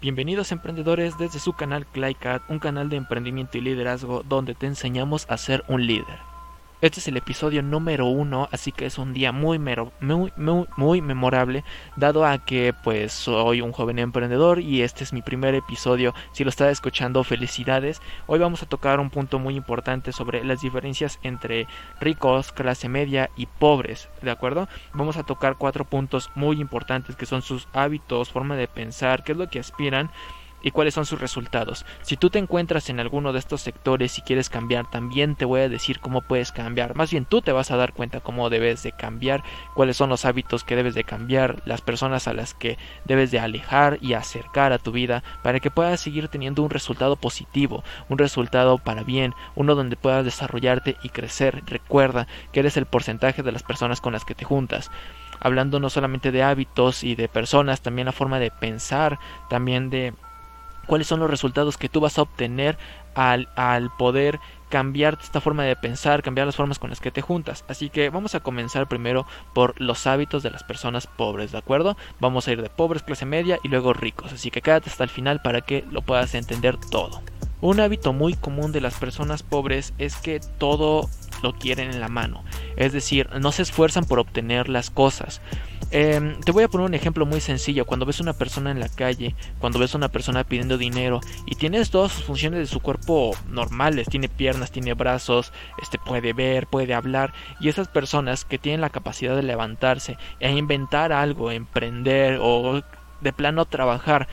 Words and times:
Bienvenidos 0.00 0.52
emprendedores 0.52 1.18
desde 1.18 1.40
su 1.40 1.54
canal 1.54 1.84
Clycat, 1.84 2.48
un 2.48 2.60
canal 2.60 2.88
de 2.88 2.94
emprendimiento 2.94 3.58
y 3.58 3.62
liderazgo 3.62 4.22
donde 4.22 4.54
te 4.54 4.66
enseñamos 4.66 5.26
a 5.28 5.36
ser 5.36 5.64
un 5.66 5.88
líder. 5.88 6.37
Este 6.80 7.00
es 7.00 7.08
el 7.08 7.16
episodio 7.16 7.60
número 7.60 8.06
uno, 8.06 8.48
así 8.52 8.70
que 8.70 8.86
es 8.86 8.98
un 8.98 9.12
día 9.12 9.32
muy, 9.32 9.58
muy, 9.58 10.32
muy, 10.76 11.00
memorable, 11.00 11.64
dado 11.96 12.24
a 12.24 12.38
que 12.38 12.72
pues 12.84 13.12
soy 13.12 13.62
un 13.62 13.72
joven 13.72 13.98
emprendedor 13.98 14.60
y 14.60 14.82
este 14.82 15.02
es 15.02 15.12
mi 15.12 15.20
primer 15.20 15.56
episodio. 15.56 16.14
Si 16.30 16.44
lo 16.44 16.50
estás 16.50 16.70
escuchando, 16.70 17.24
felicidades. 17.24 18.00
Hoy 18.28 18.38
vamos 18.38 18.62
a 18.62 18.66
tocar 18.66 19.00
un 19.00 19.10
punto 19.10 19.40
muy 19.40 19.56
importante 19.56 20.12
sobre 20.12 20.44
las 20.44 20.60
diferencias 20.60 21.18
entre 21.24 21.66
ricos, 22.00 22.52
clase 22.52 22.88
media 22.88 23.28
y 23.34 23.46
pobres, 23.46 24.08
¿de 24.22 24.30
acuerdo? 24.30 24.68
Vamos 24.92 25.16
a 25.16 25.24
tocar 25.24 25.56
cuatro 25.56 25.84
puntos 25.84 26.30
muy 26.36 26.60
importantes 26.60 27.16
que 27.16 27.26
son 27.26 27.42
sus 27.42 27.66
hábitos, 27.72 28.30
forma 28.30 28.54
de 28.54 28.68
pensar, 28.68 29.24
qué 29.24 29.32
es 29.32 29.38
lo 29.38 29.50
que 29.50 29.58
aspiran 29.58 30.12
y 30.62 30.70
cuáles 30.70 30.94
son 30.94 31.06
sus 31.06 31.20
resultados. 31.20 31.84
Si 32.02 32.16
tú 32.16 32.30
te 32.30 32.38
encuentras 32.38 32.90
en 32.90 33.00
alguno 33.00 33.32
de 33.32 33.38
estos 33.38 33.60
sectores 33.60 34.18
y 34.18 34.22
quieres 34.22 34.50
cambiar, 34.50 34.90
también 34.90 35.36
te 35.36 35.44
voy 35.44 35.60
a 35.60 35.68
decir 35.68 36.00
cómo 36.00 36.22
puedes 36.22 36.52
cambiar. 36.52 36.94
Más 36.94 37.10
bien 37.10 37.24
tú 37.24 37.42
te 37.42 37.52
vas 37.52 37.70
a 37.70 37.76
dar 37.76 37.92
cuenta 37.92 38.20
cómo 38.20 38.50
debes 38.50 38.82
de 38.82 38.92
cambiar, 38.92 39.42
cuáles 39.74 39.96
son 39.96 40.10
los 40.10 40.24
hábitos 40.24 40.64
que 40.64 40.76
debes 40.76 40.94
de 40.94 41.04
cambiar, 41.04 41.62
las 41.64 41.80
personas 41.80 42.28
a 42.28 42.34
las 42.34 42.54
que 42.54 42.78
debes 43.04 43.30
de 43.30 43.40
alejar 43.40 43.98
y 44.00 44.14
acercar 44.14 44.72
a 44.72 44.78
tu 44.78 44.92
vida 44.92 45.22
para 45.42 45.60
que 45.60 45.70
puedas 45.70 46.00
seguir 46.00 46.28
teniendo 46.28 46.62
un 46.62 46.70
resultado 46.70 47.16
positivo, 47.16 47.84
un 48.08 48.18
resultado 48.18 48.78
para 48.78 49.02
bien, 49.02 49.34
uno 49.54 49.74
donde 49.74 49.96
puedas 49.96 50.24
desarrollarte 50.24 50.96
y 51.02 51.10
crecer. 51.10 51.62
Recuerda 51.66 52.26
que 52.52 52.60
eres 52.60 52.76
el 52.76 52.86
porcentaje 52.86 53.42
de 53.42 53.52
las 53.52 53.62
personas 53.62 54.00
con 54.00 54.12
las 54.12 54.24
que 54.24 54.34
te 54.34 54.44
juntas 54.44 54.90
hablando 55.40 55.78
no 55.78 55.88
solamente 55.88 56.32
de 56.32 56.42
hábitos 56.42 57.04
y 57.04 57.14
de 57.14 57.28
personas, 57.28 57.80
también 57.80 58.06
la 58.06 58.12
forma 58.12 58.40
de 58.40 58.50
pensar, 58.50 59.20
también 59.48 59.88
de 59.88 60.14
cuáles 60.88 61.06
son 61.06 61.20
los 61.20 61.30
resultados 61.30 61.76
que 61.76 61.88
tú 61.88 62.00
vas 62.00 62.18
a 62.18 62.22
obtener 62.22 62.76
al, 63.14 63.48
al 63.54 63.90
poder 63.96 64.40
cambiar 64.68 65.18
esta 65.22 65.40
forma 65.40 65.64
de 65.64 65.76
pensar, 65.76 66.22
cambiar 66.22 66.46
las 66.46 66.56
formas 66.56 66.78
con 66.78 66.90
las 66.90 67.00
que 67.00 67.10
te 67.10 67.22
juntas. 67.22 67.64
Así 67.68 67.90
que 67.90 68.10
vamos 68.10 68.34
a 68.34 68.40
comenzar 68.40 68.88
primero 68.88 69.26
por 69.54 69.80
los 69.80 70.06
hábitos 70.06 70.42
de 70.42 70.50
las 70.50 70.64
personas 70.64 71.06
pobres, 71.06 71.52
¿de 71.52 71.58
acuerdo? 71.58 71.96
Vamos 72.20 72.48
a 72.48 72.52
ir 72.52 72.62
de 72.62 72.70
pobres, 72.70 73.02
clase 73.02 73.26
media 73.26 73.58
y 73.62 73.68
luego 73.68 73.92
ricos. 73.92 74.32
Así 74.32 74.50
que 74.50 74.62
quédate 74.62 74.90
hasta 74.90 75.04
el 75.04 75.10
final 75.10 75.40
para 75.42 75.60
que 75.60 75.84
lo 75.90 76.02
puedas 76.02 76.34
entender 76.34 76.76
todo. 76.76 77.22
Un 77.60 77.80
hábito 77.80 78.12
muy 78.12 78.34
común 78.34 78.72
de 78.72 78.80
las 78.80 78.94
personas 78.94 79.42
pobres 79.42 79.92
es 79.98 80.16
que 80.16 80.40
todo 80.58 81.08
lo 81.42 81.54
quieren 81.54 81.90
en 81.90 82.00
la 82.00 82.08
mano. 82.08 82.44
Es 82.76 82.92
decir, 82.92 83.28
no 83.40 83.52
se 83.52 83.62
esfuerzan 83.62 84.04
por 84.04 84.18
obtener 84.18 84.68
las 84.68 84.90
cosas. 84.90 85.40
Em, 85.90 86.38
te 86.40 86.52
voy 86.52 86.64
a 86.64 86.68
poner 86.68 86.86
un 86.86 86.94
ejemplo 86.94 87.24
muy 87.24 87.40
sencillo. 87.40 87.86
Cuando 87.86 88.04
ves 88.04 88.20
a 88.20 88.22
una 88.22 88.34
persona 88.34 88.70
en 88.70 88.80
la 88.80 88.88
calle, 88.88 89.34
cuando 89.58 89.78
ves 89.78 89.94
a 89.94 89.98
una 89.98 90.10
persona 90.10 90.44
pidiendo 90.44 90.76
dinero 90.76 91.20
y 91.46 91.54
tienes 91.54 91.90
todas 91.90 92.12
sus 92.12 92.24
funciones 92.24 92.60
de 92.60 92.66
su 92.66 92.80
cuerpo 92.80 93.34
normales, 93.48 94.08
tiene 94.08 94.28
piernas, 94.28 94.70
tiene 94.70 94.92
brazos, 94.94 95.52
este 95.80 95.98
puede 95.98 96.32
ver, 96.34 96.66
puede 96.66 96.92
hablar, 96.92 97.32
y 97.60 97.68
esas 97.68 97.88
personas 97.88 98.44
que 98.44 98.58
tienen 98.58 98.82
la 98.82 98.90
capacidad 98.90 99.34
de 99.34 99.42
levantarse 99.42 100.18
e 100.40 100.50
inventar 100.50 101.12
algo, 101.12 101.50
emprender 101.50 102.38
o 102.42 102.82
de 103.20 103.32
plano 103.32 103.64
trabajar, 103.64 104.28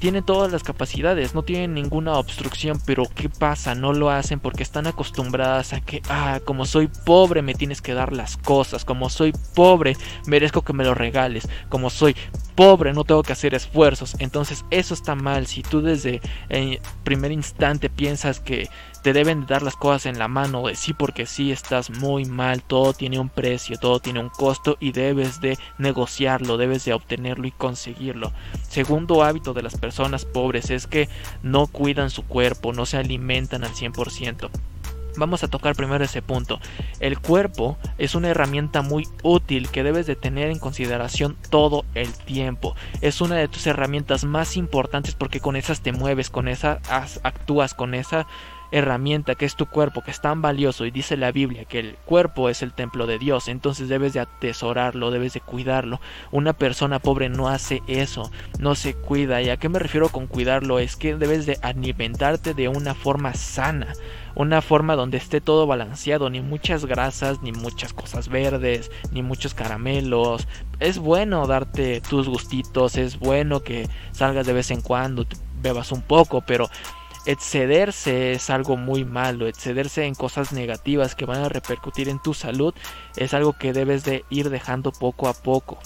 tienen 0.00 0.24
todas 0.24 0.50
las 0.50 0.64
capacidades, 0.64 1.34
no 1.34 1.42
tienen 1.42 1.74
ninguna 1.74 2.14
obstrucción, 2.14 2.80
pero 2.84 3.04
¿qué 3.14 3.28
pasa? 3.28 3.74
No 3.74 3.92
lo 3.92 4.10
hacen 4.10 4.40
porque 4.40 4.62
están 4.62 4.86
acostumbradas 4.86 5.72
a 5.72 5.80
que, 5.80 6.02
ah, 6.08 6.40
como 6.44 6.64
soy 6.66 6.88
pobre 7.04 7.42
me 7.42 7.54
tienes 7.54 7.80
que 7.82 7.94
dar 7.94 8.12
las 8.12 8.36
cosas, 8.36 8.84
como 8.84 9.10
soy 9.10 9.32
pobre 9.54 9.96
merezco 10.26 10.62
que 10.62 10.72
me 10.72 10.84
lo 10.84 10.94
regales, 10.94 11.48
como 11.68 11.90
soy 11.90 12.16
pobre 12.54 12.92
no 12.92 13.04
tengo 13.04 13.22
que 13.22 13.32
hacer 13.32 13.54
esfuerzos, 13.54 14.16
entonces 14.18 14.64
eso 14.70 14.94
está 14.94 15.14
mal, 15.14 15.46
si 15.46 15.62
tú 15.62 15.82
desde 15.82 16.20
el 16.48 16.80
primer 17.04 17.30
instante 17.30 17.90
piensas 17.90 18.40
que 18.40 18.68
te 19.02 19.12
deben 19.12 19.46
dar 19.46 19.62
las 19.62 19.76
cosas 19.76 20.06
en 20.06 20.18
la 20.18 20.28
mano 20.28 20.66
de 20.66 20.74
sí 20.76 20.92
porque 20.92 21.26
sí 21.26 21.52
estás 21.52 21.90
muy 21.90 22.24
mal, 22.24 22.62
todo 22.62 22.92
tiene 22.92 23.18
un 23.18 23.28
precio, 23.28 23.78
todo 23.78 24.00
tiene 24.00 24.20
un 24.20 24.28
costo 24.28 24.76
y 24.80 24.92
debes 24.92 25.40
de 25.40 25.58
negociarlo, 25.78 26.56
debes 26.56 26.84
de 26.84 26.92
obtenerlo 26.92 27.46
y 27.46 27.52
conseguirlo. 27.52 28.32
Segundo 28.68 29.22
hábito 29.22 29.54
de 29.54 29.62
las 29.62 29.76
personas 29.76 30.24
pobres 30.24 30.70
es 30.70 30.86
que 30.86 31.08
no 31.42 31.66
cuidan 31.66 32.10
su 32.10 32.24
cuerpo, 32.24 32.72
no 32.72 32.86
se 32.86 32.98
alimentan 32.98 33.64
al 33.64 33.72
100%. 33.72 34.50
Vamos 35.16 35.42
a 35.42 35.48
tocar 35.48 35.74
primero 35.74 36.04
ese 36.04 36.22
punto. 36.22 36.60
El 37.00 37.18
cuerpo 37.18 37.76
es 37.98 38.14
una 38.14 38.28
herramienta 38.28 38.82
muy 38.82 39.08
útil 39.22 39.68
que 39.68 39.82
debes 39.82 40.06
de 40.06 40.14
tener 40.14 40.50
en 40.50 40.58
consideración 40.58 41.36
todo 41.50 41.84
el 41.94 42.12
tiempo. 42.12 42.76
Es 43.00 43.20
una 43.20 43.34
de 43.34 43.48
tus 43.48 43.66
herramientas 43.66 44.24
más 44.24 44.56
importantes 44.56 45.14
porque 45.14 45.40
con 45.40 45.56
esas 45.56 45.80
te 45.80 45.92
mueves, 45.92 46.30
con 46.30 46.46
esas 46.46 46.78
actúas, 47.24 47.74
con 47.74 47.94
esa 47.94 48.26
herramienta 48.72 49.34
que 49.34 49.44
es 49.44 49.56
tu 49.56 49.66
cuerpo, 49.66 50.02
que 50.02 50.10
es 50.10 50.20
tan 50.20 50.42
valioso 50.42 50.86
y 50.86 50.90
dice 50.90 51.16
la 51.16 51.32
Biblia 51.32 51.64
que 51.64 51.80
el 51.80 51.96
cuerpo 52.04 52.48
es 52.48 52.62
el 52.62 52.72
templo 52.72 53.06
de 53.06 53.18
Dios, 53.18 53.48
entonces 53.48 53.88
debes 53.88 54.12
de 54.12 54.20
atesorarlo, 54.20 55.10
debes 55.10 55.34
de 55.34 55.40
cuidarlo. 55.40 56.00
Una 56.30 56.52
persona 56.52 56.98
pobre 56.98 57.28
no 57.28 57.48
hace 57.48 57.82
eso, 57.86 58.30
no 58.58 58.74
se 58.74 58.94
cuida. 58.94 59.42
¿Y 59.42 59.50
a 59.50 59.56
qué 59.56 59.68
me 59.68 59.78
refiero 59.78 60.08
con 60.08 60.26
cuidarlo? 60.26 60.78
Es 60.78 60.96
que 60.96 61.16
debes 61.16 61.46
de 61.46 61.58
alimentarte 61.62 62.54
de 62.54 62.68
una 62.68 62.94
forma 62.94 63.34
sana, 63.34 63.92
una 64.34 64.62
forma 64.62 64.96
donde 64.96 65.18
esté 65.18 65.40
todo 65.40 65.66
balanceado, 65.66 66.30
ni 66.30 66.40
muchas 66.40 66.84
grasas, 66.84 67.42
ni 67.42 67.52
muchas 67.52 67.92
cosas 67.92 68.28
verdes, 68.28 68.90
ni 69.10 69.22
muchos 69.22 69.54
caramelos. 69.54 70.46
Es 70.78 70.98
bueno 70.98 71.46
darte 71.46 72.00
tus 72.00 72.28
gustitos, 72.28 72.96
es 72.96 73.18
bueno 73.18 73.60
que 73.60 73.88
salgas 74.12 74.46
de 74.46 74.52
vez 74.52 74.70
en 74.70 74.80
cuando, 74.80 75.26
bebas 75.62 75.92
un 75.92 76.02
poco, 76.02 76.40
pero 76.40 76.68
excederse 77.26 78.32
es 78.32 78.50
algo 78.50 78.76
muy 78.76 79.04
malo, 79.04 79.46
excederse 79.46 80.04
en 80.04 80.14
cosas 80.14 80.52
negativas 80.52 81.14
que 81.14 81.26
van 81.26 81.42
a 81.42 81.48
repercutir 81.48 82.08
en 82.08 82.20
tu 82.20 82.34
salud 82.34 82.74
es 83.16 83.34
algo 83.34 83.52
que 83.52 83.72
debes 83.72 84.04
de 84.04 84.24
ir 84.30 84.50
dejando 84.50 84.92
poco 84.92 85.28
a 85.28 85.34
poco. 85.34 85.78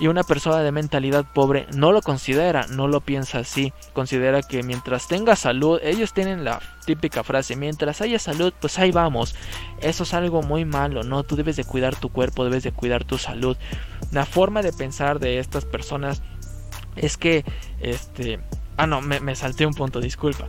Y 0.00 0.06
una 0.06 0.22
persona 0.22 0.62
de 0.62 0.70
mentalidad 0.70 1.24
pobre 1.34 1.66
no 1.74 1.90
lo 1.90 2.02
considera, 2.02 2.66
no 2.68 2.86
lo 2.86 3.00
piensa 3.00 3.38
así. 3.38 3.72
Considera 3.94 4.42
que 4.42 4.62
mientras 4.62 5.08
tenga 5.08 5.34
salud, 5.34 5.80
ellos 5.82 6.12
tienen 6.12 6.44
la 6.44 6.60
típica 6.86 7.24
frase, 7.24 7.56
mientras 7.56 8.00
haya 8.00 8.20
salud, 8.20 8.52
pues 8.60 8.78
ahí 8.78 8.92
vamos. 8.92 9.34
Eso 9.80 10.04
es 10.04 10.14
algo 10.14 10.42
muy 10.42 10.64
malo, 10.64 11.02
¿no? 11.02 11.24
Tú 11.24 11.34
debes 11.34 11.56
de 11.56 11.64
cuidar 11.64 11.96
tu 11.96 12.10
cuerpo, 12.10 12.44
debes 12.44 12.62
de 12.62 12.70
cuidar 12.70 13.04
tu 13.04 13.18
salud. 13.18 13.56
La 14.12 14.24
forma 14.24 14.62
de 14.62 14.72
pensar 14.72 15.18
de 15.18 15.40
estas 15.40 15.64
personas 15.64 16.22
es 16.94 17.16
que, 17.16 17.44
este, 17.80 18.38
Ah, 18.78 18.86
no, 18.86 19.00
me, 19.00 19.34
salté 19.34 19.66
un 19.66 19.74
punto, 19.74 20.00
disculpa. 20.00 20.46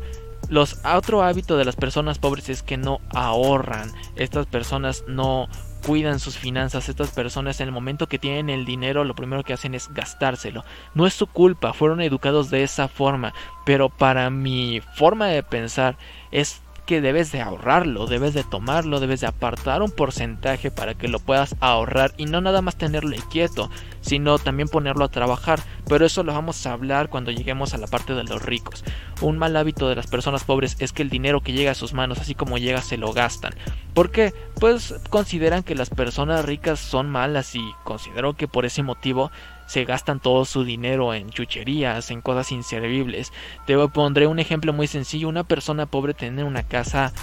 Los, 0.50 0.80
otro 0.86 1.24
hábito 1.24 1.58
de 1.58 1.66
las 1.66 1.76
personas 1.76 2.20
pobres 2.20 2.48
es 2.50 2.62
que 2.62 2.78
no 2.78 3.02
ahorran. 3.10 3.92
Estas 4.16 4.46
personas 4.46 5.04
no 5.08 5.50
cuidan 5.86 6.20
sus 6.20 6.38
finanzas. 6.38 6.90
Estas 6.90 7.10
personas 7.10 7.60
en 7.60 7.68
el 7.68 7.74
momento 7.74 8.08
que 8.08 8.20
tienen 8.20 8.52
el 8.52 8.66
dinero 8.66 9.04
lo 9.04 9.16
primero 9.16 9.44
que 9.44 9.54
hacen 9.54 9.74
es 9.74 9.92
gastárselo. 9.92 10.64
No 10.94 11.08
es 11.08 11.16
su 11.16 11.26
culpa, 11.26 11.74
fueron 11.74 12.02
educados 12.02 12.52
de 12.52 12.62
esa 12.62 12.88
forma. 12.88 13.34
Pero 13.66 13.90
para 13.90 14.30
mi 14.30 14.80
forma 14.94 15.26
de 15.26 15.42
pensar 15.42 15.98
es 16.32 16.62
que 16.90 17.02
debes 17.02 17.32
de 17.32 17.40
ahorrarlo, 17.40 18.08
debes 18.08 18.34
de 18.34 18.44
tomarlo, 18.44 19.00
debes 19.00 19.22
de 19.22 19.28
apartar 19.28 19.84
un 19.84 19.92
porcentaje 19.92 20.72
para 20.72 20.96
que 20.96 21.08
lo 21.08 21.20
puedas 21.20 21.56
ahorrar 21.60 22.16
y 22.18 22.26
no 22.26 22.42
nada 22.42 22.64
más 22.64 22.78
tenerlo 22.78 23.16
quieto, 23.30 23.70
sino 24.02 24.40
también 24.40 24.70
ponerlo 24.70 25.06
a 25.06 25.12
trabajar. 25.12 25.60
Pero 25.88 26.04
eso 26.04 26.24
lo 26.24 26.34
vamos 26.34 26.66
a 26.66 26.74
hablar 26.74 27.10
cuando 27.10 27.30
lleguemos 27.30 27.76
a 27.76 27.78
la 27.78 27.86
parte 27.86 28.16
de 28.16 28.24
los 28.24 28.42
ricos. 28.42 28.84
Un 29.22 29.38
mal 29.38 29.56
hábito 29.56 29.88
de 29.88 29.98
las 29.98 30.08
personas 30.08 30.44
pobres 30.44 30.78
es 30.80 30.92
que 30.92 31.04
el 31.04 31.12
dinero 31.12 31.42
que 31.42 31.54
llega 31.54 31.70
a 31.70 31.76
sus 31.76 31.94
manos, 31.94 32.18
así 32.18 32.34
como 32.34 32.58
llega, 32.58 32.82
se 32.82 32.98
lo 32.98 33.14
gastan. 33.14 33.54
¿Por 33.94 34.10
qué? 34.10 34.34
Pues 34.60 34.96
consideran 35.12 35.62
que 35.62 35.76
las 35.76 35.92
personas 35.92 36.44
ricas 36.44 36.80
son 36.80 37.08
malas 37.08 37.54
y 37.54 37.62
considero 37.84 38.34
que 38.34 38.48
por 38.48 38.66
ese 38.66 38.82
motivo 38.82 39.30
se 39.69 39.85
gastan 39.85 40.19
todo 40.19 40.46
su 40.46 40.63
dinero 40.63 41.13
en 41.13 41.30
chucherías, 41.30 42.09
en 42.09 42.22
cosas 42.22 42.52
inservibles. 42.52 43.31
Te 43.68 43.77
pondré 43.89 44.25
un 44.25 44.39
ejemplo 44.39 44.74
muy 44.74 44.88
sencillo. 44.88 45.30
Una 45.30 45.44
persona 45.44 45.86
pobre 45.86 46.16
tiene 46.16 46.44
una 46.44 46.63
casa 46.63 47.13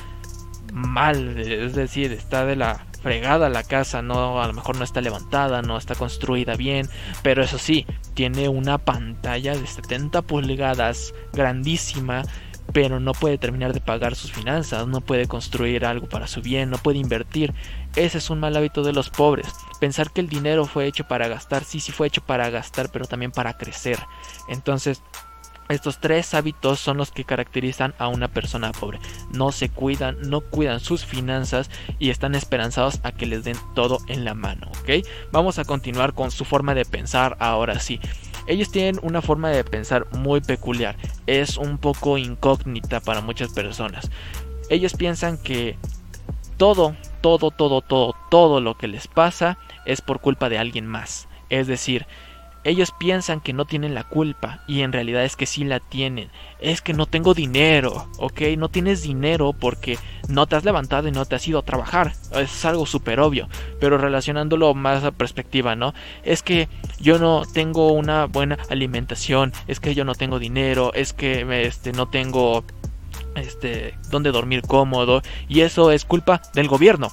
mal, 0.72 1.38
es 1.40 1.74
decir, 1.74 2.12
está 2.12 2.46
de 2.46 2.54
la 2.54 2.86
fregada 3.02 3.48
la 3.48 3.64
casa, 3.64 4.00
no 4.00 4.40
a 4.40 4.46
lo 4.46 4.52
mejor 4.52 4.76
no 4.76 4.84
está 4.84 5.00
levantada, 5.00 5.60
no 5.60 5.76
está 5.76 5.96
construida 5.96 6.54
bien, 6.54 6.88
pero 7.22 7.42
eso 7.42 7.58
sí, 7.58 7.84
tiene 8.14 8.48
una 8.48 8.78
pantalla 8.78 9.56
de 9.56 9.66
70 9.66 10.22
pulgadas 10.22 11.14
grandísima 11.32 12.22
pero 12.72 13.00
no 13.00 13.12
puede 13.12 13.38
terminar 13.38 13.72
de 13.72 13.80
pagar 13.80 14.14
sus 14.14 14.32
finanzas, 14.32 14.86
no 14.86 15.00
puede 15.00 15.26
construir 15.26 15.84
algo 15.84 16.08
para 16.08 16.26
su 16.26 16.42
bien, 16.42 16.70
no 16.70 16.78
puede 16.78 16.98
invertir. 16.98 17.54
Ese 17.94 18.18
es 18.18 18.30
un 18.30 18.40
mal 18.40 18.56
hábito 18.56 18.82
de 18.82 18.92
los 18.92 19.10
pobres. 19.10 19.48
Pensar 19.80 20.10
que 20.10 20.20
el 20.20 20.28
dinero 20.28 20.66
fue 20.66 20.86
hecho 20.86 21.04
para 21.08 21.28
gastar, 21.28 21.64
sí, 21.64 21.80
sí 21.80 21.92
fue 21.92 22.08
hecho 22.08 22.22
para 22.22 22.50
gastar, 22.50 22.90
pero 22.90 23.06
también 23.06 23.32
para 23.32 23.56
crecer. 23.56 23.98
Entonces, 24.48 25.02
estos 25.68 26.00
tres 26.00 26.32
hábitos 26.34 26.78
son 26.78 26.96
los 26.96 27.10
que 27.10 27.24
caracterizan 27.24 27.94
a 27.98 28.08
una 28.08 28.28
persona 28.28 28.72
pobre. 28.72 29.00
No 29.30 29.50
se 29.50 29.68
cuidan, 29.68 30.16
no 30.22 30.40
cuidan 30.40 30.80
sus 30.80 31.04
finanzas 31.04 31.70
y 31.98 32.10
están 32.10 32.34
esperanzados 32.34 33.00
a 33.02 33.12
que 33.12 33.26
les 33.26 33.42
den 33.42 33.56
todo 33.74 33.98
en 34.06 34.24
la 34.24 34.34
mano, 34.34 34.68
¿ok? 34.80 35.04
Vamos 35.32 35.58
a 35.58 35.64
continuar 35.64 36.14
con 36.14 36.30
su 36.30 36.44
forma 36.44 36.74
de 36.74 36.84
pensar 36.84 37.36
ahora 37.40 37.80
sí. 37.80 38.00
Ellos 38.46 38.70
tienen 38.70 39.00
una 39.02 39.22
forma 39.22 39.50
de 39.50 39.64
pensar 39.64 40.06
muy 40.12 40.40
peculiar, 40.40 40.96
es 41.26 41.56
un 41.56 41.78
poco 41.78 42.18
incógnita 42.18 43.00
para 43.00 43.20
muchas 43.20 43.52
personas. 43.52 44.10
Ellos 44.68 44.94
piensan 44.94 45.38
que 45.38 45.76
todo, 46.56 46.96
todo, 47.20 47.50
todo, 47.50 47.80
todo, 47.82 48.14
todo 48.30 48.60
lo 48.60 48.76
que 48.76 48.88
les 48.88 49.08
pasa 49.08 49.58
es 49.84 50.00
por 50.00 50.20
culpa 50.20 50.48
de 50.48 50.58
alguien 50.58 50.86
más. 50.86 51.28
Es 51.48 51.66
decir, 51.66 52.06
ellos 52.66 52.90
piensan 52.90 53.40
que 53.40 53.52
no 53.52 53.64
tienen 53.64 53.94
la 53.94 54.04
culpa 54.04 54.60
y 54.66 54.82
en 54.82 54.92
realidad 54.92 55.24
es 55.24 55.36
que 55.36 55.46
sí 55.46 55.64
la 55.64 55.80
tienen. 55.80 56.30
Es 56.58 56.80
que 56.80 56.94
no 56.94 57.06
tengo 57.06 57.32
dinero, 57.32 58.08
¿ok? 58.18 58.40
No 58.58 58.68
tienes 58.68 59.02
dinero 59.02 59.52
porque 59.52 59.98
no 60.28 60.46
te 60.46 60.56
has 60.56 60.64
levantado 60.64 61.06
y 61.06 61.12
no 61.12 61.24
te 61.26 61.36
has 61.36 61.46
ido 61.46 61.60
a 61.60 61.64
trabajar. 61.64 62.14
Es 62.34 62.64
algo 62.64 62.84
súper 62.86 63.20
obvio, 63.20 63.48
pero 63.78 63.98
relacionándolo 63.98 64.74
más 64.74 65.04
a 65.04 65.12
perspectiva, 65.12 65.76
¿no? 65.76 65.94
Es 66.24 66.42
que 66.42 66.68
yo 67.00 67.18
no 67.18 67.44
tengo 67.52 67.92
una 67.92 68.26
buena 68.26 68.58
alimentación, 68.68 69.52
es 69.68 69.78
que 69.78 69.94
yo 69.94 70.04
no 70.04 70.14
tengo 70.14 70.38
dinero, 70.38 70.92
es 70.94 71.12
que 71.12 71.46
este, 71.66 71.92
no 71.92 72.08
tengo 72.08 72.64
este, 73.36 73.94
donde 74.10 74.32
dormir 74.32 74.62
cómodo 74.62 75.22
y 75.48 75.60
eso 75.60 75.92
es 75.92 76.04
culpa 76.04 76.42
del 76.54 76.68
gobierno. 76.68 77.10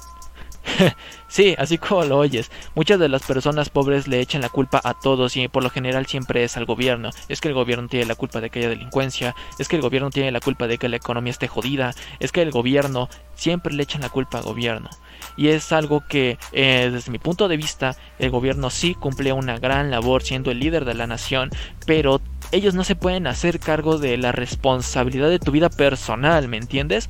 sí, 1.28 1.54
así 1.58 1.78
como 1.78 2.04
lo 2.04 2.18
oyes. 2.18 2.50
Muchas 2.74 2.98
de 2.98 3.08
las 3.08 3.22
personas 3.22 3.70
pobres 3.70 4.08
le 4.08 4.20
echan 4.20 4.42
la 4.42 4.48
culpa 4.48 4.80
a 4.82 4.94
todos 4.94 5.36
y 5.36 5.48
por 5.48 5.62
lo 5.62 5.70
general 5.70 6.06
siempre 6.06 6.44
es 6.44 6.56
al 6.56 6.64
gobierno. 6.64 7.10
Es 7.28 7.40
que 7.40 7.48
el 7.48 7.54
gobierno 7.54 7.88
tiene 7.88 8.06
la 8.06 8.14
culpa 8.14 8.40
de 8.40 8.50
que 8.50 8.60
haya 8.60 8.68
delincuencia, 8.68 9.34
es 9.58 9.68
que 9.68 9.76
el 9.76 9.82
gobierno 9.82 10.10
tiene 10.10 10.32
la 10.32 10.40
culpa 10.40 10.66
de 10.66 10.78
que 10.78 10.88
la 10.88 10.96
economía 10.96 11.30
esté 11.30 11.48
jodida, 11.48 11.94
es 12.20 12.32
que 12.32 12.42
el 12.42 12.50
gobierno 12.50 13.08
siempre 13.34 13.74
le 13.74 13.82
echan 13.82 14.02
la 14.02 14.08
culpa 14.08 14.38
al 14.38 14.44
gobierno. 14.44 14.90
Y 15.36 15.48
es 15.48 15.72
algo 15.72 16.04
que, 16.08 16.38
eh, 16.52 16.90
desde 16.92 17.10
mi 17.10 17.18
punto 17.18 17.48
de 17.48 17.56
vista, 17.56 17.96
el 18.18 18.30
gobierno 18.30 18.70
sí 18.70 18.94
cumple 18.94 19.32
una 19.32 19.58
gran 19.58 19.90
labor 19.90 20.22
siendo 20.22 20.50
el 20.50 20.60
líder 20.60 20.84
de 20.84 20.94
la 20.94 21.06
nación, 21.06 21.50
pero 21.86 22.20
ellos 22.52 22.74
no 22.74 22.84
se 22.84 22.94
pueden 22.94 23.26
hacer 23.26 23.58
cargo 23.58 23.98
de 23.98 24.16
la 24.16 24.32
responsabilidad 24.32 25.28
de 25.28 25.38
tu 25.38 25.50
vida 25.50 25.70
personal, 25.70 26.46
¿me 26.48 26.56
entiendes? 26.56 27.08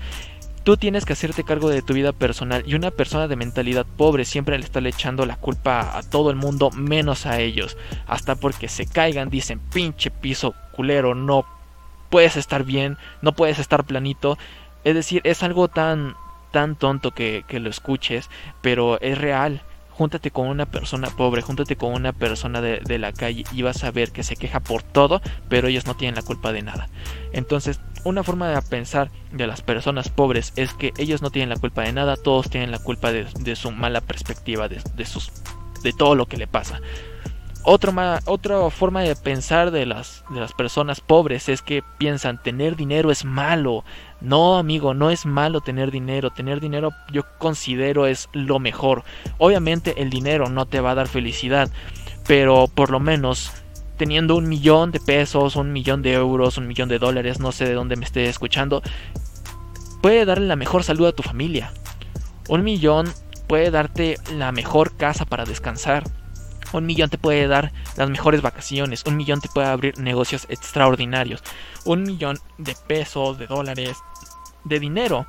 Tú 0.65 0.79
tienes 0.79 1.05
que 1.05 1.13
hacerte 1.13 1.45
cargo 1.45 1.69
de 1.69 1.83
tu 1.83 1.93
vida 1.93 2.13
personal 2.13 2.65
y 2.67 2.75
una 2.75 2.91
persona 2.91 3.29
de 3.29 3.37
mentalidad 3.37 3.85
pobre 3.85 4.25
siempre 4.25 4.57
le 4.57 4.65
está 4.65 4.81
echando 4.81 5.27
la 5.27 5.37
culpa 5.37 5.95
a 5.95 6.03
todo 6.03 6.31
el 6.31 6.37
mundo 6.37 6.71
menos 6.71 7.27
a 7.27 7.39
ellos. 7.39 7.77
Hasta 8.07 8.35
porque 8.35 8.69
se 8.69 8.87
caigan 8.87 9.29
dicen 9.29 9.61
pinche 9.73 10.11
piso 10.11 10.55
culero, 10.73 11.15
no 11.15 11.45
puedes 12.09 12.39
estar 12.39 12.65
bien, 12.65 12.97
no 13.21 13.33
puedes 13.33 13.59
estar 13.59 13.85
planito. 13.85 14.39
Es 14.85 14.95
decir, 14.95 15.21
es 15.25 15.43
algo 15.43 15.69
tan 15.69 16.15
tan 16.51 16.77
tonto 16.77 17.11
que, 17.11 17.45
que 17.47 17.61
lo 17.61 17.69
escuches, 17.69 18.31
pero 18.63 18.99
es 19.03 19.19
real 19.19 19.61
júntate 19.97 20.31
con 20.31 20.49
una 20.49 20.67
persona 20.67 21.09
pobre, 21.09 21.41
júntate 21.41 21.77
con 21.77 21.93
una 21.93 22.13
persona 22.13 22.61
de, 22.61 22.99
la 22.99 23.13
calle 23.13 23.45
y 23.53 23.63
vas 23.63 23.85
a 23.85 23.91
ver 23.91 24.11
que 24.11 24.25
se 24.25 24.37
queja 24.37 24.61
por 24.61 24.83
todo, 24.83 25.23
pero 25.49 25.69
ellos 25.69 25.87
no 25.87 25.95
tienen 25.95 26.17
la 26.17 26.23
culpa 26.23 26.53
de 26.53 26.63
nada. 26.63 26.89
Entonces, 27.33 27.81
una 28.05 28.25
forma 28.25 28.49
de 28.49 28.61
pensar 28.63 29.11
de 29.33 29.47
las 29.47 29.63
personas 29.63 30.09
pobres 30.09 30.53
es 30.57 30.75
que 30.75 30.93
ellos 30.99 31.23
no 31.23 31.31
tienen 31.31 31.49
la 31.49 31.57
culpa 31.57 31.83
de 31.83 31.93
nada, 31.93 32.17
todos 32.17 32.51
tienen 32.51 32.73
la 32.73 32.79
culpa 32.79 33.13
de, 33.13 33.57
su 33.57 33.71
mala 33.71 34.01
perspectiva, 34.01 34.69
de, 34.69 35.07
sus, 35.07 35.31
de 35.83 35.93
todo 35.93 36.15
lo 36.15 36.27
que 36.27 36.37
le 36.37 36.47
pasa. 36.47 36.81
Otra, 37.63 38.21
otra 38.27 38.69
forma 38.71 39.03
de 39.03 39.17
pensar 39.17 39.71
de 39.71 39.87
las, 39.87 40.25
de 40.31 40.41
las 40.41 40.53
personas 40.53 41.01
pobres 41.01 41.49
es 41.49 41.63
que 41.63 41.83
piensan 41.99 42.43
tener 42.43 42.77
dinero 42.77 43.11
es 43.11 43.25
malo. 43.25 43.85
No, 44.25 44.57
amigo, 44.57 44.95
no 44.95 45.11
es 45.11 45.27
malo 45.27 45.61
tener 45.61 45.91
dinero. 45.91 46.31
Tener 46.31 46.59
dinero 46.59 46.93
yo 47.13 47.25
considero 47.39 48.07
es 48.07 48.31
lo 48.33 48.59
mejor. 48.59 49.05
Obviamente 49.37 50.01
el 50.01 50.09
dinero 50.09 50.49
no 50.49 50.65
te 50.65 50.81
va 50.81 50.93
a 50.93 50.95
dar 50.95 51.09
felicidad, 51.09 51.71
pero 52.27 52.67
por 52.67 52.91
lo 52.91 53.01
menos 53.01 53.53
teniendo 53.99 54.35
un 54.35 54.49
millón 54.49 54.91
de 54.93 54.99
pesos, 54.99 55.57
un 55.57 55.73
millón 55.73 56.01
de 56.01 56.15
euros, 56.15 56.57
un 56.57 56.67
millón 56.67 56.89
de 56.89 56.99
dólares, 56.99 57.39
no 57.39 57.53
sé 57.53 57.67
de 57.67 57.75
dónde 57.75 57.97
me 57.97 58.07
esté 58.07 58.27
escuchando, 58.29 58.83
puede 60.01 60.25
darle 60.25 60.47
la 60.47 60.57
mejor 60.57 60.85
salud 60.85 61.07
a 61.07 61.13
tu 61.13 61.23
familia. 61.23 61.73
Un 62.49 62.65
millón 62.65 63.13
puede 63.47 63.71
darte 63.71 64.17
la 64.33 64.53
mejor 64.53 64.97
casa 64.97 65.27
para 65.27 65.45
descansar 65.45 66.03
un 66.75 66.87
millón 66.87 67.09
te 67.09 67.19
puede 67.19 67.47
dar 67.47 67.73
las 67.97 68.11
mejores 68.11 68.43
vacaciones. 68.43 69.05
Un 69.07 69.17
millón 69.17 69.41
te 69.41 69.49
puede 69.49 69.69
abrir 69.69 69.99
negocios 69.99 70.47
extraordinarios. 70.49 71.43
Un 71.85 72.03
millón 72.03 72.39
de 72.59 72.75
pesos, 72.89 73.39
de 73.39 73.47
dólares, 73.47 73.97
de 74.65 74.81
dinero. 74.81 75.27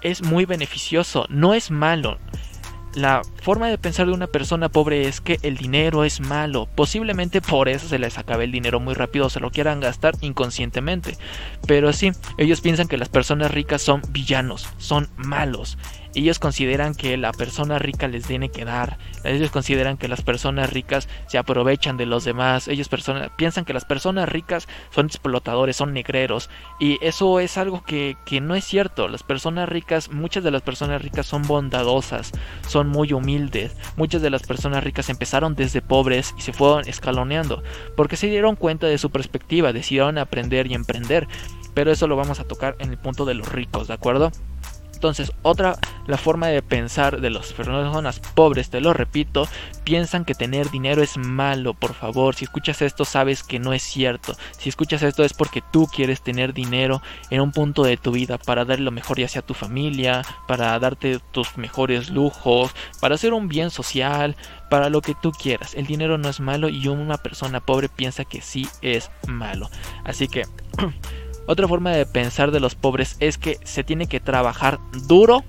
Es 0.00 0.22
muy 0.22 0.44
beneficioso. 0.46 1.26
No 1.28 1.54
es 1.54 1.70
malo. 1.70 2.18
La 2.94 3.22
forma 3.40 3.68
de 3.68 3.78
pensar 3.78 4.06
de 4.06 4.12
una 4.12 4.26
persona 4.26 4.68
pobre 4.68 5.08
es 5.08 5.22
que 5.22 5.38
el 5.42 5.56
dinero 5.56 6.04
es 6.04 6.20
malo. 6.20 6.68
Posiblemente 6.74 7.40
por 7.40 7.70
eso 7.70 7.88
se 7.88 7.98
les 7.98 8.18
acabe 8.18 8.44
el 8.44 8.52
dinero 8.52 8.80
muy 8.80 8.92
rápido, 8.92 9.30
se 9.30 9.40
lo 9.40 9.50
quieran 9.50 9.80
gastar 9.80 10.14
inconscientemente. 10.20 11.16
Pero 11.66 11.94
sí, 11.94 12.12
ellos 12.36 12.60
piensan 12.60 12.88
que 12.88 12.98
las 12.98 13.08
personas 13.08 13.50
ricas 13.50 13.80
son 13.80 14.02
villanos, 14.10 14.68
son 14.76 15.08
malos. 15.16 15.78
Ellos 16.14 16.38
consideran 16.38 16.94
que 16.94 17.16
la 17.16 17.32
persona 17.32 17.78
rica 17.78 18.06
les 18.06 18.26
tiene 18.26 18.50
que 18.50 18.66
dar. 18.66 18.98
Ellos 19.24 19.50
consideran 19.50 19.96
que 19.96 20.08
las 20.08 20.20
personas 20.20 20.70
ricas 20.70 21.08
se 21.26 21.38
aprovechan 21.38 21.96
de 21.96 22.04
los 22.04 22.24
demás. 22.24 22.68
Ellos 22.68 22.90
piensan 23.36 23.64
que 23.64 23.72
las 23.72 23.86
personas 23.86 24.28
ricas 24.28 24.68
son 24.90 25.06
explotadores, 25.06 25.76
son 25.76 25.94
negreros. 25.94 26.50
Y 26.78 26.98
eso 27.00 27.40
es 27.40 27.56
algo 27.56 27.82
que, 27.82 28.16
que 28.26 28.42
no 28.42 28.54
es 28.54 28.64
cierto. 28.64 29.08
Las 29.08 29.22
personas 29.22 29.68
ricas, 29.68 30.10
muchas 30.10 30.44
de 30.44 30.50
las 30.50 30.62
personas 30.62 31.00
ricas 31.00 31.26
son 31.26 31.42
bondadosas, 31.42 32.32
son 32.68 32.88
muy 32.88 33.14
humildes. 33.14 33.74
Muchas 33.96 34.20
de 34.20 34.30
las 34.30 34.42
personas 34.42 34.84
ricas 34.84 35.08
empezaron 35.08 35.54
desde 35.54 35.80
pobres 35.80 36.34
y 36.36 36.42
se 36.42 36.52
fueron 36.52 36.86
escaloneando. 36.86 37.62
Porque 37.96 38.16
se 38.16 38.26
dieron 38.26 38.56
cuenta 38.56 38.86
de 38.86 38.98
su 38.98 39.10
perspectiva, 39.10 39.72
decidieron 39.72 40.18
aprender 40.18 40.66
y 40.66 40.74
emprender. 40.74 41.26
Pero 41.72 41.90
eso 41.90 42.06
lo 42.06 42.16
vamos 42.16 42.38
a 42.38 42.44
tocar 42.44 42.76
en 42.80 42.90
el 42.90 42.98
punto 42.98 43.24
de 43.24 43.32
los 43.32 43.50
ricos, 43.50 43.88
¿de 43.88 43.94
acuerdo? 43.94 44.30
Entonces, 45.02 45.32
otra, 45.42 45.80
la 46.06 46.16
forma 46.16 46.46
de 46.46 46.62
pensar 46.62 47.20
de 47.20 47.28
las 47.28 47.52
personas 47.52 48.20
pobres, 48.20 48.70
te 48.70 48.80
lo 48.80 48.92
repito, 48.92 49.48
piensan 49.82 50.24
que 50.24 50.36
tener 50.36 50.70
dinero 50.70 51.02
es 51.02 51.16
malo, 51.16 51.74
por 51.74 51.92
favor, 51.92 52.36
si 52.36 52.44
escuchas 52.44 52.82
esto 52.82 53.04
sabes 53.04 53.42
que 53.42 53.58
no 53.58 53.72
es 53.72 53.82
cierto. 53.82 54.36
Si 54.56 54.68
escuchas 54.68 55.02
esto 55.02 55.24
es 55.24 55.32
porque 55.32 55.60
tú 55.72 55.88
quieres 55.88 56.22
tener 56.22 56.54
dinero 56.54 57.02
en 57.30 57.40
un 57.40 57.50
punto 57.50 57.82
de 57.82 57.96
tu 57.96 58.12
vida 58.12 58.38
para 58.38 58.64
dar 58.64 58.78
lo 58.78 58.92
mejor 58.92 59.18
ya 59.18 59.26
sea 59.26 59.40
a 59.40 59.44
tu 59.44 59.54
familia, 59.54 60.22
para 60.46 60.78
darte 60.78 61.18
tus 61.32 61.58
mejores 61.58 62.08
lujos, 62.08 62.70
para 63.00 63.16
hacer 63.16 63.32
un 63.32 63.48
bien 63.48 63.70
social, 63.70 64.36
para 64.70 64.88
lo 64.88 65.02
que 65.02 65.16
tú 65.20 65.32
quieras. 65.32 65.74
El 65.74 65.88
dinero 65.88 66.16
no 66.16 66.28
es 66.28 66.38
malo 66.38 66.68
y 66.68 66.86
una 66.86 67.16
persona 67.16 67.58
pobre 67.58 67.88
piensa 67.88 68.24
que 68.24 68.40
sí 68.40 68.68
es 68.82 69.10
malo. 69.26 69.68
Así 70.04 70.28
que 70.28 70.44
Otra 71.46 71.66
forma 71.66 71.90
de 71.90 72.06
pensar 72.06 72.50
de 72.50 72.60
los 72.60 72.74
pobres 72.74 73.16
es 73.20 73.36
que 73.36 73.58
se 73.64 73.84
tiene 73.84 74.06
que 74.06 74.20
trabajar 74.20 74.78
duro 75.06 75.44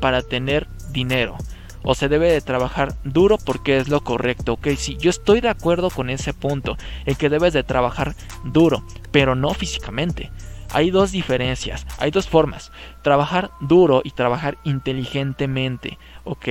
para 0.00 0.22
tener 0.22 0.66
dinero. 0.90 1.36
O 1.82 1.94
se 1.94 2.08
debe 2.08 2.30
de 2.30 2.40
trabajar 2.40 2.94
duro 3.04 3.38
porque 3.38 3.78
es 3.78 3.88
lo 3.88 4.02
correcto. 4.02 4.54
Ok, 4.54 4.68
sí, 4.76 4.96
yo 4.98 5.10
estoy 5.10 5.40
de 5.40 5.48
acuerdo 5.48 5.90
con 5.90 6.10
ese 6.10 6.34
punto. 6.34 6.76
En 7.06 7.14
que 7.14 7.30
debes 7.30 7.52
de 7.52 7.62
trabajar 7.62 8.14
duro, 8.44 8.84
pero 9.10 9.34
no 9.34 9.54
físicamente. 9.54 10.30
Hay 10.70 10.90
dos 10.90 11.12
diferencias, 11.12 11.86
hay 11.98 12.10
dos 12.10 12.28
formas. 12.28 12.72
Trabajar 13.02 13.50
duro 13.60 14.02
y 14.04 14.10
trabajar 14.10 14.58
inteligentemente. 14.64 15.98
Ok, 16.24 16.48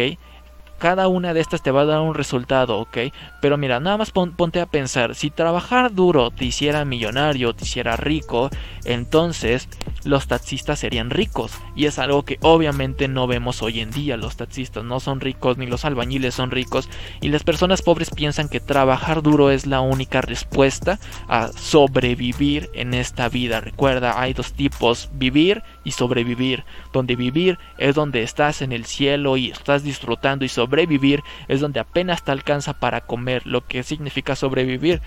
cada 0.78 1.08
una 1.08 1.34
de 1.34 1.42
estas 1.42 1.62
te 1.62 1.72
va 1.72 1.82
a 1.82 1.86
dar 1.86 2.02
un 2.02 2.16
resultado, 2.16 2.78
¿ok? 2.80 2.98
Pero 3.42 3.58
mira, 3.58 3.80
nada 3.80 3.98
más 3.98 4.12
ponte 4.12 4.62
a 4.62 4.66
pensar, 4.66 5.16
si 5.16 5.30
trabajar 5.30 5.94
duro 5.94 6.32
te 6.32 6.46
hiciera 6.46 6.86
millonario, 6.86 7.54
te 7.54 7.66
hiciera 7.66 7.96
rico, 7.96 8.50
entonces 8.86 9.68
los 10.04 10.28
taxistas 10.28 10.80
serían 10.80 11.10
ricos. 11.10 11.52
Y 11.76 11.86
es 11.86 12.00
algo 12.00 12.24
que 12.24 12.38
obviamente 12.42 13.08
no 13.08 13.28
vemos 13.28 13.62
hoy 13.62 13.82
en 13.82 13.92
día. 13.92 14.18
Los 14.18 14.38
taxistas 14.38 14.84
no 14.84 15.00
son 15.00 15.20
ricos, 15.20 15.58
ni 15.58 15.66
los 15.66 15.86
albañiles 15.86 16.34
son 16.34 16.52
ricos. 16.52 16.90
Y 17.22 17.30
las 17.30 17.44
personas 17.44 17.82
pobres 17.82 18.10
piensan 18.10 18.50
que 18.50 18.60
trabajar 18.60 19.22
duro 19.22 19.52
es 19.52 19.66
la 19.66 19.82
única 19.82 20.22
respuesta 20.22 21.00
a 21.28 21.50
sobrevivir 21.50 22.70
en 22.74 22.94
esta 22.94 23.30
vida. 23.30 23.62
Recuerda, 23.62 24.20
hay 24.20 24.34
dos 24.34 24.54
tipos, 24.54 25.10
vivir 25.14 25.64
y 25.88 25.91
sobrevivir. 25.91 26.65
Donde 26.91 27.15
vivir 27.15 27.58
es 27.77 27.96
donde 27.96 28.22
estás 28.22 28.62
en 28.62 28.74
el 28.74 28.86
cielo 28.86 29.38
y 29.38 29.51
estás 29.51 29.84
disfrutando 29.84 30.44
y 30.44 30.50
sobrevivir 30.50 31.24
es 31.48 31.62
donde 31.62 31.79
apenas 31.79 32.24
te 32.24 32.32
alcanza 32.32 32.74
para 32.74 33.01
comer. 33.01 33.48
Lo 33.48 33.65
que 33.65 33.84
significa 33.84 34.36
sobrevivir 34.36 35.01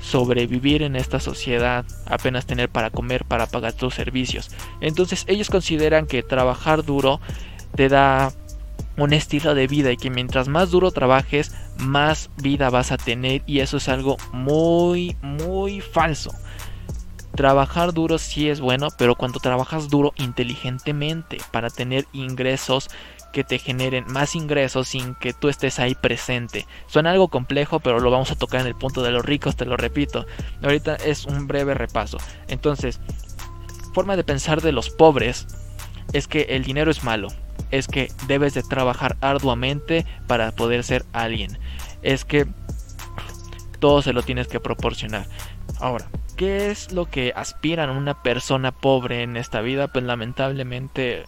sobrevivir 0.00 0.82
en 0.82 0.96
esta 0.96 1.18
sociedad, 1.18 1.86
apenas 2.06 2.44
tener 2.44 2.68
para 2.68 2.90
comer, 2.90 3.24
para 3.24 3.46
pagar 3.46 3.72
tus 3.72 3.94
servicios. 3.94 4.50
Entonces 4.82 5.24
ellos 5.28 5.48
consideran 5.48 6.06
que 6.06 6.22
trabajar 6.22 6.84
duro 6.84 7.20
te 7.74 7.88
da 7.88 8.30
un 8.98 9.14
estilo 9.14 9.54
de 9.54 9.66
vida 9.66 9.90
y 9.92 9.96
que 9.96 10.10
mientras 10.10 10.46
más 10.46 10.70
duro 10.70 10.90
trabajes, 10.90 11.54
más 11.78 12.30
vida 12.36 12.68
vas 12.68 12.92
a 12.92 12.98
tener 12.98 13.42
y 13.46 13.60
eso 13.60 13.78
es 13.78 13.88
algo 13.88 14.18
muy, 14.30 15.16
muy 15.22 15.80
falso. 15.80 16.32
Trabajar 17.36 17.92
duro 17.92 18.18
sí 18.18 18.48
es 18.48 18.60
bueno, 18.60 18.88
pero 18.96 19.16
cuando 19.16 19.40
trabajas 19.40 19.88
duro 19.88 20.12
inteligentemente 20.16 21.38
para 21.50 21.68
tener 21.68 22.06
ingresos 22.12 22.88
que 23.32 23.42
te 23.42 23.58
generen 23.58 24.04
más 24.06 24.36
ingresos 24.36 24.86
sin 24.86 25.16
que 25.16 25.32
tú 25.32 25.48
estés 25.48 25.80
ahí 25.80 25.96
presente. 25.96 26.66
Suena 26.86 27.10
algo 27.10 27.28
complejo, 27.28 27.80
pero 27.80 27.98
lo 27.98 28.12
vamos 28.12 28.30
a 28.30 28.36
tocar 28.36 28.60
en 28.60 28.68
el 28.68 28.76
punto 28.76 29.02
de 29.02 29.10
los 29.10 29.24
ricos, 29.24 29.56
te 29.56 29.64
lo 29.64 29.76
repito. 29.76 30.24
Ahorita 30.62 30.94
es 30.94 31.26
un 31.26 31.48
breve 31.48 31.74
repaso. 31.74 32.18
Entonces, 32.46 33.00
forma 33.92 34.16
de 34.16 34.22
pensar 34.22 34.62
de 34.62 34.70
los 34.70 34.90
pobres 34.90 35.48
es 36.12 36.28
que 36.28 36.42
el 36.50 36.62
dinero 36.62 36.92
es 36.92 37.02
malo, 37.02 37.28
es 37.72 37.88
que 37.88 38.12
debes 38.28 38.54
de 38.54 38.62
trabajar 38.62 39.16
arduamente 39.20 40.06
para 40.28 40.52
poder 40.52 40.84
ser 40.84 41.04
alguien, 41.12 41.58
es 42.02 42.24
que 42.24 42.46
todo 43.80 44.00
se 44.02 44.12
lo 44.12 44.22
tienes 44.22 44.46
que 44.46 44.60
proporcionar. 44.60 45.26
Ahora, 45.80 46.06
¿qué 46.36 46.70
es 46.70 46.92
lo 46.92 47.06
que 47.06 47.32
aspiran 47.34 47.90
una 47.90 48.22
persona 48.22 48.72
pobre 48.72 49.22
en 49.22 49.36
esta 49.36 49.60
vida? 49.60 49.88
Pues 49.88 50.04
lamentablemente 50.04 51.26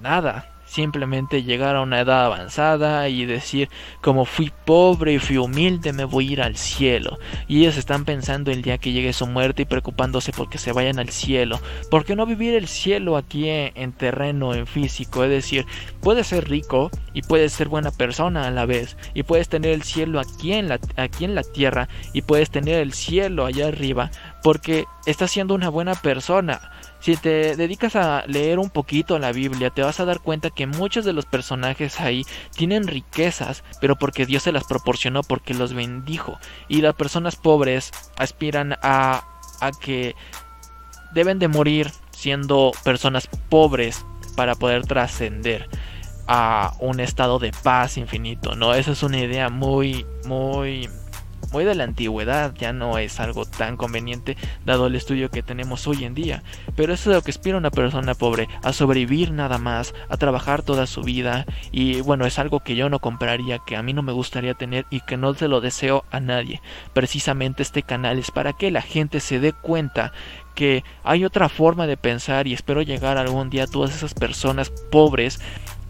nada 0.00 0.57
simplemente 0.68 1.42
llegar 1.42 1.76
a 1.76 1.80
una 1.80 2.00
edad 2.00 2.26
avanzada 2.26 3.08
y 3.08 3.24
decir 3.24 3.68
como 4.02 4.24
fui 4.24 4.52
pobre 4.64 5.14
y 5.14 5.18
fui 5.18 5.38
humilde 5.38 5.92
me 5.92 6.04
voy 6.04 6.28
a 6.28 6.32
ir 6.32 6.42
al 6.42 6.56
cielo. 6.56 7.18
Y 7.46 7.60
ellos 7.60 7.76
están 7.76 8.04
pensando 8.04 8.50
el 8.50 8.62
día 8.62 8.78
que 8.78 8.92
llegue 8.92 9.12
su 9.12 9.26
muerte 9.26 9.62
y 9.62 9.64
preocupándose 9.64 10.32
porque 10.32 10.58
se 10.58 10.72
vayan 10.72 10.98
al 10.98 11.08
cielo. 11.08 11.58
¿por 11.90 12.04
qué 12.04 12.14
no 12.14 12.26
vivir 12.26 12.54
el 12.54 12.68
cielo 12.68 13.16
aquí 13.16 13.48
en, 13.48 13.92
terreno 13.92 14.54
en 14.54 14.66
físico? 14.66 15.24
es 15.24 15.30
decir 15.30 15.66
puedes 16.00 16.26
ser 16.26 16.48
rico 16.48 16.90
y 17.14 17.22
puedes 17.22 17.52
ser 17.52 17.68
buena 17.68 17.90
persona 17.90 18.46
a 18.46 18.50
la 18.50 18.66
vez. 18.66 18.96
Y 19.14 19.22
puedes 19.22 19.48
tener 19.48 19.72
el 19.72 19.82
cielo 19.82 20.20
aquí 20.20 20.52
en 20.52 20.68
la, 20.68 20.78
aquí 20.96 21.24
en 21.24 21.34
la 21.34 21.42
tierra 21.42 21.88
y 22.12 22.22
puedes 22.22 22.50
tener 22.50 22.76
el 22.80 22.92
cielo 22.92 23.46
allá 23.46 23.68
arriba 23.68 24.10
porque 24.42 24.84
estás 25.06 25.30
siendo 25.30 25.54
una 25.54 25.68
buena 25.68 25.94
persona 25.94 26.70
si 27.00 27.16
te 27.16 27.56
dedicas 27.56 27.96
a 27.96 28.24
leer 28.26 28.58
un 28.58 28.70
poquito 28.70 29.18
la 29.18 29.32
Biblia, 29.32 29.70
te 29.70 29.82
vas 29.82 30.00
a 30.00 30.04
dar 30.04 30.20
cuenta 30.20 30.50
que 30.50 30.66
muchos 30.66 31.04
de 31.04 31.12
los 31.12 31.26
personajes 31.26 32.00
ahí 32.00 32.24
tienen 32.56 32.86
riquezas, 32.86 33.62
pero 33.80 33.96
porque 33.96 34.26
Dios 34.26 34.42
se 34.42 34.52
las 34.52 34.64
proporcionó, 34.64 35.22
porque 35.22 35.54
los 35.54 35.74
bendijo. 35.74 36.38
Y 36.68 36.80
las 36.80 36.94
personas 36.94 37.36
pobres 37.36 37.92
aspiran 38.16 38.76
a, 38.82 39.24
a 39.60 39.70
que 39.80 40.14
deben 41.12 41.38
de 41.38 41.48
morir 41.48 41.90
siendo 42.10 42.72
personas 42.84 43.28
pobres 43.48 44.04
para 44.36 44.54
poder 44.54 44.86
trascender 44.86 45.68
a 46.26 46.74
un 46.80 47.00
estado 47.00 47.38
de 47.38 47.52
paz 47.62 47.96
infinito, 47.96 48.54
¿no? 48.54 48.74
Esa 48.74 48.92
es 48.92 49.02
una 49.02 49.18
idea 49.18 49.48
muy, 49.48 50.04
muy 50.26 50.90
muy 51.52 51.64
de 51.64 51.74
la 51.74 51.84
antigüedad, 51.84 52.54
ya 52.54 52.72
no 52.72 52.98
es 52.98 53.20
algo 53.20 53.44
tan 53.44 53.76
conveniente 53.76 54.36
dado 54.64 54.86
el 54.86 54.94
estudio 54.94 55.30
que 55.30 55.42
tenemos 55.42 55.86
hoy 55.86 56.04
en 56.04 56.14
día. 56.14 56.42
Pero 56.76 56.92
eso 56.92 57.10
es 57.10 57.16
lo 57.16 57.22
que 57.22 57.30
aspira 57.30 57.56
una 57.56 57.70
persona 57.70 58.14
pobre, 58.14 58.48
a 58.62 58.72
sobrevivir 58.72 59.32
nada 59.32 59.58
más, 59.58 59.94
a 60.08 60.16
trabajar 60.16 60.62
toda 60.62 60.86
su 60.86 61.02
vida 61.02 61.46
y 61.72 62.00
bueno, 62.00 62.26
es 62.26 62.38
algo 62.38 62.60
que 62.60 62.76
yo 62.76 62.88
no 62.88 62.98
compraría, 62.98 63.58
que 63.58 63.76
a 63.76 63.82
mí 63.82 63.92
no 63.92 64.02
me 64.02 64.12
gustaría 64.12 64.54
tener 64.54 64.86
y 64.90 65.00
que 65.00 65.16
no 65.16 65.34
se 65.34 65.48
lo 65.48 65.60
deseo 65.60 66.04
a 66.10 66.20
nadie. 66.20 66.60
Precisamente 66.92 67.62
este 67.62 67.82
canal 67.82 68.18
es 68.18 68.30
para 68.30 68.52
que 68.52 68.70
la 68.70 68.82
gente 68.82 69.20
se 69.20 69.40
dé 69.40 69.52
cuenta 69.52 70.12
que 70.54 70.82
hay 71.04 71.24
otra 71.24 71.48
forma 71.48 71.86
de 71.86 71.96
pensar 71.96 72.48
y 72.48 72.52
espero 72.52 72.82
llegar 72.82 73.16
algún 73.16 73.48
día 73.48 73.64
a 73.64 73.68
todas 73.68 73.94
esas 73.94 74.14
personas 74.14 74.70
pobres 74.90 75.40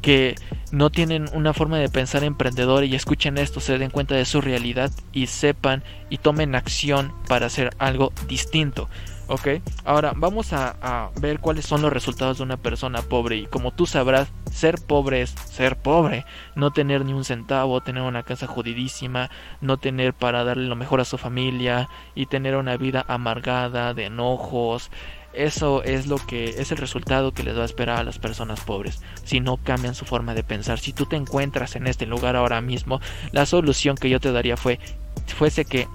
que 0.00 0.36
no 0.70 0.90
tienen 0.90 1.26
una 1.32 1.52
forma 1.52 1.78
de 1.78 1.88
pensar 1.88 2.24
emprendedor 2.24 2.84
y 2.84 2.94
escuchen 2.94 3.38
esto, 3.38 3.60
se 3.60 3.78
den 3.78 3.90
cuenta 3.90 4.14
de 4.14 4.24
su 4.24 4.40
realidad 4.40 4.90
y 5.12 5.26
sepan 5.26 5.82
y 6.10 6.18
tomen 6.18 6.54
acción 6.54 7.12
para 7.26 7.46
hacer 7.46 7.70
algo 7.78 8.12
distinto. 8.26 8.88
¿Ok? 9.30 9.46
Ahora 9.84 10.14
vamos 10.16 10.54
a, 10.54 11.10
ver 11.20 11.38
cuáles 11.38 11.66
son 11.66 11.82
los 11.82 11.92
resultados 11.92 12.38
de 12.38 12.44
una 12.44 12.56
persona 12.56 13.02
pobre. 13.02 13.36
Y 13.36 13.46
como 13.46 13.72
tú 13.72 13.84
sabrás, 13.84 14.32
ser 14.50 14.76
pobre 14.80 15.20
es 15.20 15.34
ser 15.44 15.76
pobre. 15.76 16.24
No 16.54 16.70
tener 16.70 17.04
ni 17.04 17.12
un 17.12 17.24
centavo, 17.24 17.82
tener 17.82 18.02
una 18.02 18.22
casa 18.22 18.46
jodidísima, 18.46 19.28
no 19.60 19.76
tener 19.76 20.14
para 20.14 20.44
darle 20.44 20.66
lo 20.66 20.76
mejor 20.76 21.02
a 21.02 21.04
su 21.04 21.18
familia 21.18 21.90
y 22.14 22.24
tener 22.24 22.56
una 22.56 22.78
vida 22.78 23.04
amargada, 23.06 23.92
de 23.92 24.06
enojos, 24.06 24.90
eso 25.32 25.82
es 25.82 26.06
lo 26.06 26.16
que 26.16 26.56
es 26.58 26.72
el 26.72 26.78
resultado 26.78 27.32
que 27.32 27.42
les 27.42 27.56
va 27.56 27.62
a 27.62 27.66
esperar 27.66 27.98
a 27.98 28.04
las 28.04 28.18
personas 28.18 28.60
pobres 28.60 29.00
si 29.24 29.40
no 29.40 29.56
cambian 29.56 29.94
su 29.94 30.04
forma 30.04 30.34
de 30.34 30.42
pensar. 30.42 30.78
Si 30.78 30.92
tú 30.92 31.06
te 31.06 31.16
encuentras 31.16 31.76
en 31.76 31.86
este 31.86 32.06
lugar 32.06 32.36
ahora 32.36 32.60
mismo, 32.60 33.00
la 33.32 33.46
solución 33.46 33.96
que 33.96 34.10
yo 34.10 34.20
te 34.20 34.32
daría 34.32 34.56
fue 34.56 34.78
fuese 35.26 35.64
que 35.64 35.86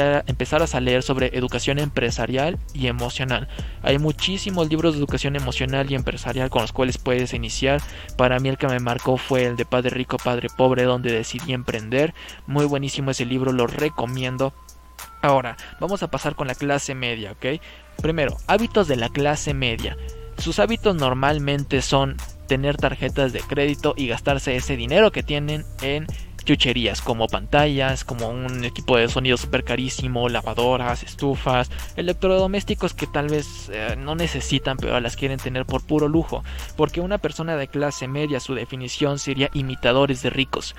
a, 0.00 0.24
empezaras 0.26 0.74
a 0.74 0.80
leer 0.80 1.02
sobre 1.02 1.36
educación 1.36 1.78
empresarial 1.78 2.58
y 2.74 2.86
emocional. 2.86 3.48
Hay 3.82 3.98
muchísimos 3.98 4.68
libros 4.68 4.94
de 4.94 4.98
educación 4.98 5.36
emocional 5.36 5.90
y 5.90 5.94
empresarial 5.94 6.50
con 6.50 6.62
los 6.62 6.72
cuales 6.72 6.98
puedes 6.98 7.32
iniciar. 7.34 7.80
Para 8.16 8.38
mí 8.38 8.48
el 8.48 8.58
que 8.58 8.68
me 8.68 8.80
marcó 8.80 9.16
fue 9.16 9.44
el 9.44 9.56
de 9.56 9.64
Padre 9.64 9.90
Rico, 9.90 10.16
Padre 10.16 10.48
Pobre, 10.54 10.84
donde 10.84 11.12
decidí 11.12 11.52
emprender. 11.52 12.14
Muy 12.46 12.64
buenísimo 12.64 13.10
ese 13.10 13.24
libro, 13.24 13.52
lo 13.52 13.66
recomiendo. 13.66 14.52
Ahora, 15.22 15.56
vamos 15.78 16.02
a 16.02 16.10
pasar 16.10 16.34
con 16.34 16.46
la 16.46 16.54
clase 16.54 16.94
media, 16.94 17.32
¿ok? 17.32 17.60
Primero, 18.00 18.36
hábitos 18.46 18.88
de 18.88 18.96
la 18.96 19.10
clase 19.10 19.52
media. 19.52 19.96
Sus 20.38 20.58
hábitos 20.58 20.96
normalmente 20.96 21.82
son 21.82 22.16
tener 22.48 22.78
tarjetas 22.78 23.32
de 23.32 23.40
crédito 23.40 23.94
y 23.96 24.08
gastarse 24.08 24.56
ese 24.56 24.76
dinero 24.76 25.12
que 25.12 25.22
tienen 25.22 25.66
en 25.82 26.06
chucherías 26.44 27.02
como 27.02 27.28
pantallas, 27.28 28.04
como 28.04 28.28
un 28.28 28.64
equipo 28.64 28.96
de 28.96 29.08
sonido 29.08 29.36
super 29.36 29.62
carísimo, 29.62 30.28
lavadoras, 30.30 31.02
estufas, 31.02 31.70
electrodomésticos 31.96 32.94
que 32.94 33.06
tal 33.06 33.28
vez 33.28 33.70
eh, 33.72 33.96
no 33.98 34.14
necesitan 34.14 34.78
pero 34.78 34.98
las 35.00 35.16
quieren 35.16 35.38
tener 35.38 35.66
por 35.66 35.86
puro 35.86 36.08
lujo, 36.08 36.42
porque 36.76 37.00
una 37.00 37.18
persona 37.18 37.56
de 37.56 37.68
clase 37.68 38.08
media 38.08 38.40
su 38.40 38.54
definición 38.54 39.18
sería 39.18 39.50
imitadores 39.52 40.22
de 40.22 40.30
ricos. 40.30 40.74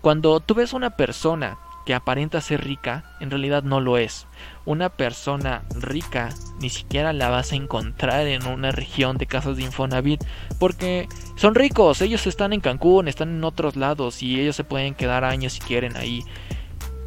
Cuando 0.00 0.40
tú 0.40 0.54
ves 0.54 0.72
una 0.72 0.90
persona 0.90 1.58
que 1.84 1.94
aparenta 1.94 2.40
ser 2.40 2.64
rica, 2.64 3.04
en 3.20 3.30
realidad 3.30 3.62
no 3.62 3.80
lo 3.80 3.98
es. 3.98 4.26
Una 4.64 4.88
persona 4.88 5.64
rica 5.74 6.30
ni 6.60 6.70
siquiera 6.70 7.12
la 7.12 7.28
vas 7.28 7.52
a 7.52 7.56
encontrar 7.56 8.26
en 8.26 8.46
una 8.46 8.70
región 8.70 9.18
de 9.18 9.26
casas 9.26 9.56
de 9.56 9.64
Infonavit 9.64 10.22
porque 10.58 11.08
son 11.36 11.54
ricos, 11.54 12.00
ellos 12.02 12.26
están 12.26 12.52
en 12.52 12.60
Cancún, 12.60 13.08
están 13.08 13.30
en 13.30 13.44
otros 13.44 13.76
lados 13.76 14.22
y 14.22 14.40
ellos 14.40 14.56
se 14.56 14.64
pueden 14.64 14.94
quedar 14.94 15.24
años 15.24 15.54
si 15.54 15.60
quieren 15.60 15.96
ahí. 15.96 16.24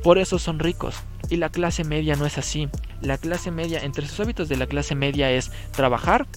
Por 0.03 0.17
eso 0.17 0.37
son 0.37 0.59
ricos. 0.59 0.95
Y 1.29 1.37
la 1.37 1.49
clase 1.49 1.83
media 1.83 2.15
no 2.15 2.25
es 2.25 2.37
así. 2.37 2.69
La 3.01 3.17
clase 3.17 3.49
media, 3.49 3.79
entre 3.83 4.05
sus 4.07 4.19
hábitos 4.19 4.47
de 4.49 4.57
la 4.57 4.67
clase 4.67 4.93
media 4.93 5.31
es 5.31 5.51
trabajar, 5.71 6.27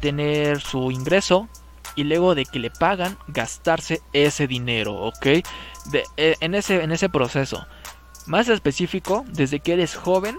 tener 0.00 0.60
su 0.60 0.90
ingreso, 0.90 1.48
y 1.96 2.04
luego 2.04 2.34
de 2.34 2.44
que 2.44 2.58
le 2.58 2.70
pagan 2.70 3.18
gastarse 3.26 4.00
ese 4.12 4.46
dinero, 4.46 4.94
¿ok? 4.94 5.26
Eh, 5.26 5.42
en, 6.16 6.54
ese, 6.54 6.82
en 6.82 6.92
ese 6.92 7.08
proceso. 7.08 7.66
Más 8.26 8.48
específico, 8.48 9.24
desde 9.28 9.60
que 9.60 9.72
eres 9.72 9.96
joven 9.96 10.38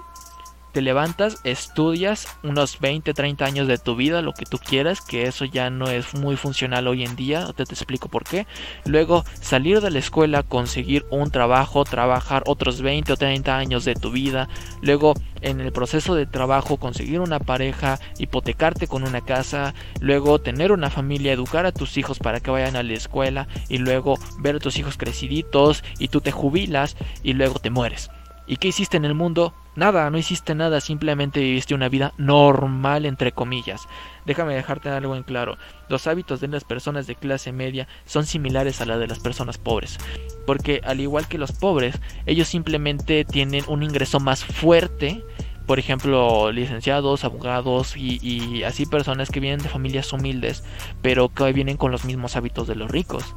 te 0.73 0.81
levantas, 0.81 1.39
estudias 1.43 2.27
unos 2.43 2.79
20, 2.79 3.13
30 3.13 3.45
años 3.45 3.67
de 3.67 3.77
tu 3.77 3.95
vida, 3.95 4.21
lo 4.21 4.33
que 4.33 4.45
tú 4.45 4.57
quieras, 4.57 5.01
que 5.01 5.23
eso 5.23 5.45
ya 5.45 5.69
no 5.69 5.89
es 5.89 6.13
muy 6.13 6.35
funcional 6.35 6.87
hoy 6.87 7.03
en 7.03 7.15
día, 7.15 7.47
te, 7.55 7.65
te 7.65 7.73
explico 7.73 8.09
por 8.09 8.23
qué. 8.23 8.45
Luego 8.85 9.23
salir 9.41 9.81
de 9.81 9.91
la 9.91 9.99
escuela, 9.99 10.43
conseguir 10.43 11.05
un 11.09 11.31
trabajo, 11.31 11.83
trabajar 11.83 12.43
otros 12.45 12.81
20 12.81 13.13
o 13.13 13.17
30 13.17 13.57
años 13.57 13.85
de 13.85 13.95
tu 13.95 14.11
vida, 14.11 14.49
luego 14.81 15.13
en 15.41 15.61
el 15.61 15.71
proceso 15.71 16.15
de 16.15 16.25
trabajo 16.25 16.77
conseguir 16.77 17.19
una 17.19 17.39
pareja, 17.39 17.99
hipotecarte 18.17 18.87
con 18.87 19.03
una 19.03 19.21
casa, 19.21 19.73
luego 19.99 20.39
tener 20.39 20.71
una 20.71 20.89
familia, 20.89 21.33
educar 21.33 21.65
a 21.65 21.71
tus 21.71 21.97
hijos 21.97 22.19
para 22.19 22.39
que 22.39 22.51
vayan 22.51 22.75
a 22.75 22.83
la 22.83 22.93
escuela 22.93 23.47
y 23.69 23.77
luego 23.77 24.15
ver 24.39 24.57
a 24.57 24.59
tus 24.59 24.77
hijos 24.77 24.97
creciditos 24.97 25.83
y 25.99 26.07
tú 26.09 26.21
te 26.21 26.31
jubilas 26.31 26.97
y 27.23 27.33
luego 27.33 27.59
te 27.59 27.69
mueres. 27.69 28.09
¿Y 28.47 28.57
qué 28.57 28.69
hiciste 28.69 28.97
en 28.97 29.05
el 29.05 29.13
mundo? 29.13 29.53
Nada, 29.77 30.09
no 30.09 30.17
hiciste 30.17 30.55
nada, 30.55 30.81
simplemente 30.81 31.39
viviste 31.39 31.75
una 31.75 31.87
vida 31.87 32.11
normal, 32.17 33.05
entre 33.05 33.31
comillas. 33.31 33.87
Déjame 34.25 34.55
dejarte 34.55 34.89
algo 34.89 35.15
en 35.15 35.21
claro. 35.21 35.59
Los 35.87 36.07
hábitos 36.07 36.41
de 36.41 36.47
las 36.47 36.63
personas 36.63 37.05
de 37.05 37.13
clase 37.13 37.51
media 37.51 37.87
son 38.03 38.25
similares 38.25 38.81
a 38.81 38.85
la 38.87 38.97
de 38.97 39.05
las 39.05 39.19
personas 39.19 39.59
pobres. 39.59 39.99
Porque 40.47 40.81
al 40.83 40.99
igual 40.99 41.27
que 41.27 41.37
los 41.37 41.51
pobres, 41.51 42.01
ellos 42.25 42.47
simplemente 42.47 43.23
tienen 43.23 43.65
un 43.67 43.83
ingreso 43.83 44.19
más 44.19 44.43
fuerte 44.43 45.23
por 45.67 45.79
ejemplo, 45.79 46.49
licenciados, 46.53 47.25
abogados 47.25 47.95
y, 47.97 48.63
así 48.63 48.85
personas 48.85 49.29
que 49.29 49.41
vienen 49.41 49.59
de 49.59 49.67
familias 49.67 50.11
humildes, 50.13 50.63
pero 51.01 51.27
que 51.27 51.51
vienen 51.51 51.75
con 51.75 51.91
los 51.91 52.05
mismos 52.05 52.37
hábitos 52.37 52.67
de 52.67 52.75
los 52.75 52.89
ricos, 52.89 53.35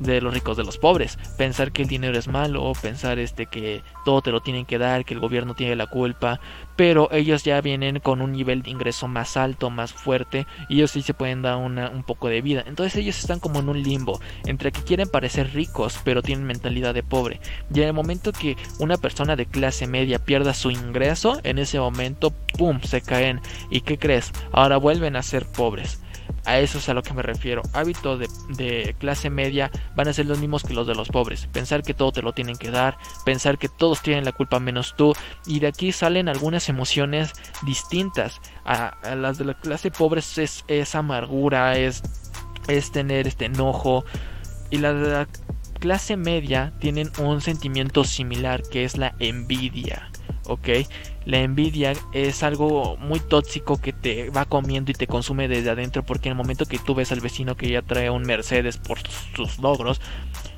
de 0.00 0.20
los 0.20 0.34
ricos 0.34 0.56
de 0.56 0.64
los 0.64 0.76
pobres. 0.76 1.18
Pensar 1.38 1.70
que 1.70 1.82
el 1.82 1.88
dinero 1.88 2.18
es 2.18 2.26
malo, 2.26 2.72
pensar 2.82 3.20
este 3.20 3.46
que 3.46 3.82
todo 4.04 4.22
te 4.22 4.32
lo 4.32 4.40
tienen 4.40 4.66
que 4.66 4.78
dar, 4.78 5.04
que 5.04 5.14
el 5.14 5.20
gobierno 5.20 5.54
tiene 5.54 5.76
la 5.76 5.86
culpa, 5.86 6.40
pero 6.76 7.10
ellos 7.12 7.44
ya 7.44 7.60
vienen 7.60 8.00
con 8.00 8.22
un 8.22 8.32
nivel 8.32 8.62
de 8.62 8.70
ingreso 8.70 9.08
más 9.08 9.36
alto, 9.36 9.70
más 9.70 9.92
fuerte, 9.92 10.46
y 10.68 10.76
ellos 10.76 10.92
sí 10.92 11.02
se 11.02 11.14
pueden 11.14 11.42
dar 11.42 11.56
un 11.56 12.02
poco 12.04 12.28
de 12.28 12.42
vida. 12.42 12.64
Entonces 12.66 12.96
ellos 12.96 13.18
están 13.18 13.40
como 13.40 13.60
en 13.60 13.68
un 13.68 13.82
limbo, 13.82 14.20
entre 14.46 14.72
que 14.72 14.82
quieren 14.82 15.08
parecer 15.08 15.52
ricos, 15.52 15.98
pero 16.04 16.22
tienen 16.22 16.46
mentalidad 16.46 16.94
de 16.94 17.02
pobre. 17.02 17.40
Y 17.72 17.80
en 17.80 17.88
el 17.88 17.92
momento 17.92 18.32
que 18.32 18.56
una 18.78 18.96
persona 18.96 19.36
de 19.36 19.46
clase 19.46 19.86
media 19.86 20.18
pierda 20.18 20.54
su 20.54 20.70
ingreso, 20.70 21.40
en 21.44 21.58
ese 21.58 21.78
momento, 21.78 22.32
¡pum!, 22.56 22.80
se 22.80 23.00
caen. 23.00 23.40
¿Y 23.70 23.82
qué 23.82 23.98
crees? 23.98 24.32
Ahora 24.52 24.76
vuelven 24.76 25.16
a 25.16 25.22
ser 25.22 25.46
pobres. 25.46 26.00
A 26.44 26.58
eso 26.58 26.78
es 26.78 26.88
a 26.88 26.94
lo 26.94 27.02
que 27.02 27.14
me 27.14 27.22
refiero. 27.22 27.62
Hábitos 27.72 28.20
de, 28.56 28.96
clase 28.98 29.30
media 29.30 29.70
van 29.94 30.08
a 30.08 30.12
ser 30.12 30.26
los 30.26 30.38
mismos 30.38 30.64
que 30.64 30.74
los 30.74 30.86
de 30.86 30.94
los 30.94 31.08
pobres. 31.08 31.46
Pensar 31.52 31.82
que 31.82 31.94
todo 31.94 32.12
te 32.12 32.22
lo 32.22 32.32
tienen 32.32 32.56
que 32.56 32.70
dar, 32.70 32.96
pensar 33.24 33.58
que 33.58 33.68
todos 33.68 34.02
tienen 34.02 34.24
la 34.24 34.32
culpa 34.32 34.58
menos 34.58 34.94
tú. 34.96 35.14
Y 35.46 35.60
de 35.60 35.68
aquí 35.68 35.92
salen 35.92 36.28
algunas 36.28 36.68
emociones 36.68 37.32
distintas. 37.62 38.40
A, 38.64 38.88
a 38.88 39.14
las 39.14 39.38
de 39.38 39.44
la 39.44 39.54
clase 39.54 39.90
pobre 39.90 40.20
es, 40.20 40.64
es 40.66 40.94
amargura, 40.94 41.78
es, 41.78 42.02
es 42.68 42.90
tener 42.90 43.26
este 43.26 43.46
enojo. 43.46 44.04
Y 44.70 44.78
las 44.78 44.94
de 44.94 45.08
la 45.08 45.28
clase 45.78 46.16
media 46.16 46.72
tienen 46.80 47.10
un 47.18 47.40
sentimiento 47.40 48.04
similar 48.04 48.62
que 48.70 48.84
es 48.84 48.96
la 48.96 49.14
envidia. 49.18 50.10
¿ok? 50.46 50.68
La 51.24 51.38
envidia 51.38 51.92
es 52.12 52.42
algo 52.42 52.96
muy 52.96 53.20
tóxico 53.20 53.80
que 53.80 53.92
te 53.92 54.30
va 54.30 54.44
comiendo 54.44 54.90
y 54.90 54.94
te 54.94 55.06
consume 55.06 55.48
desde 55.48 55.70
adentro 55.70 56.02
porque 56.02 56.28
en 56.28 56.32
el 56.32 56.36
momento 56.36 56.66
que 56.66 56.78
tú 56.78 56.94
ves 56.94 57.12
al 57.12 57.20
vecino 57.20 57.56
que 57.56 57.70
ya 57.70 57.82
trae 57.82 58.10
un 58.10 58.22
Mercedes 58.22 58.76
por 58.76 58.98
sus 59.34 59.58
logros, 59.58 60.00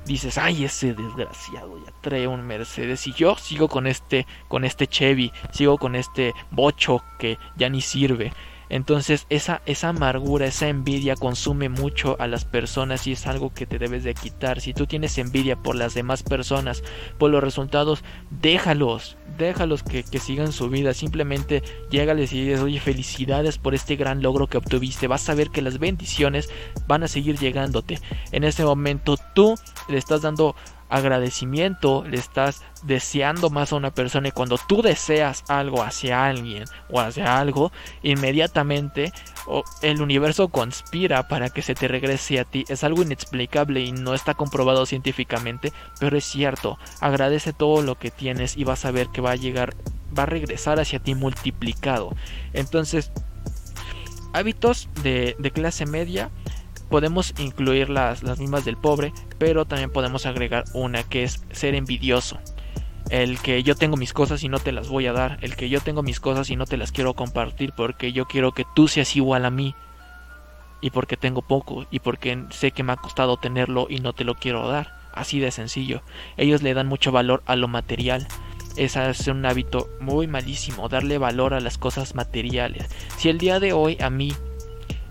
dices, 0.06 0.38
ay, 0.38 0.64
ese 0.64 0.94
desgraciado 0.94 1.78
ya 1.84 1.92
trae 2.00 2.26
un 2.26 2.46
Mercedes 2.46 3.06
y 3.06 3.12
yo 3.12 3.36
sigo 3.36 3.68
con 3.68 3.86
este, 3.86 4.26
con 4.48 4.64
este 4.64 4.86
Chevy, 4.86 5.32
sigo 5.52 5.78
con 5.78 5.96
este 5.96 6.32
bocho 6.50 7.02
que 7.18 7.38
ya 7.56 7.68
ni 7.68 7.80
sirve. 7.80 8.32
Entonces 8.68 9.26
esa, 9.30 9.62
esa 9.66 9.90
amargura, 9.90 10.46
esa 10.46 10.68
envidia 10.68 11.16
consume 11.16 11.68
mucho 11.68 12.16
a 12.18 12.26
las 12.26 12.44
personas 12.44 13.06
y 13.06 13.12
es 13.12 13.26
algo 13.26 13.52
que 13.52 13.66
te 13.66 13.78
debes 13.78 14.04
de 14.04 14.14
quitar. 14.14 14.60
Si 14.60 14.74
tú 14.74 14.86
tienes 14.86 15.18
envidia 15.18 15.56
por 15.56 15.76
las 15.76 15.94
demás 15.94 16.22
personas, 16.22 16.82
por 17.18 17.30
los 17.30 17.42
resultados, 17.42 18.02
déjalos, 18.30 19.16
déjalos 19.38 19.82
que, 19.82 20.02
que 20.02 20.18
sigan 20.18 20.52
su 20.52 20.68
vida. 20.68 20.94
Simplemente 20.94 21.62
llégales 21.90 22.32
y 22.32 22.44
dices, 22.44 22.60
oye, 22.60 22.80
felicidades 22.80 23.58
por 23.58 23.74
este 23.74 23.96
gran 23.96 24.22
logro 24.22 24.46
que 24.46 24.58
obtuviste. 24.58 25.06
Vas 25.06 25.28
a 25.28 25.34
ver 25.34 25.50
que 25.50 25.62
las 25.62 25.78
bendiciones 25.78 26.48
van 26.86 27.02
a 27.02 27.08
seguir 27.08 27.38
llegándote. 27.38 28.00
En 28.32 28.44
ese 28.44 28.64
momento 28.64 29.16
tú 29.34 29.54
le 29.88 29.98
estás 29.98 30.22
dando 30.22 30.54
agradecimiento, 30.88 32.04
le 32.04 32.18
estás 32.18 32.62
deseando 32.82 33.50
más 33.50 33.72
a 33.72 33.76
una 33.76 33.92
persona 33.92 34.28
y 34.28 34.32
cuando 34.32 34.58
tú 34.68 34.82
deseas 34.82 35.44
algo 35.48 35.82
hacia 35.82 36.26
alguien 36.26 36.64
o 36.90 37.00
hacia 37.00 37.38
algo, 37.38 37.72
inmediatamente 38.02 39.12
el 39.82 40.00
universo 40.00 40.48
conspira 40.48 41.28
para 41.28 41.50
que 41.50 41.62
se 41.62 41.74
te 41.74 41.88
regrese 41.88 42.40
a 42.40 42.44
ti. 42.44 42.64
Es 42.68 42.84
algo 42.84 43.02
inexplicable 43.02 43.80
y 43.80 43.92
no 43.92 44.14
está 44.14 44.34
comprobado 44.34 44.86
científicamente, 44.86 45.72
pero 46.00 46.16
es 46.16 46.24
cierto. 46.24 46.78
Agradece 47.00 47.52
todo 47.52 47.82
lo 47.82 47.96
que 47.96 48.10
tienes 48.10 48.56
y 48.56 48.64
vas 48.64 48.84
a 48.84 48.90
ver 48.90 49.08
que 49.08 49.20
va 49.20 49.32
a 49.32 49.36
llegar, 49.36 49.74
va 50.16 50.24
a 50.24 50.26
regresar 50.26 50.80
hacia 50.80 50.98
ti 50.98 51.14
multiplicado. 51.14 52.14
Entonces, 52.52 53.10
hábitos 54.32 54.88
de, 55.02 55.36
de 55.38 55.50
clase 55.50 55.86
media 55.86 56.30
podemos 56.94 57.34
incluir 57.40 57.90
las, 57.90 58.22
las 58.22 58.38
mismas 58.38 58.64
del 58.64 58.76
pobre, 58.76 59.12
pero 59.36 59.64
también 59.64 59.90
podemos 59.90 60.26
agregar 60.26 60.62
una 60.74 61.02
que 61.02 61.24
es 61.24 61.42
ser 61.50 61.74
envidioso. 61.74 62.38
El 63.10 63.40
que 63.40 63.64
yo 63.64 63.74
tengo 63.74 63.96
mis 63.96 64.12
cosas 64.12 64.44
y 64.44 64.48
no 64.48 64.60
te 64.60 64.70
las 64.70 64.88
voy 64.88 65.08
a 65.08 65.12
dar. 65.12 65.38
El 65.40 65.56
que 65.56 65.68
yo 65.68 65.80
tengo 65.80 66.04
mis 66.04 66.20
cosas 66.20 66.50
y 66.50 66.54
no 66.54 66.66
te 66.66 66.76
las 66.76 66.92
quiero 66.92 67.14
compartir 67.14 67.72
porque 67.76 68.12
yo 68.12 68.26
quiero 68.26 68.52
que 68.52 68.64
tú 68.76 68.86
seas 68.86 69.16
igual 69.16 69.44
a 69.44 69.50
mí. 69.50 69.74
Y 70.80 70.90
porque 70.90 71.16
tengo 71.16 71.42
poco 71.42 71.84
y 71.90 71.98
porque 71.98 72.44
sé 72.50 72.70
que 72.70 72.84
me 72.84 72.92
ha 72.92 72.96
costado 72.96 73.38
tenerlo 73.38 73.88
y 73.90 73.98
no 73.98 74.12
te 74.12 74.22
lo 74.22 74.36
quiero 74.36 74.68
dar. 74.68 74.96
Así 75.12 75.40
de 75.40 75.50
sencillo. 75.50 76.00
Ellos 76.36 76.62
le 76.62 76.74
dan 76.74 76.86
mucho 76.86 77.10
valor 77.10 77.42
a 77.46 77.56
lo 77.56 77.66
material. 77.66 78.28
Ese 78.76 79.10
es 79.10 79.26
un 79.26 79.44
hábito 79.46 79.88
muy 79.98 80.28
malísimo, 80.28 80.88
darle 80.88 81.18
valor 81.18 81.54
a 81.54 81.60
las 81.60 81.76
cosas 81.76 82.14
materiales. 82.14 82.86
Si 83.16 83.30
el 83.30 83.38
día 83.38 83.58
de 83.58 83.72
hoy 83.72 83.96
a 84.00 84.10
mí 84.10 84.32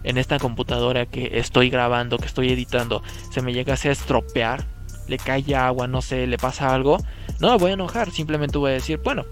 en 0.03 0.17
esta 0.17 0.39
computadora 0.39 1.05
que 1.05 1.39
estoy 1.39 1.69
grabando, 1.69 2.17
que 2.17 2.25
estoy 2.25 2.51
editando, 2.51 3.03
se 3.31 3.41
me 3.41 3.53
llegase 3.53 3.89
a 3.89 3.93
estropear, 3.93 4.65
le 5.07 5.17
cae 5.17 5.55
agua, 5.55 5.87
no 5.87 6.01
sé, 6.01 6.27
le 6.27 6.37
pasa 6.37 6.73
algo, 6.73 6.97
no 7.39 7.51
me 7.51 7.57
voy 7.57 7.71
a 7.71 7.73
enojar, 7.75 8.11
simplemente 8.11 8.57
voy 8.57 8.71
a 8.71 8.75
decir, 8.75 8.99
bueno, 9.03 9.25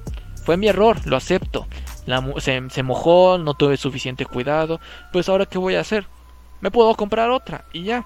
fue 0.44 0.58
mi 0.58 0.68
error, 0.68 0.98
lo 1.06 1.16
acepto. 1.16 1.68
se, 2.38 2.70
se 2.70 2.84
mojó, 2.84 3.38
no 3.38 3.54
tuve 3.54 3.78
suficiente 3.78 4.26
cuidado, 4.26 4.80
pues 5.12 5.30
ahora 5.30 5.46
qué 5.46 5.58
voy 5.58 5.76
a 5.76 5.82
hacer? 5.82 6.08
Me 6.62 6.72
puedo 6.72 6.94
comprar 6.96 7.30
otra 7.30 7.66
y 7.74 7.84
ya. 7.84 8.06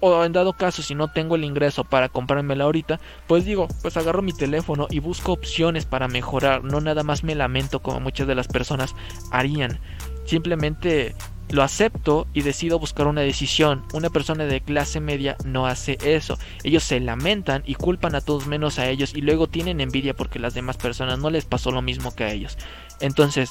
O 0.00 0.22
en 0.24 0.32
dado 0.32 0.52
caso, 0.52 0.82
si 0.82 0.94
no 0.94 1.08
tengo 1.08 1.34
el 1.34 1.44
ingreso 1.44 1.82
para 1.84 2.10
comprármela 2.10 2.64
ahorita, 2.64 3.00
pues 3.26 3.46
digo, 3.46 3.68
pues 3.80 3.96
agarro 3.96 4.20
mi 4.20 4.34
teléfono 4.34 4.86
y 4.90 4.98
busco 4.98 5.32
opciones 5.32 5.86
para 5.86 6.08
mejorar. 6.08 6.62
No 6.62 6.80
nada 6.82 7.02
más 7.02 7.24
me 7.24 7.34
lamento 7.34 7.80
como 7.80 8.00
muchas 8.00 8.26
de 8.26 8.34
las 8.34 8.46
personas 8.46 8.94
harían. 9.30 9.80
Simplemente 10.26 11.14
lo 11.50 11.62
acepto 11.62 12.26
y 12.32 12.42
decido 12.42 12.78
buscar 12.78 13.06
una 13.06 13.20
decisión. 13.20 13.84
Una 13.92 14.10
persona 14.10 14.44
de 14.44 14.60
clase 14.60 15.00
media 15.00 15.36
no 15.44 15.66
hace 15.66 15.98
eso. 16.02 16.38
Ellos 16.62 16.82
se 16.82 17.00
lamentan 17.00 17.62
y 17.66 17.74
culpan 17.74 18.14
a 18.14 18.20
todos 18.20 18.46
menos 18.46 18.78
a 18.78 18.88
ellos 18.88 19.14
y 19.14 19.20
luego 19.20 19.48
tienen 19.48 19.80
envidia 19.80 20.14
porque 20.14 20.38
las 20.38 20.54
demás 20.54 20.76
personas 20.76 21.18
no 21.18 21.30
les 21.30 21.44
pasó 21.44 21.70
lo 21.70 21.82
mismo 21.82 22.14
que 22.14 22.24
a 22.24 22.32
ellos. 22.32 22.58
Entonces, 23.00 23.50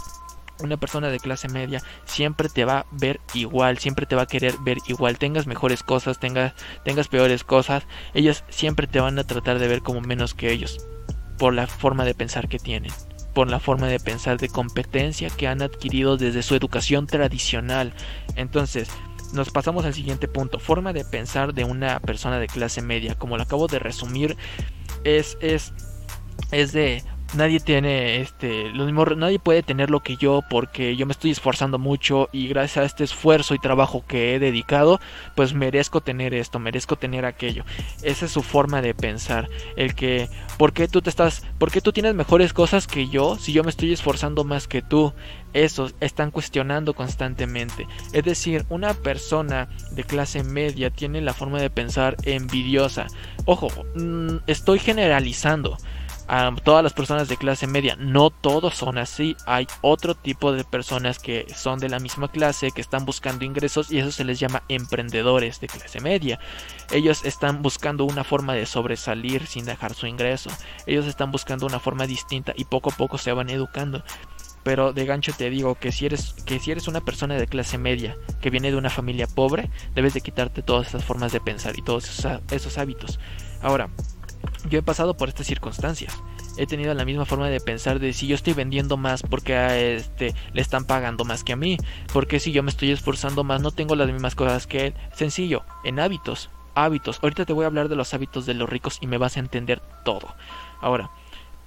una 0.61 0.77
persona 0.77 1.09
de 1.09 1.19
clase 1.19 1.47
media 1.49 1.81
siempre 2.05 2.49
te 2.49 2.65
va 2.65 2.79
a 2.79 2.85
ver 2.91 3.19
igual, 3.33 3.77
siempre 3.77 4.05
te 4.05 4.15
va 4.15 4.23
a 4.23 4.27
querer 4.27 4.55
ver 4.61 4.77
igual, 4.87 5.17
tengas 5.17 5.47
mejores 5.47 5.83
cosas, 5.83 6.19
tengas, 6.19 6.53
tengas 6.83 7.07
peores 7.07 7.43
cosas, 7.43 7.83
ellos 8.13 8.43
siempre 8.49 8.87
te 8.87 8.99
van 8.99 9.17
a 9.19 9.23
tratar 9.23 9.59
de 9.59 9.67
ver 9.67 9.81
como 9.81 10.01
menos 10.01 10.33
que 10.33 10.51
ellos, 10.51 10.85
por 11.37 11.53
la 11.53 11.67
forma 11.67 12.05
de 12.05 12.13
pensar 12.13 12.47
que 12.47 12.59
tienen 12.59 12.91
por 13.33 13.49
la 13.49 13.59
forma 13.59 13.87
de 13.87 13.99
pensar 13.99 14.37
de 14.37 14.49
competencia 14.49 15.29
que 15.29 15.47
han 15.47 15.61
adquirido 15.61 16.17
desde 16.17 16.43
su 16.43 16.55
educación 16.55 17.07
tradicional. 17.07 17.93
Entonces, 18.35 18.89
nos 19.33 19.49
pasamos 19.49 19.85
al 19.85 19.93
siguiente 19.93 20.27
punto, 20.27 20.59
forma 20.59 20.93
de 20.93 21.03
pensar 21.03 21.53
de 21.53 21.63
una 21.63 21.99
persona 21.99 22.39
de 22.39 22.47
clase 22.47 22.81
media. 22.81 23.15
Como 23.15 23.37
lo 23.37 23.43
acabo 23.43 23.67
de 23.67 23.79
resumir, 23.79 24.37
es, 25.03 25.37
es, 25.41 25.73
es 26.51 26.71
de 26.71 27.03
nadie 27.35 27.59
tiene 27.59 28.21
este 28.21 28.69
lo 28.69 28.85
mismo 28.85 29.05
nadie 29.05 29.39
puede 29.39 29.63
tener 29.63 29.89
lo 29.89 30.01
que 30.01 30.17
yo 30.17 30.43
porque 30.49 30.95
yo 30.95 31.05
me 31.05 31.11
estoy 31.11 31.31
esforzando 31.31 31.79
mucho 31.79 32.29
y 32.31 32.47
gracias 32.47 32.83
a 32.83 32.85
este 32.85 33.03
esfuerzo 33.03 33.55
y 33.55 33.59
trabajo 33.59 34.03
que 34.07 34.35
he 34.35 34.39
dedicado 34.39 34.99
pues 35.35 35.53
merezco 35.53 36.01
tener 36.01 36.33
esto 36.33 36.59
merezco 36.59 36.95
tener 36.95 37.25
aquello. 37.25 37.63
Esa 38.01 38.25
es 38.25 38.31
su 38.31 38.43
forma 38.43 38.81
de 38.81 38.93
pensar 38.93 39.49
el 39.75 39.95
que 39.95 40.29
por 40.57 40.73
qué 40.73 40.87
tú 40.87 41.01
te 41.01 41.09
estás 41.09 41.43
por 41.57 41.71
qué 41.71 41.81
tú 41.81 41.91
tienes 41.91 42.13
mejores 42.13 42.53
cosas 42.53 42.87
que 42.87 43.07
yo 43.07 43.37
si 43.37 43.53
yo 43.53 43.63
me 43.63 43.69
estoy 43.69 43.93
esforzando 43.93 44.43
más 44.43 44.67
que 44.67 44.81
tú 44.81 45.13
eso 45.53 45.91
están 45.99 46.31
cuestionando 46.31 46.93
constantemente. 46.93 47.87
Es 48.11 48.23
decir 48.23 48.65
una 48.69 48.93
persona 48.93 49.69
de 49.91 50.03
clase 50.03 50.43
media 50.43 50.89
tiene 50.89 51.21
la 51.21 51.33
forma 51.33 51.59
de 51.59 51.69
pensar 51.69 52.15
envidiosa. 52.23 53.07
Ojo 53.45 53.69
mm, 53.95 54.37
estoy 54.47 54.79
generalizando 54.79 55.77
a 56.27 56.53
todas 56.63 56.83
las 56.83 56.93
personas 56.93 57.27
de 57.27 57.37
clase 57.37 57.67
media. 57.67 57.95
No 57.97 58.29
todos 58.29 58.75
son 58.75 58.97
así. 58.97 59.35
Hay 59.45 59.67
otro 59.81 60.15
tipo 60.15 60.51
de 60.51 60.63
personas 60.63 61.19
que 61.19 61.45
son 61.53 61.79
de 61.79 61.89
la 61.89 61.99
misma 61.99 62.29
clase, 62.29 62.71
que 62.71 62.81
están 62.81 63.05
buscando 63.05 63.45
ingresos 63.45 63.91
y 63.91 63.99
eso 63.99 64.11
se 64.11 64.23
les 64.23 64.39
llama 64.39 64.63
emprendedores 64.69 65.59
de 65.59 65.67
clase 65.67 65.99
media. 65.99 66.39
Ellos 66.91 67.25
están 67.25 67.61
buscando 67.61 68.05
una 68.05 68.23
forma 68.23 68.53
de 68.53 68.65
sobresalir 68.65 69.47
sin 69.47 69.65
dejar 69.65 69.93
su 69.93 70.07
ingreso. 70.07 70.49
Ellos 70.85 71.05
están 71.05 71.31
buscando 71.31 71.65
una 71.65 71.79
forma 71.79 72.07
distinta 72.07 72.53
y 72.55 72.65
poco 72.65 72.89
a 72.91 72.95
poco 72.95 73.17
se 73.17 73.33
van 73.33 73.49
educando. 73.49 74.03
Pero 74.63 74.93
de 74.93 75.05
gancho 75.05 75.33
te 75.37 75.49
digo 75.49 75.75
que 75.75 75.91
si 75.91 76.05
eres 76.05 76.33
que 76.45 76.57
si 76.59 76.71
eres 76.71 76.87
una 76.87 77.01
persona 77.01 77.35
de 77.35 77.47
clase 77.47 77.77
media 77.77 78.15
que 78.41 78.49
viene 78.49 78.71
de 78.71 78.77
una 78.77 78.89
familia 78.89 79.27
pobre, 79.27 79.69
debes 79.93 80.13
de 80.13 80.21
quitarte 80.21 80.61
todas 80.61 80.87
esas 80.87 81.03
formas 81.03 81.33
de 81.33 81.41
pensar 81.41 81.77
y 81.77 81.81
todos 81.81 82.09
esos, 82.09 82.39
esos 82.49 82.77
hábitos. 82.77 83.19
Ahora, 83.61 83.89
yo 84.69 84.79
he 84.79 84.83
pasado 84.83 85.15
por 85.15 85.29
estas 85.29 85.47
circunstancias. 85.47 86.17
He 86.57 86.67
tenido 86.67 86.93
la 86.93 87.05
misma 87.05 87.25
forma 87.25 87.49
de 87.49 87.59
pensar 87.59 87.99
de 87.99 88.13
si 88.13 88.27
yo 88.27 88.35
estoy 88.35 88.53
vendiendo 88.53 88.95
más 88.95 89.23
porque 89.23 89.55
a 89.55 89.77
este 89.77 90.35
le 90.53 90.61
están 90.61 90.85
pagando 90.85 91.25
más 91.25 91.43
que 91.43 91.53
a 91.53 91.55
mí, 91.55 91.77
porque 92.11 92.39
si 92.39 92.51
yo 92.51 92.61
me 92.61 92.69
estoy 92.69 92.91
esforzando 92.91 93.43
más 93.43 93.61
no 93.61 93.71
tengo 93.71 93.95
las 93.95 94.11
mismas 94.11 94.35
cosas 94.35 94.67
que 94.67 94.87
él. 94.87 94.93
Sencillo, 95.13 95.63
en 95.83 95.99
hábitos, 95.99 96.49
hábitos. 96.75 97.19
Ahorita 97.21 97.45
te 97.45 97.53
voy 97.53 97.63
a 97.63 97.67
hablar 97.67 97.89
de 97.89 97.95
los 97.95 98.13
hábitos 98.13 98.45
de 98.45 98.53
los 98.53 98.69
ricos 98.69 98.97
y 99.01 99.07
me 99.07 99.17
vas 99.17 99.37
a 99.37 99.39
entender 99.39 99.81
todo. 100.03 100.35
Ahora, 100.81 101.09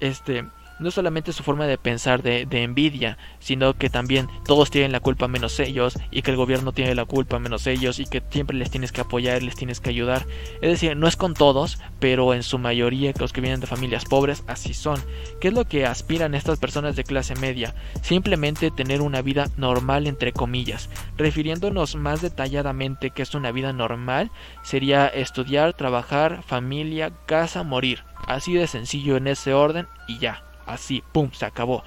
este 0.01 0.45
no 0.79 0.91
solamente 0.91 1.33
su 1.33 1.43
forma 1.43 1.67
de 1.67 1.79
pensar 1.79 2.23
de, 2.23 2.47
envidia, 2.51 3.19
sino 3.39 3.75
que 3.75 3.91
también 3.91 4.29
todos 4.45 4.71
tienen 4.71 4.93
la 4.93 5.01
culpa 5.01 5.29
menos 5.29 5.59
ellos 5.61 5.99
y 6.11 6.23
que 6.23 6.31
el 6.31 6.37
gobierno 6.37 6.73
tiene 6.73 6.95
la 6.95 7.05
culpa 7.05 7.39
menos 7.39 7.67
ellos 7.67 7.99
y 7.99 8.07
que 8.07 8.23
siempre 8.31 8.57
les 8.57 8.71
tienes 8.71 8.93
que 8.93 9.01
apoyar, 9.01 9.43
les 9.43 9.57
tienes 9.57 9.81
que 9.81 9.91
ayudar. 9.91 10.27
Es 10.61 10.71
decir, 10.71 10.97
no 10.97 11.07
es 11.07 11.17
con 11.17 11.35
todos, 11.35 11.79
pero 12.01 12.35
en 12.35 12.43
su 12.43 12.59
mayoría 12.59 13.13
los 13.19 13.33
que 13.33 13.41
vienen 13.41 13.61
de 13.61 13.67
familias 13.67 14.05
pobres 14.05 14.43
así 14.47 14.75
son. 14.75 15.01
¿Qué 15.41 15.49
es 15.49 15.55
lo 15.55 15.65
que 15.67 15.87
aspiran 15.87 16.35
estas 16.35 16.59
personas 16.59 16.97
de 16.97 17.05
clase 17.05 17.35
media? 17.37 17.75
Simplemente 18.03 18.71
tener 18.71 19.01
una 19.01 19.23
vida 19.23 19.49
normal 19.57 20.07
entre 20.07 20.33
comillas. 20.33 20.89
Refiriéndonos 21.17 21.97
más 21.97 22.23
detalladamente 22.23 23.11
que 23.11 23.23
es 23.23 23.35
una 23.35 23.53
vida 23.53 23.73
normal, 23.73 24.31
sería 24.63 25.07
estudiar, 25.07 25.75
trabajar, 25.75 26.43
familia, 26.43 27.13
casa, 27.27 27.63
morir. 27.63 28.05
Así 28.27 28.55
de 28.55 28.67
sencillo 28.67 29.17
en 29.17 29.29
ese 29.29 29.55
orden 29.55 29.87
y 30.09 30.19
ya 30.19 30.46
así, 30.67 31.03
pum, 31.13 31.31
se 31.33 31.47
acabó. 31.47 31.83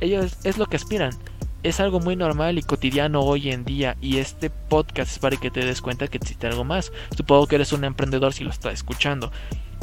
Ellos 0.00 0.36
es 0.44 0.58
lo 0.58 0.66
que 0.66 0.76
aspiran. 0.76 1.12
es 1.62 1.78
algo 1.78 2.00
muy 2.00 2.16
normal 2.16 2.58
y 2.58 2.62
cotidiano 2.62 3.20
hoy 3.20 3.50
en 3.50 3.64
día 3.64 3.96
y 4.00 4.18
este 4.18 4.50
podcast 4.50 5.12
es 5.12 5.18
para 5.20 5.36
que 5.36 5.50
te 5.50 5.64
des 5.64 5.80
cuenta 5.80 6.08
que 6.08 6.18
existe 6.18 6.46
algo 6.46 6.64
más. 6.64 6.92
Supongo 7.16 7.46
que 7.46 7.54
eres 7.54 7.72
un 7.72 7.84
emprendedor 7.84 8.32
si 8.32 8.42
lo 8.42 8.50
estás 8.50 8.74
escuchando. 8.74 9.30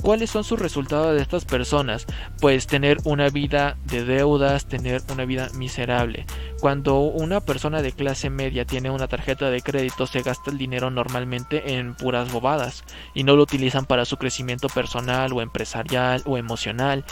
¿Cuáles 0.02 0.30
son 0.30 0.45
sus 0.45 0.60
resultados 0.60 1.13
de 1.15 1.21
estas 1.21 1.43
personas? 1.43 2.06
Pues 2.39 2.67
tener 2.67 2.99
una 3.04 3.30
vida 3.30 3.75
de 3.84 4.06
deudas, 4.06 4.65
tener 4.65 5.02
una 5.12 5.25
vida 5.25 5.49
miserable. 5.56 6.25
Cuando 6.62 6.99
una 6.99 7.41
persona 7.41 7.82
de 7.82 7.91
clase 7.91 8.30
media 8.30 8.65
tiene 8.65 8.89
una 8.91 9.08
tarjeta 9.08 9.49
de 9.49 9.62
crédito 9.62 10.08
se 10.08 10.21
gasta 10.21 10.52
el 10.52 10.58
dinero 10.58 10.89
normalmente 10.89 11.73
en 11.73 11.95
puras 11.95 12.32
bobadas 12.32 12.86
y 13.13 13.23
no 13.23 13.36
lo 13.36 13.43
utilizan 13.43 13.86
para 13.86 14.06
su 14.06 14.15
crecimiento 14.15 14.69
personal 14.69 15.34
o 15.34 15.41
empresarial 15.41 16.21
o 16.25 16.38
emocional 16.38 17.04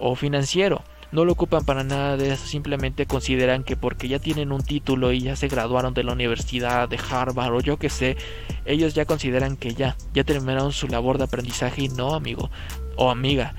o 0.00 0.14
financiero 0.16 0.82
no 1.12 1.24
lo 1.24 1.32
ocupan 1.32 1.64
para 1.64 1.82
nada 1.82 2.16
de 2.16 2.32
eso, 2.32 2.46
simplemente 2.46 3.06
consideran 3.06 3.64
que 3.64 3.76
porque 3.76 4.08
ya 4.08 4.18
tienen 4.18 4.52
un 4.52 4.62
título 4.62 5.12
y 5.12 5.20
ya 5.20 5.36
se 5.36 5.48
graduaron 5.48 5.92
de 5.92 6.04
la 6.04 6.12
universidad, 6.12 6.88
de 6.88 6.98
Harvard 6.98 7.52
o 7.52 7.60
yo 7.60 7.78
que 7.78 7.90
sé, 7.90 8.16
ellos 8.64 8.94
ya 8.94 9.04
consideran 9.04 9.56
que 9.56 9.74
ya, 9.74 9.96
ya 10.14 10.24
terminaron 10.24 10.72
su 10.72 10.86
labor 10.86 11.18
de 11.18 11.24
aprendizaje 11.24 11.82
y 11.82 11.88
no, 11.88 12.14
amigo 12.14 12.50
o 12.96 13.10
amiga. 13.10 13.54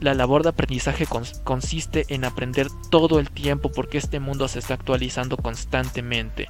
La 0.00 0.14
labor 0.14 0.42
de 0.42 0.48
aprendizaje 0.50 1.06
consiste 1.44 2.04
en 2.08 2.24
aprender 2.24 2.68
todo 2.90 3.20
el 3.20 3.30
tiempo 3.30 3.70
porque 3.70 3.98
este 3.98 4.18
mundo 4.18 4.48
se 4.48 4.58
está 4.58 4.74
actualizando 4.74 5.36
constantemente. 5.36 6.48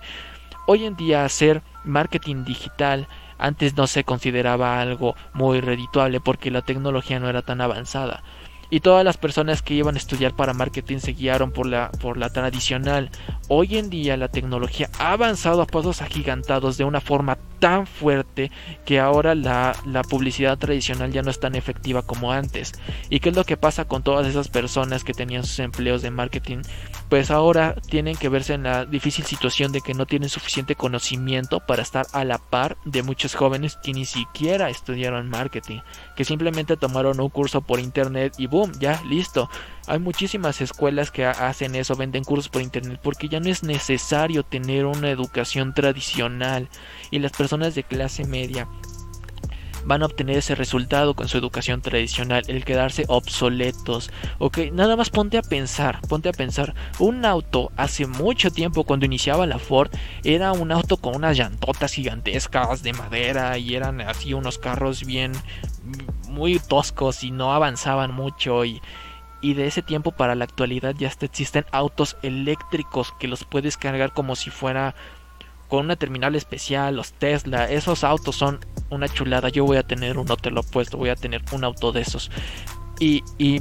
Hoy 0.67 0.85
en 0.85 0.97
día 0.97 1.25
hacer 1.25 1.63
marketing 1.85 2.45
digital 2.45 3.07
antes 3.39 3.77
no 3.77 3.87
se 3.87 4.05
consideraba 4.05 4.81
algo 4.81 5.15
muy 5.35 5.61
redituable 5.61 6.21
porque 6.21 6.51
la 6.51 6.63
tecnología 6.63 7.21
no 7.21 7.29
era 7.29 7.43
tan 7.43 7.61
avanzada 7.61 8.23
y 8.71 8.81
todas 8.81 9.05
las 9.05 9.17
personas 9.17 9.63
que 9.63 9.75
iban 9.75 9.95
a 9.95 9.99
estudiar 9.99 10.35
para 10.35 10.55
marketing 10.55 10.99
se 10.99 11.13
guiaron 11.13 11.53
por 11.53 11.67
la, 11.67 11.91
por 12.01 12.17
la 12.17 12.31
tradicional. 12.31 13.11
Hoy 13.49 13.79
en 13.79 13.91
día 13.91 14.17
la 14.17 14.29
tecnología 14.29 14.91
ha 14.99 15.13
avanzado 15.13 15.63
a 15.63 15.67
pasos 15.67 16.03
agigantados 16.03 16.77
de 16.77 16.85
una 16.85 17.01
forma 17.01 17.39
tan 17.65 17.87
fuerte 17.87 18.51
que 18.85 19.01
ahora 19.01 19.35
la, 19.35 19.75
publicidad 20.11 20.59
tradicional 20.59 21.11
ya 21.13 21.23
no 21.23 21.31
es 21.31 21.41
tan 21.41 21.55
efectiva 21.55 22.03
como 22.03 22.31
antes. 22.31 22.75
¿Y 23.09 23.21
qué 23.21 23.31
es 23.31 23.37
lo 23.37 23.45
que 23.45 23.57
pasa 23.57 23.87
con 23.87 24.03
todas 24.03 24.27
esas 24.27 24.49
personas 24.49 25.03
que 25.03 25.15
tenían 25.15 25.45
sus 25.45 25.61
empleos 25.61 26.03
de 26.03 26.11
marketing? 26.11 26.59
Pues 27.09 27.31
ahora 27.31 27.75
tienen 27.89 28.17
que 28.17 28.29
verse 28.29 28.53
en 28.53 28.65
la 28.65 28.85
difícil 28.85 29.25
situación 29.25 29.73
de 29.73 29.81
que 29.81 29.95
no 29.95 30.05
tienen 30.05 30.29
suficiente 30.29 30.75
conocimiento 30.75 31.61
para 31.61 31.81
estar 31.81 32.05
a 32.13 32.23
la 32.25 32.37
par 32.37 32.77
de 32.85 33.03
muchos 33.03 33.35
jóvenes 33.35 33.79
que 33.83 33.95
ni 33.95 34.05
siquiera 34.05 34.69
estudiaron 34.69 35.31
marketing, 35.31 35.81
que 36.17 36.27
simplemente 36.27 36.77
tomaron 36.77 37.19
un 37.19 37.31
curso 37.31 37.63
por 37.63 37.81
internet 37.81 38.35
y 38.37 38.47
boom, 38.47 38.73
ya 38.79 39.01
listo. 39.09 39.49
Hay 39.87 39.99
muchísimas 39.99 40.63
escuelas 40.63 41.11
que 41.11 41.27
hacen 41.27 41.75
eso, 41.75 41.95
venden 41.95 42.25
cursos 42.25 42.49
por 42.49 42.63
internet 42.63 43.01
porque 43.03 43.29
ya 43.29 43.41
no 43.41 43.51
es 43.51 43.63
necesario 43.63 44.43
tener 44.43 44.87
una 44.87 45.11
educación 45.11 45.75
tradicional 45.75 46.69
y 47.11 47.19
las 47.19 47.33
personas 47.33 47.75
de 47.75 47.83
clase 47.83 48.25
media 48.25 48.67
van 49.85 50.03
a 50.03 50.07
obtener 50.07 50.39
ese 50.39 50.55
resultado 50.55 51.15
con 51.15 51.29
su 51.29 51.37
educación 51.37 51.83
tradicional, 51.83 52.45
el 52.49 52.65
quedarse 52.65 53.05
obsoletos. 53.09 54.11
Ok, 54.39 54.59
nada 54.73 54.97
más 54.97 55.11
ponte 55.11 55.39
a 55.39 55.43
pensar, 55.43 56.01
ponte 56.09 56.29
a 56.29 56.33
pensar. 56.33 56.75
Un 56.99 57.25
auto 57.25 57.71
hace 57.77 58.07
mucho 58.07 58.51
tiempo, 58.51 58.85
cuando 58.85 59.07
iniciaba 59.07 59.47
la 59.47 59.59
Ford, 59.59 59.91
era 60.23 60.53
un 60.53 60.73
auto 60.73 60.97
con 60.97 61.15
unas 61.15 61.37
llantotas 61.37 61.93
gigantescas 61.93 62.83
de 62.83 62.95
madera 62.95 63.59
y 63.59 63.75
eran 63.75 64.01
así 64.01 64.33
unos 64.33 64.59
carros 64.59 65.05
bien 65.05 65.33
muy 66.29 66.59
toscos 66.59 67.23
y 67.23 67.31
no 67.31 67.53
avanzaban 67.53 68.13
mucho 68.15 68.65
y 68.65 68.81
y 69.45 69.53
de 69.53 69.67
ese 69.67 69.83
tiempo 69.83 70.11
para 70.11 70.35
la 70.35 70.45
actualidad 70.45 70.95
ya 70.97 71.13
existen 71.21 71.67
autos 71.71 72.17
eléctricos 72.23 73.13
que 73.21 73.29
los 73.29 73.45
puedes 73.45 73.77
cargar 73.77 74.15
como 74.15 74.37
si 74.37 74.49
fuera 74.49 74.95
con 75.69 75.85
una 75.85 75.97
terminal 75.97 76.35
especial, 76.35 76.97
los 76.97 77.13
Tesla, 77.13 77.71
esos 77.71 78.05
autos 78.05 78.37
son 78.37 78.65
una 78.89 79.07
chulada. 79.07 79.51
Yo 79.51 79.67
voy 79.67 79.77
a 79.77 79.83
tener 79.83 80.17
uno, 80.17 80.39
te 80.39 80.51
lo 80.51 80.63
voy 80.97 81.11
a 81.11 81.15
tener 81.15 81.43
un 81.53 81.63
auto 81.63 81.93
de 81.93 82.01
esos. 82.01 82.31
Y, 82.99 83.23
y, 83.37 83.61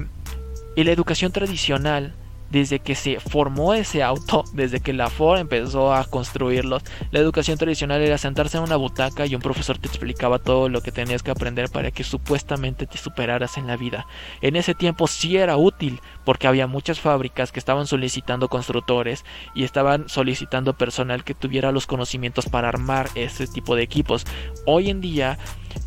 y 0.77 0.83
la 0.85 0.91
educación 0.91 1.33
tradicional 1.33 2.15
desde 2.49 2.79
que 2.79 2.95
se 2.95 3.19
formó 3.19 3.73
ese 3.73 4.03
auto, 4.03 4.43
desde 4.53 4.79
que 4.79 4.93
la 4.93 5.09
Ford 5.09 5.39
empezó 5.39 5.93
a 5.93 6.05
construirlos, 6.05 6.83
la 7.11 7.19
educación 7.19 7.57
tradicional 7.57 8.01
era 8.01 8.17
sentarse 8.17 8.57
en 8.57 8.63
una 8.63 8.75
butaca 8.75 9.25
y 9.25 9.35
un 9.35 9.41
profesor 9.41 9.77
te 9.77 9.87
explicaba 9.87 10.39
todo 10.39 10.69
lo 10.69 10.81
que 10.81 10.91
tenías 10.91 11.23
que 11.23 11.31
aprender 11.31 11.69
para 11.69 11.91
que 11.91 12.03
supuestamente 12.03 12.85
te 12.85 12.97
superaras 12.97 13.57
en 13.57 13.67
la 13.67 13.77
vida. 13.77 14.05
En 14.41 14.55
ese 14.55 14.73
tiempo 14.75 15.07
sí 15.07 15.37
era 15.37 15.57
útil, 15.57 15.99
porque 16.25 16.47
había 16.47 16.67
muchas 16.67 16.99
fábricas 16.99 17.51
que 17.51 17.59
estaban 17.59 17.87
solicitando 17.87 18.49
constructores 18.49 19.25
y 19.53 19.63
estaban 19.63 20.09
solicitando 20.09 20.73
personal 20.73 21.23
que 21.23 21.33
tuviera 21.33 21.71
los 21.71 21.87
conocimientos 21.87 22.45
para 22.47 22.69
armar 22.69 23.09
ese 23.15 23.47
tipo 23.47 23.75
de 23.75 23.83
equipos. 23.83 24.25
Hoy 24.65 24.89
en 24.89 25.01
día 25.01 25.37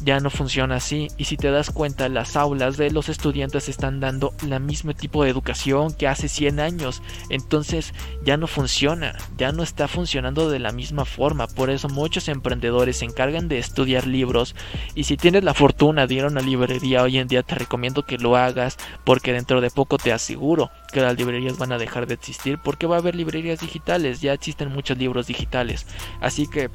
ya 0.01 0.21
no 0.21 0.31
funciona 0.31 0.77
así. 0.77 1.09
Y 1.17 1.25
si 1.25 1.37
te 1.37 1.51
das 1.51 1.71
cuenta 1.71 2.09
las 2.09 2.37
aulas 2.37 2.77
de 2.77 2.91
los 2.91 3.09
estudiantes 3.09 3.69
están 3.69 4.01
dando 4.01 4.35
la 4.47 4.59
mismo 4.59 4.95
tipo 4.95 5.25
de 5.25 5.31
educación 5.31 5.93
que 5.93 6.09
hace 6.09 6.29
100 6.29 6.61
años. 6.61 7.03
Entonces 7.31 7.93
ya 8.25 8.37
no 8.37 8.47
funciona 8.47 9.17
ya 9.37 9.53
no 9.53 9.63
está 9.63 9.89
funcionando 9.89 10.51
de 10.51 10.59
la 10.59 10.73
misma 10.73 11.05
forma. 11.05 11.47
Por 11.47 11.71
eso 11.71 11.89
muchos 11.89 12.29
emprendedores 12.29 12.99
se 12.99 13.05
encargan 13.05 13.49
de 13.49 13.59
estudiar 13.59 14.07
libros. 14.07 14.55
Y 14.95 15.05
si 15.05 15.17
tienes 15.17 15.45
la 15.45 15.55
fortuna 15.55 16.07
de 16.07 16.15
ir 16.15 16.25
a 16.25 16.29
una 16.29 16.41
librería 16.41 17.03
hoy 17.03 17.19
en 17.19 17.29
día 17.29 17.43
te 17.43 17.55
recomiendo 17.55 18.05
que 18.05 18.19
lo 18.19 18.37
hagas 18.37 18.77
porque 19.05 19.33
dentro 19.33 19.61
de 19.61 19.71
poco 19.71 19.99
te 19.99 20.13
aseguro 20.13 20.71
que 20.93 21.01
las 21.01 21.17
librerías 21.17 21.59
van 21.59 21.73
a 21.73 21.79
dejar 21.79 22.07
de 22.07 22.15
existir 22.15 22.59
porque 22.63 22.87
va 22.87 22.97
a 22.97 22.99
haber 23.01 23.15
librerías 23.15 23.61
digitales. 23.61 24.21
Ya 24.21 24.33
existen 24.33 24.73
muchos 24.73 24.99
libros 24.99 25.27
digitales. 25.27 25.87
Así 26.21 26.47
que 26.47 26.71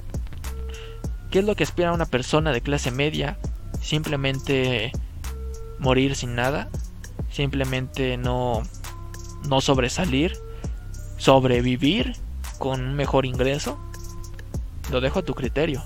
¿Qué 1.32 1.39
es 1.39 1.46
lo 1.46 1.56
que 1.56 1.63
espera 1.63 1.94
una 1.94 2.06
persona 2.06 2.52
de 2.52 2.60
clase 2.60 2.91
media? 2.91 3.38
Simplemente 3.82 4.91
morir 5.80 6.15
sin 6.15 6.36
nada, 6.36 6.70
simplemente 7.32 8.17
no 8.17 8.63
no 9.48 9.62
sobresalir, 9.62 10.38
sobrevivir 11.17 12.15
con 12.58 12.82
un 12.82 12.96
mejor 12.96 13.26
ingreso. 13.26 13.80
Lo 14.91 15.00
dejo 15.02 15.20
a 15.20 15.24
tu 15.24 15.34
criterio. 15.34 15.82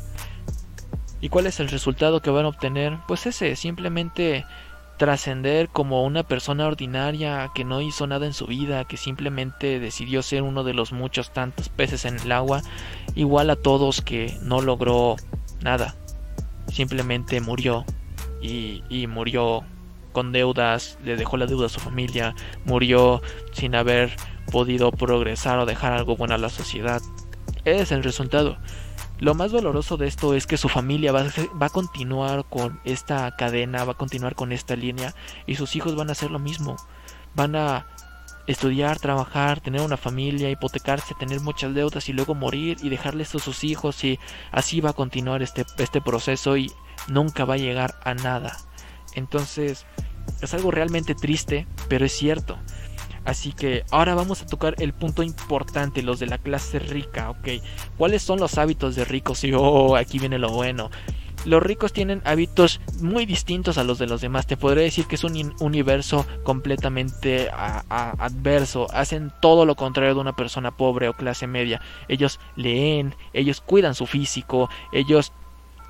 ¿Y 1.22 1.30
cuál 1.30 1.46
es 1.46 1.60
el 1.60 1.70
resultado 1.70 2.22
que 2.22 2.32
van 2.32 2.46
a 2.46 2.50
obtener? 2.50 2.98
Pues 3.08 3.26
ese, 3.26 3.56
simplemente 3.56 4.46
trascender 4.98 5.70
como 5.70 6.04
una 6.04 6.24
persona 6.24 6.68
ordinaria 6.68 7.50
que 7.54 7.64
no 7.64 7.82
hizo 7.82 8.08
nada 8.08 8.26
en 8.26 8.34
su 8.34 8.48
vida, 8.48 8.86
que 8.86 8.98
simplemente 8.98 9.80
decidió 9.80 10.22
ser 10.22 10.42
uno 10.42 10.64
de 10.64 10.74
los 10.74 10.92
muchos 10.92 11.32
tantos 11.32 11.70
peces 11.70 12.06
en 12.06 12.20
el 12.20 12.32
agua, 12.32 12.62
igual 13.16 13.50
a 13.50 13.56
todos 13.56 14.02
que 14.02 14.38
no 14.42 14.62
logró 14.62 15.16
nada, 15.62 15.96
simplemente 16.72 17.42
murió 17.42 17.86
y, 18.42 18.84
y 18.90 19.08
murió 19.08 19.64
con 20.12 20.32
deudas, 20.32 20.98
le 21.04 21.18
dejó 21.18 21.36
la 21.38 21.46
deuda 21.46 21.66
a 21.66 21.70
su 21.70 21.80
familia, 21.82 22.36
murió 22.64 23.22
sin 23.52 23.76
haber 23.76 24.16
podido 24.52 24.92
progresar 24.92 25.60
o 25.60 25.66
dejar 25.66 25.94
algo 25.94 26.16
bueno 26.16 26.36
a 26.36 26.38
la 26.38 26.50
sociedad. 26.50 27.02
Es 27.66 27.92
el 27.92 28.04
resultado. 28.04 28.58
Lo 29.20 29.34
más 29.34 29.52
doloroso 29.52 29.96
de 29.96 30.08
esto 30.08 30.34
es 30.34 30.46
que 30.46 30.58
su 30.58 30.68
familia 30.68 31.14
va, 31.14 31.26
a 31.62 31.70
continuar 31.70 32.46
con 32.50 32.82
esta 32.84 33.34
cadena, 33.38 33.86
va 33.86 33.94
a 33.94 33.98
continuar 33.98 34.36
con 34.36 34.52
esta 34.52 34.76
línea 34.76 35.16
y 35.48 35.56
sus 35.56 35.76
hijos 35.76 35.96
van 35.96 36.10
a 36.10 36.12
hacer 36.12 36.32
lo 36.32 36.40
mismo. 36.40 36.76
Van 37.34 37.56
a 37.56 37.88
estudiar, 38.46 39.00
trabajar, 39.00 39.62
tener 39.62 39.82
una 39.82 39.98
familia, 39.98 40.50
hipotecarse, 40.50 41.16
tener 41.16 41.40
muchas 41.40 41.74
deudas 41.74 42.10
y 42.10 42.14
luego 42.14 42.36
morir 42.36 42.78
y 42.84 42.90
dejarles 42.90 43.34
a 43.36 43.40
sus 43.40 43.64
hijos 43.64 44.04
y 44.04 44.20
así 44.52 44.82
va 44.82 44.92
a 44.92 44.94
continuar 44.94 45.42
este, 45.42 45.66
este 45.78 46.02
proceso 46.02 46.58
y 46.58 46.72
nunca 47.08 47.46
va 47.46 47.56
a 47.56 47.58
llegar 47.58 47.96
a 48.04 48.14
nada. 48.16 48.58
Entonces 49.14 49.86
es 50.42 50.54
algo 50.54 50.72
realmente 50.72 51.16
triste, 51.16 51.68
pero 51.88 52.06
es 52.06 52.12
cierto. 52.12 52.58
Así 53.26 53.54
que 53.54 53.84
ahora 53.92 54.16
vamos 54.16 54.42
a 54.42 54.46
tocar 54.46 54.76
el 54.80 54.94
punto 54.94 55.24
importante, 55.24 56.04
los 56.04 56.20
de 56.20 56.28
la 56.28 56.38
clase 56.38 56.80
rica, 56.80 57.32
¿ok? 57.32 57.48
¿Cuáles 57.98 58.22
son 58.22 58.40
los 58.40 58.58
hábitos 58.58 58.96
de 58.96 59.04
ricos? 59.04 59.44
Y 59.44 59.52
oh, 59.54 59.96
aquí 59.96 60.20
viene 60.20 60.38
lo 60.38 60.50
bueno. 60.50 60.92
Los 61.46 61.62
ricos 61.62 61.94
tienen 61.94 62.22
hábitos 62.26 62.82
muy 63.02 63.28
distintos 63.28 63.78
a 63.78 63.84
los 63.84 64.00
de 64.00 64.08
los 64.08 64.20
demás. 64.20 64.48
Te 64.48 64.58
podría 64.58 64.84
decir 64.84 65.06
que 65.06 65.16
es 65.16 65.24
un 65.24 65.54
universo 65.60 66.26
completamente 66.44 67.50
adverso. 67.52 68.88
Hacen 68.92 69.32
todo 69.42 69.66
lo 69.66 69.76
contrario 69.76 70.16
de 70.16 70.22
una 70.22 70.36
persona 70.36 70.72
pobre 70.72 71.08
o 71.08 71.14
clase 71.14 71.46
media. 71.46 71.82
Ellos 72.08 72.40
leen, 72.56 73.14
ellos 73.34 73.62
cuidan 73.62 73.94
su 73.94 74.08
físico, 74.08 74.70
ellos 74.92 75.34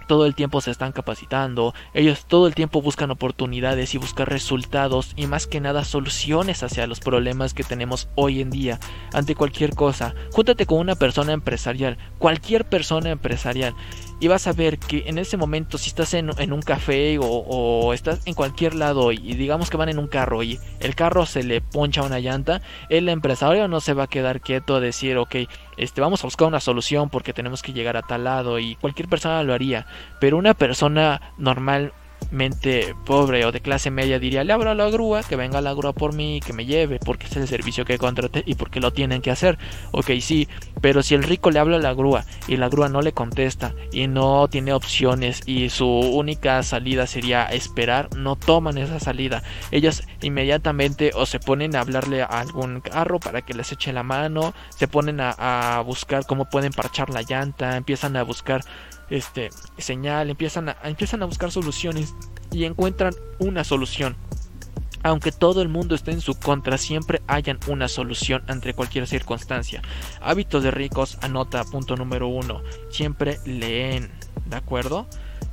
todo 0.08 0.26
el 0.26 0.36
tiempo 0.36 0.62
se 0.62 0.72
están 0.72 0.92
capacitando, 0.92 1.74
ellos 1.94 2.26
todo 2.28 2.48
el 2.48 2.56
tiempo 2.56 2.82
buscan 2.82 3.12
oportunidades 3.12 3.94
y 3.94 3.98
buscan 3.98 4.28
resultados 4.28 5.14
y 5.16 5.28
más 5.28 5.48
que 5.48 5.62
nada 5.62 5.84
soluciones 5.84 6.64
hacia 6.64 6.88
los 6.88 7.00
problemas 7.00 7.54
que 7.54 7.64
tenemos 7.64 8.08
hoy 8.16 8.42
en 8.42 8.50
día 8.50 8.80
ante 9.14 9.36
cualquier 9.36 9.76
cosa. 9.76 10.16
Júntate 10.32 10.66
con 10.66 10.80
una 10.80 10.96
persona 10.96 11.34
empresarial, 11.34 11.98
cualquier 12.18 12.66
persona 12.66 13.10
empresarial 13.10 13.76
y 14.20 14.28
vas 14.28 14.48
a 14.48 14.54
ver 14.54 14.78
que 14.80 15.04
en 15.08 15.18
ese 15.18 15.38
momento 15.38 15.78
si 15.78 15.90
estás 15.90 16.14
en, 16.14 16.30
un 16.30 16.62
café 16.62 17.18
o, 17.22 17.94
estás 17.94 18.26
en 18.26 18.34
cualquier 18.34 18.76
lado 18.76 19.12
y, 19.12 19.18
digamos 19.18 19.70
que 19.70 19.78
van 19.78 19.90
en 19.90 20.00
un 20.00 20.08
carro 20.08 20.44
y 20.44 20.60
el 20.80 20.96
carro 20.96 21.26
se 21.26 21.44
le 21.44 21.62
poncha 21.62 22.04
una 22.04 22.20
llanta, 22.20 22.62
el 22.90 23.10
empresario 23.10 23.68
no 23.68 23.80
se 23.80 23.94
va 23.94 24.04
a 24.04 24.08
quedar 24.08 24.42
quieto 24.42 24.76
a 24.76 24.80
decir, 24.80 25.18
ok, 25.18 25.36
este, 25.78 26.02
vamos 26.02 26.24
a 26.24 26.28
buscar 26.28 26.48
una 26.48 26.60
solución 26.60 27.10
porque 27.10 27.34
tenemos 27.34 27.62
que 27.62 27.74
llegar 27.74 27.98
a 27.98 28.02
tal 28.02 28.24
lado 28.24 28.60
y 28.60 28.76
cualquier 28.76 29.10
persona 29.10 29.44
lo 29.44 29.54
haría, 29.54 29.86
pero 30.20 30.38
una 30.38 30.54
persona 30.54 31.34
normal 31.38 31.94
mente 32.32 32.96
pobre 33.06 33.46
o 33.46 33.52
de 33.52 33.62
clase 33.62 33.92
media 33.92 34.20
diría, 34.20 34.44
le 34.44 34.54
abro 34.54 34.74
la 34.74 34.90
grúa, 34.90 35.24
que 35.24 35.36
venga 35.36 35.62
la 35.62 35.74
grúa 35.74 35.94
por 35.94 36.14
mí, 36.14 36.40
que 36.46 36.54
me 36.54 36.66
lleve, 36.66 37.00
porque 37.00 37.28
es 37.28 37.36
el 37.36 37.48
servicio 37.48 37.86
que 37.86 37.98
contraté 37.98 38.44
y 38.46 38.56
porque 38.56 38.80
lo 38.80 38.94
tienen 38.94 39.22
que 39.22 39.32
hacer. 39.32 39.58
Ok, 39.92 40.12
sí, 40.22 40.48
pero 40.82 41.04
si 41.04 41.16
el 41.16 41.24
rico 41.24 41.52
le 41.52 41.60
habla 41.60 41.78
a 41.78 41.82
la 41.82 41.94
grúa 41.94 42.26
y 42.48 42.58
la 42.58 42.70
grúa 42.70 42.90
no 42.90 43.02
le 43.02 43.14
contesta 43.14 43.74
y 43.92 44.08
no 44.08 44.48
tiene 44.48 44.74
opciones 44.74 45.42
y 45.46 45.70
su 45.70 45.88
única 45.88 46.62
salida 46.64 47.08
sería 47.08 47.46
esperar, 47.46 48.16
no 48.16 48.36
toman 48.36 48.78
esa 48.78 49.00
salida. 49.00 49.44
Ellos 49.72 50.04
inmediatamente 50.22 51.12
o 51.16 51.26
se 51.26 51.40
ponen 51.40 51.76
a 51.76 51.82
hablarle 51.82 52.22
a 52.22 52.26
algún 52.26 52.82
carro 52.82 53.20
para 53.20 53.42
que 53.42 53.54
les 53.54 53.72
eche 53.72 53.94
la 53.94 54.04
mano, 54.04 54.54
se 54.70 54.88
ponen 54.88 55.20
a, 55.22 55.78
a 55.78 55.82
buscar 55.82 56.26
cómo 56.26 56.46
pueden 56.46 56.74
parchar 56.74 57.10
la 57.10 57.22
llanta, 57.22 57.78
empiezan 57.78 58.18
a 58.18 58.24
buscar 58.24 58.62
este, 59.10 59.50
señal, 59.78 60.30
empiezan 60.30 60.70
a, 60.70 60.78
empiezan 60.84 61.24
a 61.24 61.26
buscar 61.26 61.52
soluciones 61.52 62.14
y 62.52 62.66
encuentran 62.66 63.14
una 63.40 63.64
solución. 63.64 64.16
Aunque 65.04 65.32
todo 65.32 65.62
el 65.62 65.70
mundo 65.70 65.94
esté 65.94 66.12
en 66.12 66.22
su 66.22 66.34
contra, 66.34 66.80
siempre 66.80 67.22
hayan 67.28 67.60
una 67.68 67.88
solución 67.88 68.44
ante 68.48 68.74
cualquier 68.74 69.06
circunstancia. 69.06 69.84
Hábitos 70.20 70.64
de 70.64 70.72
ricos, 70.72 71.20
anota 71.22 71.64
punto 71.64 71.96
número 71.96 72.28
uno. 72.28 72.64
Siempre 72.90 73.38
leen, 73.46 74.12
¿de 74.48 74.56
acuerdo? 74.56 75.08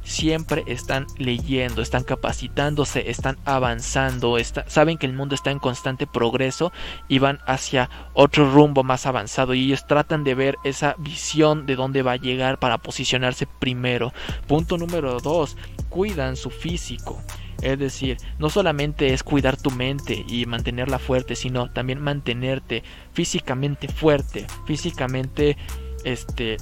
Siempre 0.05 0.65
están 0.67 1.07
leyendo, 1.19 1.83
están 1.83 2.05
capacitándose, 2.05 3.11
están 3.11 3.38
avanzando, 3.45 4.37
saben 4.67 4.99
que 4.99 5.07
el 5.07 5.12
mundo 5.12 5.35
está 5.35 5.51
en 5.51 5.59
constante 5.59 6.07
progreso 6.07 6.73
y 7.09 7.19
van 7.19 7.41
hacia 7.47 7.91
otro 8.12 8.51
rumbo 8.51 8.83
más 8.83 9.07
avanzado 9.07 9.55
y 9.55 9.65
ellos 9.65 9.87
tratan 9.87 10.25
de 10.25 10.35
ver 10.35 10.57
esa 10.65 10.95
visión 10.99 11.67
de 11.67 11.77
dónde 11.77 12.03
va 12.03 12.12
a 12.12 12.17
llegar 12.17 12.59
para 12.59 12.79
posicionarse 12.79 13.47
primero. 13.47 14.12
Punto 14.47 14.77
número 14.79 15.21
dos, 15.21 15.57
cuidan 15.88 16.37
su 16.37 16.51
físico. 16.51 17.21
Es 17.62 17.79
decir, 17.79 18.17
no 18.38 18.51
solamente 18.51 19.15
es 19.15 19.23
cuidar 19.23 19.57
tu 19.57 19.71
mente 19.71 20.25
y 20.29 20.47
mantenerla 20.47 20.99
fuerte, 20.99 21.37
sino 21.37 21.71
también 21.71 22.01
mantenerte 22.01 22.83
físicamente 23.12 23.87
fuerte, 23.87 24.49
físicamente 24.67 25.57
este 26.05 26.57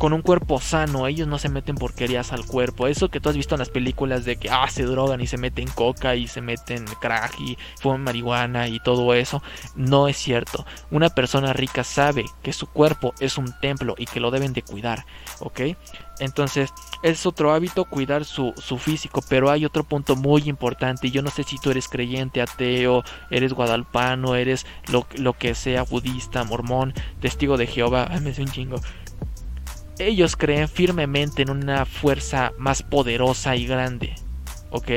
con 0.00 0.14
un 0.14 0.22
cuerpo 0.22 0.62
sano, 0.62 1.06
ellos 1.06 1.28
no 1.28 1.38
se 1.38 1.50
meten 1.50 1.74
porquerías 1.74 2.32
al 2.32 2.46
cuerpo. 2.46 2.86
Eso 2.86 3.10
que 3.10 3.20
tú 3.20 3.28
has 3.28 3.36
visto 3.36 3.54
en 3.54 3.58
las 3.58 3.68
películas 3.68 4.24
de 4.24 4.36
que 4.36 4.48
ah, 4.48 4.66
se 4.70 4.84
drogan 4.84 5.20
y 5.20 5.26
se 5.26 5.36
meten 5.36 5.68
coca 5.68 6.16
y 6.16 6.26
se 6.26 6.40
meten 6.40 6.86
crack 7.02 7.38
y 7.38 7.58
fuman 7.78 8.02
marihuana 8.02 8.66
y 8.68 8.80
todo 8.80 9.12
eso, 9.12 9.42
no 9.76 10.08
es 10.08 10.16
cierto. 10.16 10.64
Una 10.90 11.10
persona 11.10 11.52
rica 11.52 11.84
sabe 11.84 12.24
que 12.42 12.54
su 12.54 12.66
cuerpo 12.66 13.12
es 13.20 13.36
un 13.36 13.52
templo 13.60 13.94
y 13.98 14.06
que 14.06 14.20
lo 14.20 14.30
deben 14.30 14.54
de 14.54 14.62
cuidar, 14.62 15.04
¿ok? 15.40 15.60
Entonces, 16.18 16.72
es 17.02 17.26
otro 17.26 17.52
hábito 17.52 17.84
cuidar 17.86 18.24
su, 18.24 18.54
su, 18.56 18.78
físico, 18.78 19.22
pero 19.26 19.50
hay 19.50 19.64
otro 19.64 19.84
punto 19.84 20.16
muy 20.16 20.48
importante. 20.48 21.10
Yo 21.10 21.22
no 21.22 21.30
sé 21.30 21.44
si 21.44 21.58
tú 21.58 21.70
eres 21.70 21.88
creyente, 21.88 22.42
ateo, 22.42 23.04
eres 23.30 23.54
guadalpano, 23.54 24.34
eres 24.34 24.66
lo, 24.90 25.06
lo 25.16 25.32
que 25.32 25.54
sea, 25.54 25.82
budista, 25.82 26.44
mormón, 26.44 26.92
testigo 27.20 27.56
de 27.56 27.66
Jehová. 27.66 28.10
Me 28.20 28.30
un 28.30 28.48
chingo 28.48 28.80
ellos 30.00 30.36
creen 30.36 30.68
firmemente 30.68 31.42
en 31.42 31.50
una 31.50 31.86
fuerza 31.86 32.52
más 32.58 32.82
poderosa 32.82 33.56
y 33.56 33.66
grande, 33.66 34.14
¿ok? 34.70 34.90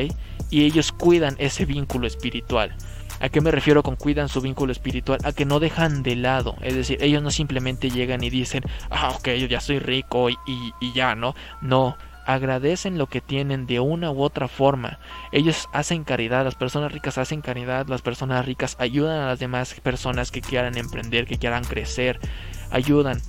Y 0.50 0.66
ellos 0.66 0.92
cuidan 0.92 1.36
ese 1.40 1.66
vínculo 1.66 2.08
espiritual. 2.08 2.76
¿A 3.20 3.30
qué 3.30 3.40
me 3.42 3.52
refiero 3.52 3.84
con 3.84 3.96
cuidan 3.96 4.28
su 4.28 4.42
vínculo 4.42 4.72
espiritual? 4.72 5.20
A 5.24 5.32
que 5.32 5.46
no 5.46 5.60
dejan 5.60 6.04
de 6.04 6.16
lado. 6.16 6.56
Es 6.62 6.76
decir, 6.76 6.98
ellos 7.02 7.24
no 7.24 7.32
simplemente 7.32 7.90
llegan 7.90 8.24
y 8.24 8.30
dicen, 8.30 8.64
ah, 8.90 9.14
ok, 9.18 9.30
yo 9.30 9.48
ya 9.48 9.62
soy 9.62 9.80
rico 9.80 10.30
y, 10.30 10.38
y 10.46 10.94
ya, 10.94 11.16
¿no? 11.16 11.34
No, 11.62 11.96
agradecen 12.26 12.98
lo 12.98 13.08
que 13.08 13.22
tienen 13.22 13.66
de 13.66 13.80
una 13.80 14.12
u 14.12 14.22
otra 14.22 14.48
forma. 14.48 15.00
Ellos 15.32 15.70
hacen 15.74 16.04
caridad, 16.04 16.44
las 16.46 16.56
personas 16.56 16.92
ricas 16.92 17.18
hacen 17.18 17.42
caridad, 17.42 17.88
las 17.88 18.02
personas 18.02 18.46
ricas 18.46 18.76
ayudan 18.80 19.22
a 19.22 19.28
las 19.28 19.40
demás 19.40 19.74
personas 19.82 20.32
que 20.32 20.42
quieran 20.42 20.78
emprender, 20.78 21.26
que 21.26 21.38
quieran 21.38 21.64
crecer, 21.64 22.20
ayudan. 22.72 23.22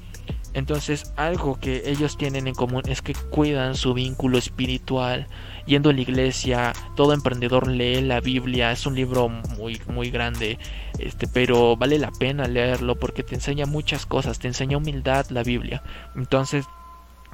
Entonces 0.54 1.12
algo 1.16 1.58
que 1.58 1.82
ellos 1.86 2.16
tienen 2.16 2.46
en 2.46 2.54
común 2.54 2.82
es 2.86 3.02
que 3.02 3.14
cuidan 3.14 3.74
su 3.74 3.92
vínculo 3.92 4.38
espiritual. 4.38 5.26
Yendo 5.66 5.90
a 5.90 5.92
la 5.92 6.00
iglesia, 6.00 6.72
todo 6.94 7.12
emprendedor 7.12 7.68
lee 7.68 8.00
la 8.02 8.20
Biblia, 8.20 8.70
es 8.70 8.86
un 8.86 8.94
libro 8.94 9.28
muy 9.28 9.80
muy 9.88 10.10
grande, 10.10 10.58
este, 10.98 11.26
pero 11.26 11.76
vale 11.76 11.98
la 11.98 12.12
pena 12.12 12.46
leerlo 12.46 12.96
porque 12.96 13.22
te 13.22 13.34
enseña 13.34 13.66
muchas 13.66 14.06
cosas, 14.06 14.38
te 14.38 14.46
enseña 14.46 14.76
humildad 14.76 15.26
la 15.30 15.42
Biblia. 15.42 15.82
Entonces 16.14 16.66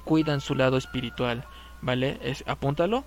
cuidan 0.04 0.40
su 0.40 0.54
lado 0.54 0.78
espiritual, 0.78 1.44
¿vale? 1.82 2.18
Es, 2.22 2.42
apúntalo. 2.46 3.04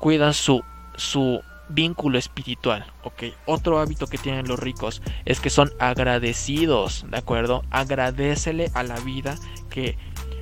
Cuidan 0.00 0.34
su 0.34 0.62
su 0.96 1.40
vínculo 1.68 2.18
espiritual, 2.18 2.86
¿ok? 3.02 3.24
Otro 3.46 3.78
hábito 3.78 4.06
que 4.06 4.18
tienen 4.18 4.48
los 4.48 4.58
ricos 4.58 5.02
es 5.24 5.40
que 5.40 5.50
son 5.50 5.72
agradecidos, 5.78 7.06
¿de 7.10 7.18
acuerdo? 7.18 7.62
Agradecele 7.70 8.70
a 8.74 8.82
la 8.82 8.98
vida 9.00 9.36
que 9.70 9.96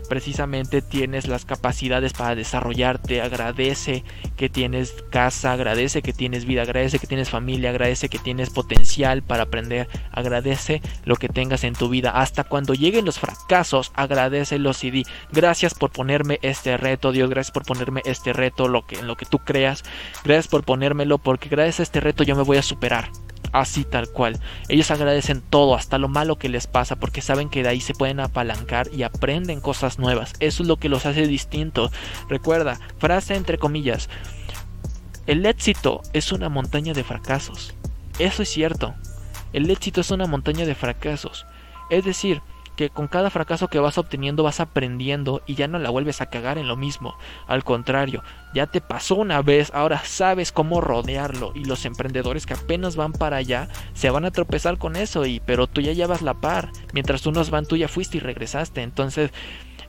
precisamente 0.04 0.82
tienes 0.82 1.26
las 1.26 1.44
capacidades 1.44 2.12
para 2.12 2.34
desarrollarte, 2.34 3.20
agradece 3.20 4.04
que 4.36 4.48
tienes 4.48 4.94
casa, 5.10 5.52
agradece 5.52 6.02
que 6.02 6.12
tienes 6.12 6.44
vida, 6.44 6.62
agradece 6.62 6.98
que 6.98 7.06
tienes 7.06 7.30
familia, 7.30 7.70
agradece 7.70 8.08
que 8.08 8.18
tienes 8.18 8.50
potencial 8.50 9.22
para 9.22 9.44
aprender, 9.44 9.88
agradece 10.12 10.82
lo 11.04 11.16
que 11.16 11.28
tengas 11.28 11.64
en 11.64 11.74
tu 11.74 11.88
vida. 11.88 12.10
Hasta 12.10 12.44
cuando 12.44 12.74
lleguen 12.74 13.04
los 13.04 13.18
fracasos, 13.18 13.92
agradecelos 13.94 14.84
y 14.84 14.90
di 14.90 15.04
gracias 15.32 15.74
por 15.74 15.90
ponerme 15.90 16.38
este 16.42 16.76
reto, 16.76 17.12
Dios, 17.12 17.30
gracias 17.30 17.52
por 17.52 17.64
ponerme 17.64 18.02
este 18.04 18.32
reto, 18.32 18.68
lo 18.68 18.86
que, 18.86 18.98
en 18.98 19.06
lo 19.06 19.16
que 19.16 19.26
tú 19.26 19.38
creas, 19.38 19.84
gracias 20.24 20.48
por 20.48 20.64
ponérmelo, 20.64 21.18
porque 21.18 21.48
gracias 21.48 21.80
a 21.80 21.82
este 21.84 22.00
reto 22.00 22.24
yo 22.24 22.36
me 22.36 22.42
voy 22.42 22.58
a 22.58 22.62
superar 22.62 23.10
así 23.54 23.84
tal 23.84 24.08
cual. 24.08 24.40
Ellos 24.68 24.90
agradecen 24.90 25.40
todo, 25.40 25.76
hasta 25.76 25.96
lo 25.96 26.08
malo 26.08 26.36
que 26.36 26.48
les 26.50 26.66
pasa, 26.66 26.96
porque 26.96 27.22
saben 27.22 27.48
que 27.48 27.62
de 27.62 27.70
ahí 27.70 27.80
se 27.80 27.94
pueden 27.94 28.20
apalancar 28.20 28.88
y 28.92 29.04
aprenden 29.04 29.60
cosas 29.60 29.98
nuevas. 29.98 30.34
Eso 30.40 30.62
es 30.64 30.68
lo 30.68 30.76
que 30.76 30.88
los 30.90 31.06
hace 31.06 31.26
distintos. 31.26 31.92
Recuerda, 32.28 32.78
frase 32.98 33.36
entre 33.36 33.56
comillas, 33.56 34.10
el 35.26 35.46
éxito 35.46 36.02
es 36.12 36.32
una 36.32 36.48
montaña 36.48 36.92
de 36.92 37.04
fracasos. 37.04 37.74
Eso 38.18 38.42
es 38.42 38.48
cierto. 38.50 38.94
El 39.52 39.70
éxito 39.70 40.00
es 40.00 40.10
una 40.10 40.26
montaña 40.26 40.66
de 40.66 40.74
fracasos. 40.74 41.46
Es 41.90 42.04
decir, 42.04 42.42
que 42.76 42.90
con 42.90 43.08
cada 43.08 43.30
fracaso 43.30 43.68
que 43.68 43.78
vas 43.78 43.98
obteniendo 43.98 44.42
vas 44.42 44.60
aprendiendo 44.60 45.42
y 45.46 45.54
ya 45.54 45.68
no 45.68 45.78
la 45.78 45.90
vuelves 45.90 46.20
a 46.20 46.26
cagar 46.26 46.58
en 46.58 46.68
lo 46.68 46.76
mismo. 46.76 47.16
Al 47.46 47.64
contrario, 47.64 48.22
ya 48.54 48.66
te 48.66 48.80
pasó 48.80 49.16
una 49.16 49.42
vez, 49.42 49.70
ahora 49.74 50.02
sabes 50.04 50.52
cómo 50.52 50.80
rodearlo 50.80 51.52
y 51.54 51.64
los 51.64 51.84
emprendedores 51.84 52.46
que 52.46 52.54
apenas 52.54 52.96
van 52.96 53.12
para 53.12 53.36
allá 53.36 53.68
se 53.94 54.10
van 54.10 54.24
a 54.24 54.30
tropezar 54.30 54.78
con 54.78 54.96
eso 54.96 55.26
y 55.26 55.40
pero 55.40 55.66
tú 55.66 55.80
ya 55.80 55.92
llevas 55.92 56.22
la 56.22 56.34
par, 56.34 56.70
mientras 56.92 57.26
unos 57.26 57.50
van 57.50 57.66
tú 57.66 57.76
ya 57.76 57.88
fuiste 57.88 58.18
y 58.18 58.20
regresaste. 58.20 58.82
Entonces, 58.82 59.30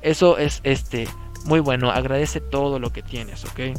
eso 0.02 0.38
es 0.38 0.62
este 0.64 1.08
muy 1.46 1.60
bueno, 1.60 1.92
agradece 1.92 2.42
todo 2.42 2.80
lo 2.80 2.92
que 2.92 3.04
tienes, 3.04 3.46
¿ok? 3.46 3.78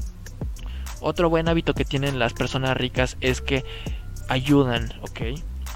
Otro 1.01 1.29
buen 1.29 1.49
hábito 1.49 1.75
que 1.75 1.85
tienen 1.85 2.19
las 2.19 2.33
personas 2.33 2.77
ricas 2.77 3.17
es 3.21 3.41
que 3.41 3.65
ayudan, 4.29 4.93
¿ok? 5.03 5.21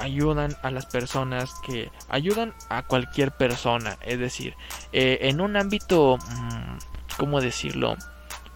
Ayudan 0.01 0.57
a 0.63 0.71
las 0.71 0.87
personas 0.87 1.55
que 1.65 1.91
ayudan 2.09 2.55
a 2.69 2.83
cualquier 2.83 3.33
persona. 3.33 3.97
Es 4.03 4.19
decir, 4.19 4.55
eh, 4.93 5.19
en 5.23 5.41
un 5.41 5.57
ámbito, 5.57 6.17
mm, 6.17 6.79
¿cómo 7.19 7.41
decirlo? 7.41 7.97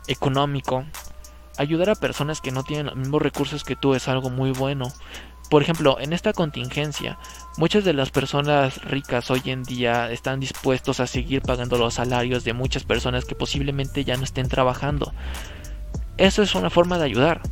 Económico, 0.07 0.85
ayudar 1.59 1.91
a 1.91 1.95
personas 1.95 2.41
que 2.41 2.51
no 2.51 2.65
tienen 2.65 2.87
los 2.87 2.97
mismos 2.97 3.23
recursos 3.23 3.65
que 3.65 3.77
tú 3.77 3.95
es 3.95 4.09
algo 4.09 4.31
muy 4.31 4.51
bueno. 4.51 4.93
Por 5.51 5.63
ejemplo, 5.63 5.99
en 6.01 6.13
esta 6.13 6.33
contingencia, 6.33 7.19
muchas 7.59 7.85
de 7.85 7.93
las 7.93 8.11
personas 8.11 8.83
ricas 8.83 9.31
hoy 9.31 9.43
en 9.47 9.63
día 9.63 10.11
están 10.11 10.41
dispuestos 10.41 11.01
a 11.01 11.07
seguir 11.07 11.43
pagando 11.43 11.77
los 11.77 11.95
salarios 11.95 12.45
de 12.45 12.55
muchas 12.55 12.85
personas 12.85 13.25
que 13.27 13.35
posiblemente 13.35 14.05
ya 14.05 14.17
no 14.17 14.25
estén 14.25 14.49
trabajando. 14.49 15.13
Eso 16.17 16.43
es 16.43 16.55
una 16.55 16.71
forma 16.71 16.99
de 16.99 17.05
ayudar. 17.05 17.43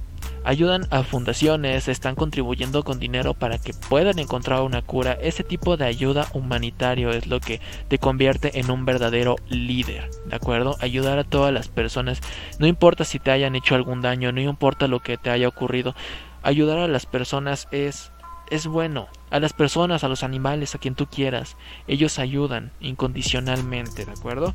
Ayudan 0.44 0.86
a 0.90 1.02
fundaciones, 1.02 1.88
están 1.88 2.14
contribuyendo 2.14 2.82
con 2.82 2.98
dinero 2.98 3.34
para 3.34 3.58
que 3.58 3.72
puedan 3.74 4.18
encontrar 4.18 4.62
una 4.62 4.82
cura. 4.82 5.12
Ese 5.12 5.44
tipo 5.44 5.76
de 5.76 5.84
ayuda 5.84 6.28
humanitario 6.32 7.10
es 7.10 7.26
lo 7.26 7.40
que 7.40 7.60
te 7.88 7.98
convierte 7.98 8.58
en 8.58 8.70
un 8.70 8.84
verdadero 8.84 9.36
líder, 9.48 10.10
¿de 10.26 10.36
acuerdo? 10.36 10.76
Ayudar 10.80 11.18
a 11.18 11.24
todas 11.24 11.52
las 11.52 11.68
personas, 11.68 12.20
no 12.58 12.66
importa 12.66 13.04
si 13.04 13.18
te 13.18 13.30
hayan 13.30 13.56
hecho 13.56 13.74
algún 13.74 14.00
daño, 14.00 14.32
no 14.32 14.40
importa 14.40 14.88
lo 14.88 15.00
que 15.00 15.16
te 15.16 15.30
haya 15.30 15.48
ocurrido, 15.48 15.94
ayudar 16.42 16.78
a 16.78 16.88
las 16.88 17.06
personas 17.06 17.68
es 17.70 18.12
es 18.50 18.66
bueno. 18.66 19.08
A 19.30 19.40
las 19.40 19.54
personas, 19.54 20.04
a 20.04 20.08
los 20.08 20.22
animales, 20.22 20.74
a 20.74 20.78
quien 20.78 20.94
tú 20.94 21.06
quieras. 21.06 21.56
Ellos 21.88 22.18
ayudan 22.18 22.70
incondicionalmente, 22.80 24.04
¿de 24.04 24.12
acuerdo? 24.12 24.54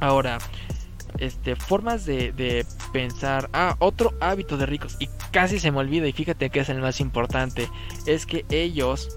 Ahora, 0.00 0.38
este, 1.18 1.56
formas 1.56 2.06
de, 2.06 2.66
pensar. 2.92 3.48
Ah, 3.52 3.76
otro 3.78 4.14
hábito 4.20 4.56
de 4.56 4.66
ricos. 4.66 4.96
Y 4.98 5.08
casi 5.30 5.58
se 5.58 5.70
me 5.70 5.78
olvida, 5.78 6.06
y 6.06 6.12
fíjate 6.12 6.50
que 6.50 6.60
es 6.60 6.68
el 6.68 6.80
más 6.80 7.00
importante. 7.00 7.68
Es 8.06 8.26
que 8.26 8.44
ellos 8.50 9.16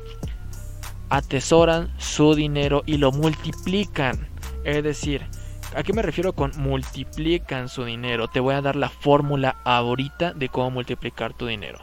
atesoran 1.10 1.92
su 1.98 2.36
dinero 2.36 2.84
y 2.86 2.98
lo 2.98 3.12
multiplican. 3.12 4.28
Es 4.64 4.84
decir, 4.84 5.26
¿a 5.76 5.84
qué 5.84 5.94
me 5.94 6.02
refiero 6.02 6.34
con 6.34 6.52
multiplican 6.58 7.70
su 7.70 7.86
dinero? 7.86 8.28
Te 8.28 8.40
voy 8.40 8.56
a 8.56 8.62
dar 8.62 8.76
la 8.76 8.90
fórmula 8.90 9.58
ahorita 9.64 10.34
de 10.34 10.50
cómo 10.50 10.72
multiplicar 10.72 11.34
tu 11.34 11.48
dinero 11.48 11.80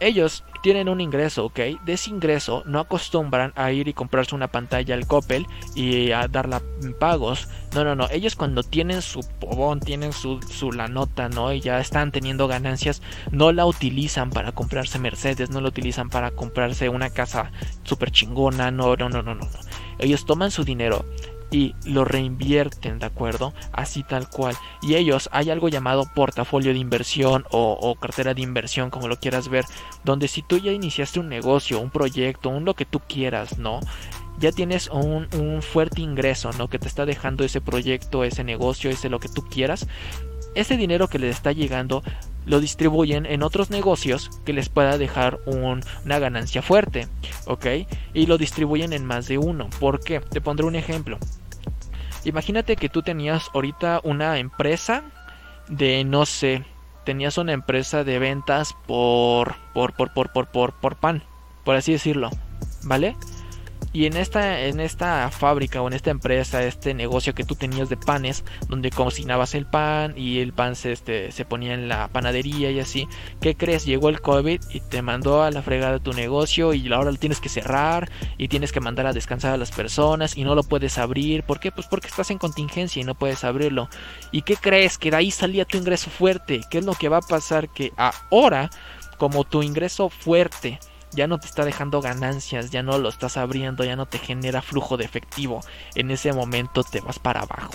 ellos 0.00 0.44
tienen 0.62 0.88
un 0.88 1.00
ingreso, 1.00 1.46
¿ok? 1.46 1.58
De 1.84 1.92
ese 1.92 2.10
ingreso 2.10 2.62
no 2.66 2.80
acostumbran 2.80 3.52
a 3.56 3.72
ir 3.72 3.88
y 3.88 3.92
comprarse 3.92 4.34
una 4.34 4.48
pantalla 4.48 4.94
al 4.94 5.06
Coppel 5.06 5.46
y 5.74 6.10
a 6.12 6.28
darla 6.28 6.62
pagos. 6.98 7.48
No, 7.74 7.84
no, 7.84 7.94
no. 7.94 8.08
Ellos 8.10 8.36
cuando 8.36 8.62
tienen 8.62 9.02
su 9.02 9.20
pobón, 9.40 9.80
tienen 9.80 10.12
su, 10.12 10.40
su 10.42 10.72
la 10.72 10.88
nota, 10.88 11.28
¿no? 11.28 11.52
Y 11.52 11.60
ya 11.60 11.80
están 11.80 12.12
teniendo 12.12 12.48
ganancias, 12.48 13.02
no 13.30 13.52
la 13.52 13.66
utilizan 13.66 14.30
para 14.30 14.52
comprarse 14.52 14.98
Mercedes, 14.98 15.50
no 15.50 15.60
la 15.60 15.68
utilizan 15.68 16.10
para 16.10 16.30
comprarse 16.30 16.88
una 16.88 17.10
casa 17.10 17.52
súper 17.84 18.10
chingona. 18.10 18.70
No, 18.70 18.96
no, 18.96 19.08
no, 19.08 19.22
no, 19.22 19.34
no. 19.34 19.48
Ellos 19.98 20.24
toman 20.26 20.50
su 20.50 20.64
dinero 20.64 21.04
y 21.50 21.74
lo 21.84 22.04
reinvierten, 22.04 22.98
¿de 22.98 23.06
acuerdo? 23.06 23.54
Así 23.72 24.02
tal 24.02 24.28
cual. 24.28 24.56
Y 24.82 24.94
ellos, 24.94 25.28
hay 25.32 25.50
algo 25.50 25.68
llamado 25.68 26.06
portafolio 26.14 26.72
de 26.72 26.78
inversión 26.78 27.44
o, 27.50 27.94
cartera 28.00 28.34
de 28.34 28.42
inversión, 28.42 28.90
como 28.90 29.08
lo 29.08 29.18
quieras 29.18 29.48
ver, 29.48 29.64
donde 30.04 30.28
si 30.28 30.42
tú 30.42 30.58
ya 30.58 30.72
iniciaste 30.72 31.20
un 31.20 31.28
negocio, 31.28 31.80
un 31.80 31.90
proyecto, 31.90 32.50
un 32.50 32.64
lo 32.64 32.74
que 32.74 32.84
tú 32.84 33.00
quieras, 33.00 33.58
¿no? 33.58 33.80
Ya 34.38 34.52
tienes 34.52 34.88
un, 34.88 35.26
un 35.34 35.62
fuerte 35.62 36.00
ingreso, 36.00 36.50
¿no? 36.58 36.68
Que 36.68 36.78
te 36.78 36.86
está 36.86 37.06
dejando 37.06 37.44
ese 37.44 37.60
proyecto, 37.60 38.24
ese 38.24 38.44
negocio, 38.44 38.90
ese 38.90 39.08
lo 39.08 39.18
que 39.18 39.28
tú 39.28 39.42
quieras. 39.42 39.86
Ese 40.54 40.76
dinero 40.76 41.08
que 41.08 41.18
les 41.18 41.36
está 41.36 41.52
llegando 41.52 42.02
lo 42.48 42.60
distribuyen 42.60 43.26
en 43.26 43.42
otros 43.42 43.70
negocios 43.70 44.30
que 44.44 44.54
les 44.54 44.68
pueda 44.68 44.96
dejar 44.96 45.38
una 45.46 46.18
ganancia 46.18 46.62
fuerte, 46.62 47.06
¿ok? 47.46 47.66
Y 48.14 48.26
lo 48.26 48.38
distribuyen 48.38 48.92
en 48.92 49.04
más 49.04 49.28
de 49.28 49.38
uno. 49.38 49.68
¿Por 49.78 50.00
qué? 50.00 50.20
Te 50.20 50.40
pondré 50.40 50.66
un 50.66 50.74
ejemplo. 50.74 51.18
Imagínate 52.24 52.76
que 52.76 52.88
tú 52.88 53.02
tenías 53.02 53.48
ahorita 53.54 54.00
una 54.02 54.38
empresa 54.38 55.04
de, 55.68 56.04
no 56.04 56.26
sé, 56.26 56.64
tenías 57.04 57.38
una 57.38 57.52
empresa 57.52 58.04
de 58.04 58.18
ventas 58.18 58.74
por, 58.86 59.56
por, 59.72 59.94
por, 59.94 60.12
por, 60.12 60.30
por, 60.32 60.48
por, 60.48 60.72
por 60.74 60.96
pan, 60.96 61.22
por 61.64 61.76
así 61.76 61.92
decirlo, 61.92 62.30
¿vale? 62.84 63.16
Y 63.98 64.06
en 64.06 64.16
esta, 64.16 64.60
en 64.60 64.78
esta 64.78 65.28
fábrica 65.32 65.82
o 65.82 65.88
en 65.88 65.92
esta 65.92 66.12
empresa, 66.12 66.62
este 66.62 66.94
negocio 66.94 67.34
que 67.34 67.42
tú 67.42 67.56
tenías 67.56 67.88
de 67.88 67.96
panes, 67.96 68.44
donde 68.68 68.92
cocinabas 68.92 69.56
el 69.56 69.66
pan 69.66 70.14
y 70.16 70.38
el 70.38 70.52
pan 70.52 70.76
se, 70.76 70.92
este, 70.92 71.32
se 71.32 71.44
ponía 71.44 71.74
en 71.74 71.88
la 71.88 72.06
panadería 72.06 72.70
y 72.70 72.78
así, 72.78 73.08
¿qué 73.40 73.56
crees? 73.56 73.86
Llegó 73.86 74.08
el 74.08 74.20
COVID 74.20 74.60
y 74.70 74.78
te 74.78 75.02
mandó 75.02 75.42
a 75.42 75.50
la 75.50 75.62
fregada 75.62 75.98
tu 75.98 76.12
negocio 76.12 76.74
y 76.74 76.92
ahora 76.92 77.10
lo 77.10 77.16
tienes 77.16 77.40
que 77.40 77.48
cerrar 77.48 78.08
y 78.36 78.46
tienes 78.46 78.70
que 78.70 78.78
mandar 78.78 79.08
a 79.08 79.12
descansar 79.12 79.52
a 79.52 79.56
las 79.56 79.72
personas 79.72 80.36
y 80.36 80.44
no 80.44 80.54
lo 80.54 80.62
puedes 80.62 80.96
abrir. 80.96 81.42
¿Por 81.42 81.58
qué? 81.58 81.72
Pues 81.72 81.88
porque 81.88 82.06
estás 82.06 82.30
en 82.30 82.38
contingencia 82.38 83.02
y 83.02 83.04
no 83.04 83.16
puedes 83.16 83.42
abrirlo. 83.42 83.88
¿Y 84.30 84.42
qué 84.42 84.54
crees? 84.54 84.96
Que 84.96 85.10
de 85.10 85.16
ahí 85.16 85.32
salía 85.32 85.64
tu 85.64 85.76
ingreso 85.76 86.08
fuerte. 86.08 86.60
¿Qué 86.70 86.78
es 86.78 86.84
lo 86.84 86.94
que 86.94 87.08
va 87.08 87.16
a 87.16 87.22
pasar? 87.22 87.68
Que 87.68 87.92
ahora, 87.96 88.70
como 89.16 89.42
tu 89.42 89.64
ingreso 89.64 90.08
fuerte 90.08 90.78
ya 91.12 91.26
no 91.26 91.38
te 91.38 91.46
está 91.46 91.64
dejando 91.64 92.00
ganancias, 92.00 92.70
ya 92.70 92.82
no 92.82 92.98
lo 92.98 93.08
estás 93.08 93.36
abriendo, 93.36 93.84
ya 93.84 93.96
no 93.96 94.06
te 94.06 94.18
genera 94.18 94.62
flujo 94.62 94.96
de 94.96 95.04
efectivo, 95.04 95.60
en 95.94 96.10
ese 96.10 96.32
momento 96.32 96.82
te 96.84 97.00
vas 97.00 97.18
para 97.18 97.40
abajo. 97.40 97.74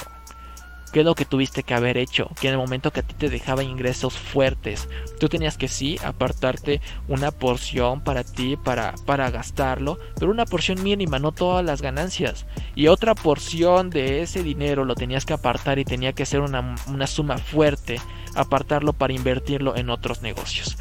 ¿Qué 0.93 0.99
es 0.99 1.05
lo 1.07 1.15
que 1.15 1.25
tuviste 1.25 1.63
que 1.63 1.73
haber 1.73 1.97
hecho? 1.97 2.29
Que 2.39 2.49
en 2.49 2.53
el 2.53 2.59
momento 2.59 2.91
que 2.91 2.99
a 2.99 3.03
ti 3.03 3.15
te 3.15 3.31
dejaba 3.31 3.63
ingresos 3.63 4.13
fuertes, 4.13 4.87
tú 5.19 5.27
tenías 5.27 5.57
que 5.57 5.67
sí 5.67 5.97
apartarte 6.03 6.81
una 7.07 7.31
porción 7.31 8.01
para 8.01 8.23
ti, 8.23 8.57
para, 8.57 8.93
para 9.07 9.31
gastarlo, 9.31 9.97
pero 10.19 10.29
una 10.29 10.45
porción 10.45 10.83
mínima, 10.83 11.17
no 11.17 11.31
todas 11.31 11.65
las 11.65 11.81
ganancias. 11.81 12.45
Y 12.75 12.89
otra 12.89 13.15
porción 13.15 13.89
de 13.89 14.21
ese 14.21 14.43
dinero 14.43 14.85
lo 14.85 14.93
tenías 14.93 15.25
que 15.25 15.33
apartar 15.33 15.79
y 15.79 15.83
tenía 15.83 16.13
que 16.13 16.27
ser 16.27 16.41
una, 16.41 16.75
una 16.85 17.07
suma 17.07 17.39
fuerte, 17.39 17.99
apartarlo 18.35 18.93
para 18.93 19.13
invertirlo 19.13 19.75
en 19.75 19.89
otros 19.89 20.21
negocios. 20.21 20.77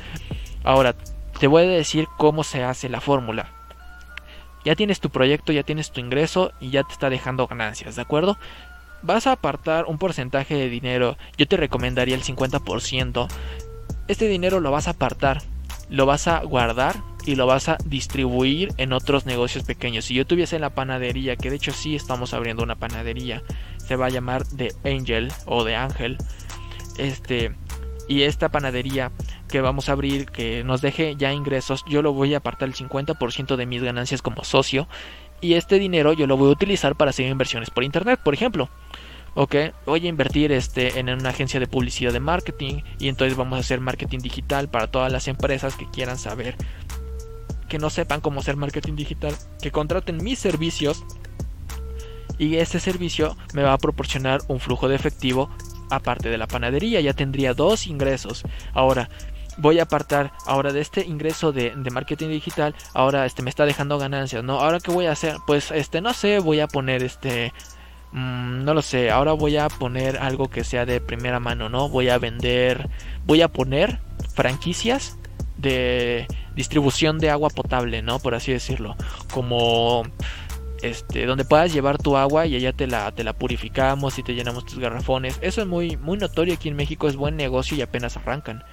Ahora, 0.62 0.94
te 1.42 1.48
voy 1.48 1.64
a 1.64 1.66
decir 1.66 2.07
cómo 2.18 2.44
se 2.44 2.62
hace 2.62 2.88
la 2.88 3.00
fórmula. 3.00 3.50
Ya 4.64 4.76
tienes 4.76 5.00
tu 5.00 5.11
proyecto, 5.11 5.50
ya 5.50 5.64
tienes 5.64 5.90
tu 5.90 5.98
ingreso 5.98 6.52
y 6.61 6.70
ya 6.70 6.85
te 6.85 6.92
está 6.92 7.11
dejando 7.11 7.48
ganancias, 7.48 7.96
¿de 7.96 8.02
acuerdo? 8.02 8.38
Vas 9.02 9.26
a 9.26 9.33
apartar 9.33 9.87
un 9.87 9.98
porcentaje 9.98 10.55
de 10.55 10.68
dinero, 10.68 11.16
yo 11.37 11.48
te 11.48 11.57
recomendaría 11.57 12.14
el 12.14 12.22
50%. 12.22 13.26
Este 14.07 14.28
dinero 14.28 14.61
lo 14.61 14.70
vas 14.70 14.87
a 14.87 14.92
apartar, 14.92 15.42
lo 15.90 16.07
vas 16.07 16.28
a 16.28 16.44
guardar 16.44 17.02
y 17.26 17.35
lo 17.35 17.48
vas 17.48 17.68
a 17.68 17.76
distribuir 17.87 18.72
en 18.76 18.92
otros 18.92 19.26
negocios 19.26 19.64
pequeños. 19.64 20.05
Si 20.05 20.14
yo 20.14 20.24
tuviese 20.24 20.61
la 20.61 20.70
panadería, 20.70 21.35
que 21.35 21.50
de 21.50 21.57
hecho 21.57 21.72
sí 21.72 21.96
estamos 21.96 22.35
abriendo 22.35 22.62
una 22.62 22.76
panadería, 22.76 23.42
se 23.78 23.96
va 23.96 24.07
a 24.07 24.11
llamar 24.11 24.46
de 24.46 24.72
Angel 24.85 25.33
o 25.46 25.64
de 25.64 25.74
Ángel. 25.74 26.18
Este, 26.98 27.52
y 28.08 28.22
esta 28.22 28.50
panadería 28.50 29.10
que 29.48 29.60
vamos 29.60 29.88
a 29.88 29.92
abrir 29.92 30.26
que 30.26 30.64
nos 30.64 30.80
deje 30.80 31.16
ya 31.16 31.32
ingresos, 31.32 31.84
yo 31.88 32.02
lo 32.02 32.12
voy 32.12 32.34
a 32.34 32.38
apartar 32.38 32.68
el 32.68 32.74
50% 32.74 33.56
de 33.56 33.66
mis 33.66 33.82
ganancias 33.82 34.22
como 34.22 34.44
socio 34.44 34.88
y 35.40 35.54
este 35.54 35.78
dinero 35.78 36.12
yo 36.12 36.26
lo 36.26 36.36
voy 36.36 36.48
a 36.48 36.52
utilizar 36.52 36.94
para 36.96 37.10
hacer 37.10 37.26
inversiones 37.26 37.70
por 37.70 37.84
internet, 37.84 38.20
por 38.22 38.34
ejemplo. 38.34 38.68
Ok, 39.34 39.54
voy 39.86 40.04
a 40.04 40.08
invertir 40.08 40.52
este, 40.52 40.98
en 40.98 41.08
una 41.08 41.30
agencia 41.30 41.58
de 41.58 41.66
publicidad 41.66 42.12
de 42.12 42.20
marketing 42.20 42.82
y 42.98 43.08
entonces 43.08 43.36
vamos 43.36 43.56
a 43.56 43.60
hacer 43.60 43.80
marketing 43.80 44.18
digital 44.18 44.68
para 44.68 44.88
todas 44.88 45.10
las 45.10 45.26
empresas 45.26 45.74
que 45.74 45.88
quieran 45.90 46.18
saber, 46.18 46.54
que 47.68 47.78
no 47.78 47.88
sepan 47.88 48.20
cómo 48.20 48.40
hacer 48.40 48.56
marketing 48.56 48.94
digital, 48.94 49.34
que 49.62 49.70
contraten 49.70 50.22
mis 50.22 50.38
servicios 50.38 51.04
y 52.38 52.56
ese 52.56 52.78
servicio 52.78 53.36
me 53.54 53.62
va 53.62 53.72
a 53.72 53.78
proporcionar 53.78 54.42
un 54.48 54.60
flujo 54.60 54.88
de 54.88 54.96
efectivo 54.96 55.48
aparte 55.94 56.28
de 56.28 56.38
la 56.38 56.46
panadería, 56.46 57.00
ya 57.00 57.12
tendría 57.12 57.55
dos 57.55 57.87
ingresos. 57.87 58.42
Ahora, 58.72 59.09
voy 59.59 59.78
a 59.78 59.85
apartar 59.85 60.33
ahora 60.46 60.72
de 60.72 60.81
este 60.81 61.05
ingreso 61.05 61.52
de, 61.52 61.74
marketing 61.90 62.28
digital, 62.28 62.74
ahora 62.94 63.26
este 63.26 63.42
me 63.42 63.50
está 63.50 63.66
dejando 63.66 63.98
ganancias, 63.98 64.42
¿no? 64.42 64.61
Ahora 64.61 64.81
qué 64.81 64.90
voy 64.90 65.07
a 65.07 65.12
hacer? 65.12 65.37
Pues 65.46 65.70
este 65.70 66.00
no 66.00 66.12
sé, 66.14 66.38
voy 66.38 66.61
a 66.61 66.68
poner 66.68 67.02
este 67.02 67.52
mm, 68.12 68.64
no 68.64 68.74
lo 68.74 68.83
sé, 68.83 69.11
ahora 69.11 69.33
voy 69.33 69.57
a 69.57 69.68
poner 69.68 70.18
algo 70.18 70.48
que 70.48 70.64
sea 70.64 70.87
de 70.87 71.00
primera 71.00 71.40
mano, 71.40 71.68
¿no? 71.68 71.88
Voy 71.88 72.09
a 72.09 72.18
vender, 72.18 72.88
voy 73.26 73.42
a 73.42 73.48
poner 73.48 74.00
franquicias 74.35 75.18
de 75.59 76.26
distribución 76.57 77.18
de 77.18 77.31
agua 77.31 77.50
potable, 77.50 78.02
¿no? 78.02 78.18
Por 78.18 78.35
así 78.35 78.52
decirlo, 78.52 78.96
como 79.33 80.02
este, 80.82 81.26
donde 81.26 81.44
puedas 81.44 81.72
llevar 81.72 81.98
tu 81.98 82.16
agua 82.16 82.46
y 82.46 82.56
allá 82.56 82.72
te 82.72 82.86
la, 82.86 83.10
te 83.12 83.24
la 83.24 83.32
purificamos 83.32 84.18
y 84.18 84.22
te 84.22 84.34
llenamos 84.34 84.66
tus 84.66 84.78
garrafones. 84.78 85.38
Eso 85.42 85.62
es 85.62 85.66
muy, 85.66 85.96
muy 85.96 86.18
notorio 86.18 86.54
aquí 86.54 86.68
en 86.68 86.76
México, 86.76 87.08
es 87.08 87.16
buen 87.16 87.36
negocio 87.36 87.76
y 87.76 87.82
apenas 87.82 88.16
arrancan. 88.16 88.64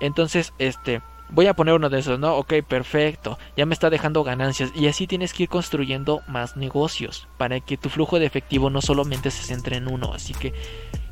Entonces, 0.00 0.52
este, 0.58 1.00
voy 1.30 1.46
a 1.46 1.54
poner 1.54 1.74
uno 1.74 1.88
de 1.88 1.98
esos, 1.98 2.18
¿no? 2.18 2.36
Ok, 2.36 2.54
perfecto, 2.68 3.38
ya 3.56 3.66
me 3.66 3.74
está 3.74 3.90
dejando 3.90 4.24
ganancias 4.24 4.70
y 4.74 4.86
así 4.88 5.06
tienes 5.06 5.32
que 5.32 5.44
ir 5.44 5.48
construyendo 5.48 6.22
más 6.26 6.56
negocios 6.56 7.28
para 7.36 7.60
que 7.60 7.76
tu 7.76 7.88
flujo 7.88 8.18
de 8.18 8.26
efectivo 8.26 8.70
no 8.70 8.80
solamente 8.80 9.30
se 9.30 9.42
centre 9.42 9.76
en 9.76 9.88
uno, 9.88 10.12
así 10.12 10.34
que 10.34 10.52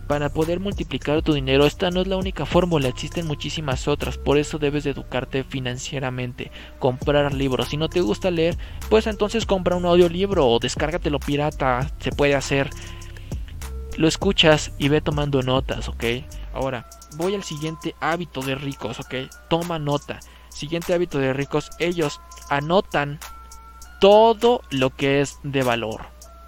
para 0.05 0.29
poder 0.29 0.61
multiplicar 0.61 1.23
tu 1.23 1.33
dinero, 1.33 1.67
esta 1.67 1.91
no 1.91 2.03
es 2.03 2.07
la 2.07 2.17
única 2.17 2.47
fórmula, 2.47 2.89
existen 2.89 3.27
muchísimas 3.27 3.89
otras, 3.89 4.19
por 4.19 4.39
eso 4.39 4.59
debes 4.59 4.85
de 4.85 4.91
educarte 4.91 5.45
financieramente, 5.45 6.51
comprar 6.79 7.33
libros, 7.35 7.69
si 7.69 7.77
no 7.77 7.89
te 7.89 8.01
gusta 8.01 8.31
leer, 8.31 8.57
pues 8.91 9.07
entonces 9.07 9.47
compra 9.47 9.77
un 9.77 9.87
audiolibro 9.87 10.47
o 10.47 10.59
descárgatelo 10.59 11.19
pirata, 11.19 11.91
se 12.01 12.13
puede 12.13 12.35
hacer, 12.35 12.71
lo 13.97 14.09
escuchas 14.09 14.73
y 14.79 14.89
ve 14.89 15.01
tomando 15.01 15.43
notas, 15.43 15.89
¿ok? 15.89 16.05
Ahora, 16.53 16.89
voy 17.17 17.35
al 17.35 17.43
siguiente 17.43 17.95
hábito 18.01 18.41
de 18.43 18.55
ricos, 18.55 19.01
¿ok? 19.01 19.15
Toma 19.49 19.79
nota. 19.79 20.21
Siguiente 20.49 20.95
hábito 20.95 21.19
de 21.19 21.33
ricos, 21.33 21.71
ellos 21.81 22.21
anotan 22.49 23.19
todo 24.01 24.63
lo 24.71 24.91
que 24.91 25.21
es 25.21 25.39
de 25.43 25.63
valor. 25.63 26.07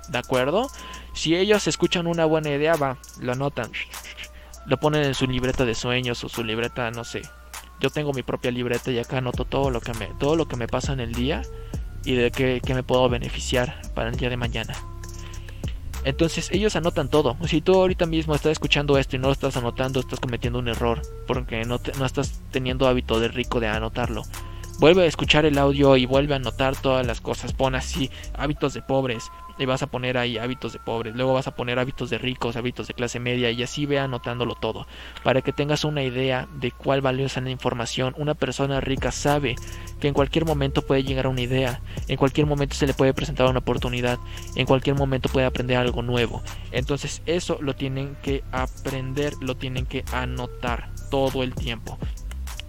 ¿De 0.09 0.19
acuerdo? 0.19 0.69
Si 1.17 1.35
ellos 1.35 1.67
escuchan 1.67 2.07
una 2.07 2.27
buena 2.27 2.51
idea, 2.51 2.77
va, 2.77 2.99
lo 3.21 3.33
anotan. 3.33 3.73
Lo 4.67 4.79
ponen 4.79 5.03
en 5.03 5.15
su 5.15 5.27
libreta 5.27 5.65
de 5.65 5.75
sueños 5.75 6.23
o 6.23 6.29
su 6.29 6.45
libreta, 6.45 6.91
no 6.91 7.05
sé, 7.05 7.23
yo 7.81 7.89
tengo 7.89 8.13
mi 8.13 8.23
propia 8.23 8.51
libreta 8.51 8.91
y 8.91 8.99
acá 8.99 9.19
anoto 9.19 9.47
todo 9.47 9.71
lo 9.71 9.81
que 9.81 9.95
me, 9.95 10.09
todo 10.19 10.37
lo 10.37 10.47
que 10.47 10.57
me 10.57 10.69
pasa 10.69 10.93
en 10.93 11.01
el 11.01 11.13
día 11.13 11.41
y 12.05 12.15
de 12.17 12.31
qué, 12.31 12.75
me 12.75 12.83
puedo 12.83 13.09
beneficiar 13.09 13.81
para 13.95 14.11
el 14.11 14.17
día 14.17 14.29
de 14.29 14.37
mañana. 14.37 14.75
Entonces 16.05 16.51
ellos 16.53 16.77
anotan 16.77 17.09
todo. 17.09 17.39
Si 17.47 17.63
tú 17.63 17.75
ahorita 17.75 18.05
mismo 18.05 18.35
estás 18.35 18.53
escuchando 18.53 18.99
esto 18.99 19.17
y 19.17 19.19
no 19.19 19.29
lo 19.29 19.33
estás 19.33 19.57
anotando, 19.57 20.01
estás 20.01 20.21
cometiendo 20.21 20.59
un 20.59 20.69
error 20.69 21.01
porque 21.27 21.65
no, 21.65 21.81
no 21.99 22.05
estás 22.05 22.43
teniendo 22.51 22.87
hábito 22.87 23.21
de 23.21 23.29
rico 23.29 23.59
de 23.59 23.69
anotarlo. 23.69 24.23
Vuelve 24.79 25.05
a 25.05 25.07
escuchar 25.07 25.47
el 25.47 25.57
audio 25.57 25.97
y 25.97 26.05
vuelve 26.05 26.35
a 26.35 26.37
anotar 26.37 26.77
todas 26.77 27.07
las 27.07 27.23
cosas. 27.23 27.55
Pon 27.55 27.75
así 27.75 28.11
hábitos 28.35 28.75
de 28.75 28.83
pobres 28.83 29.31
y 29.59 29.65
vas 29.65 29.83
a 29.83 29.87
poner 29.87 30.19
ahí 30.19 30.37
hábitos 30.37 30.75
de 30.75 30.79
pobres. 30.79 31.17
Luego 31.17 31.33
vas 31.33 31.47
a 31.47 31.55
poner 31.55 31.79
hábitos 31.79 32.11
de 32.11 32.19
ricos, 32.19 32.57
hábitos 32.57 32.87
de 32.87 32.93
clase 32.93 33.19
media 33.19 33.51
y 33.51 33.63
así 33.63 33.87
ve 33.87 33.99
anotándolo 33.99 34.55
todo. 34.55 34.87
Para 35.25 35.41
que 35.41 35.55
tengas 35.55 35.85
una 35.85 36.03
idea 36.03 36.47
de 36.61 36.73
cuál 36.73 37.01
valiosa 37.01 37.41
la 37.41 37.49
información. 37.49 38.15
Una 38.19 38.35
persona 38.35 38.83
rica 38.83 39.13
sabe 39.13 39.57
que 39.99 40.09
en 40.09 40.15
cualquier 40.15 40.45
momento 40.45 40.83
puede 40.83 41.05
llegar 41.05 41.25
a 41.25 41.31
una 41.31 41.41
idea. 41.41 41.81
En 42.09 42.19
cualquier 42.19 42.47
momento 42.47 42.75
se 42.75 42.87
le 42.87 42.93
puede 42.93 43.15
presentar 43.15 43.49
una 43.49 43.61
oportunidad. 43.61 44.19
En 44.57 44.67
cualquier 44.67 44.95
momento 44.95 45.31
puede 45.31 45.47
aprender 45.47 45.79
algo 45.79 46.03
nuevo. 46.03 46.43
Entonces 46.71 47.23
eso 47.25 47.57
lo 47.63 47.75
tienen 47.75 48.15
que 48.23 48.45
aprender, 48.53 49.33
lo 49.41 49.57
tienen 49.57 49.87
que 49.87 50.05
anotar 50.13 50.91
todo 51.11 51.43
el 51.43 51.55
tiempo 51.55 51.99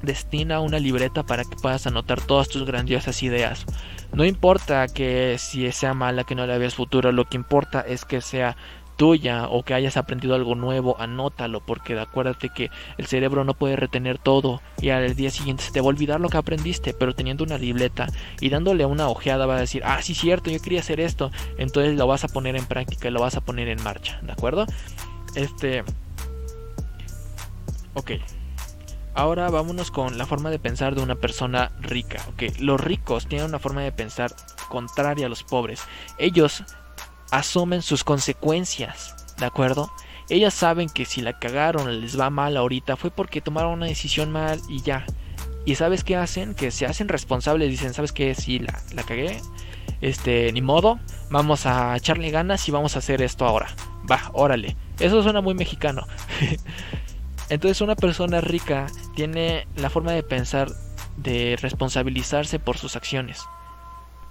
destina 0.08 0.60
una 0.60 0.80
libreta 0.80 1.22
para 1.24 1.44
que 1.44 1.56
puedas 1.56 1.86
anotar 1.86 2.22
todas 2.22 2.50
tus 2.50 2.66
grandiosas 2.66 3.22
ideas. 3.22 3.66
No 4.14 4.26
importa 4.26 4.88
que 4.88 5.36
si 5.38 5.72
sea 5.72 5.94
mala, 5.94 6.24
que 6.24 6.34
no 6.34 6.48
le 6.48 6.58
veas 6.58 6.74
futuro, 6.74 7.12
lo 7.12 7.26
que 7.26 7.38
importa 7.38 7.82
es 7.82 8.06
que 8.06 8.22
sea 8.22 8.58
tuya 8.96 9.48
o 9.48 9.64
que 9.64 9.76
hayas 9.76 9.96
aprendido 9.96 10.34
algo 10.34 10.56
nuevo, 10.56 11.00
anótalo, 11.00 11.64
porque 11.64 11.98
acuérdate 12.00 12.50
que 12.50 12.72
el 12.98 13.06
cerebro 13.06 13.44
no 13.44 13.54
puede 13.54 13.76
retener 13.76 14.18
todo 14.18 14.60
y 14.82 14.90
al 14.90 15.16
día 15.16 15.30
siguiente 15.30 15.64
se 15.64 15.72
te 15.72 15.82
va 15.82 15.86
a 15.86 15.90
olvidar 15.90 16.20
lo 16.20 16.30
que 16.30 16.38
aprendiste, 16.38 16.96
pero 16.96 17.14
teniendo 17.14 17.44
una 17.44 17.60
libreta 17.60 18.08
y 18.40 18.50
dándole 18.50 18.86
una 18.86 19.08
ojeada 19.08 19.46
va 19.46 19.58
a 19.58 19.60
decir, 19.60 19.84
ah, 19.86 20.02
sí, 20.02 20.16
cierto, 20.16 20.50
yo 20.50 20.60
quería 20.60 20.80
hacer 20.80 21.00
esto, 21.00 21.30
entonces 21.60 21.96
lo 21.96 22.08
vas 22.08 22.24
a 22.24 22.28
poner 22.28 22.56
en 22.56 22.66
práctica 22.66 23.08
y 23.08 23.12
lo 23.12 23.22
vas 23.22 23.36
a 23.36 23.42
poner 23.42 23.68
en 23.68 23.82
marcha, 23.84 24.20
¿de 24.24 24.32
acuerdo? 24.32 24.66
Este... 25.36 25.84
Ok. 27.94 28.12
Ahora 29.18 29.50
vámonos 29.50 29.90
con 29.90 30.20
la 30.20 30.28
forma 30.28 30.52
de 30.52 30.60
pensar 30.60 30.94
de 30.94 31.02
una 31.02 31.16
persona 31.16 31.72
rica. 31.82 32.24
Okay. 32.36 32.52
Los 32.60 32.80
ricos 32.80 33.26
tienen 33.26 33.48
una 33.48 33.58
forma 33.58 33.82
de 33.82 33.92
pensar 33.92 34.32
contraria 34.70 35.26
a 35.26 35.30
los 35.30 35.44
pobres. 35.44 35.82
Ellos 36.20 36.64
asumen 37.32 37.82
sus 37.82 38.04
consecuencias, 38.04 39.16
¿de 39.40 39.48
acuerdo? 39.48 39.92
Ellas 40.30 40.54
saben 40.54 40.88
que 40.88 41.06
si 41.06 41.22
la 41.22 41.40
cagaron, 41.40 42.00
les 42.00 42.20
va 42.20 42.30
mal 42.30 42.56
ahorita, 42.56 42.96
fue 42.96 43.10
porque 43.10 43.42
tomaron 43.42 43.74
una 43.74 43.88
decisión 43.88 44.32
mal 44.32 44.62
y 44.70 44.84
ya. 44.84 45.04
¿Y 45.66 45.74
sabes 45.74 46.04
qué 46.04 46.16
hacen? 46.16 46.54
Que 46.54 46.70
se 46.70 46.86
hacen 46.86 47.08
responsables, 47.08 47.72
dicen, 47.72 47.96
¿sabes 47.96 48.12
qué? 48.12 48.36
Si 48.36 48.60
la, 48.60 48.80
la 48.94 49.02
cagué, 49.02 49.42
este, 50.00 50.54
ni 50.54 50.62
modo, 50.62 51.00
vamos 51.32 51.66
a 51.66 51.98
echarle 51.98 52.30
ganas 52.30 52.68
y 52.68 52.72
vamos 52.72 52.96
a 52.96 53.00
hacer 53.00 53.24
esto 53.24 53.46
ahora. 53.46 53.68
Va, 54.10 54.30
órale. 54.34 54.78
Eso 55.00 55.24
suena 55.24 55.42
muy 55.42 55.56
mexicano. 55.56 56.06
Entonces 57.50 57.82
una 57.82 57.96
persona 57.96 58.42
rica 58.42 58.88
tiene 59.16 59.68
la 59.76 59.90
forma 59.90 60.12
de 60.12 60.24
pensar 60.24 60.70
de 61.16 61.58
responsabilizarse 61.62 62.60
por 62.60 62.78
sus 62.78 62.96
acciones. 62.96 63.42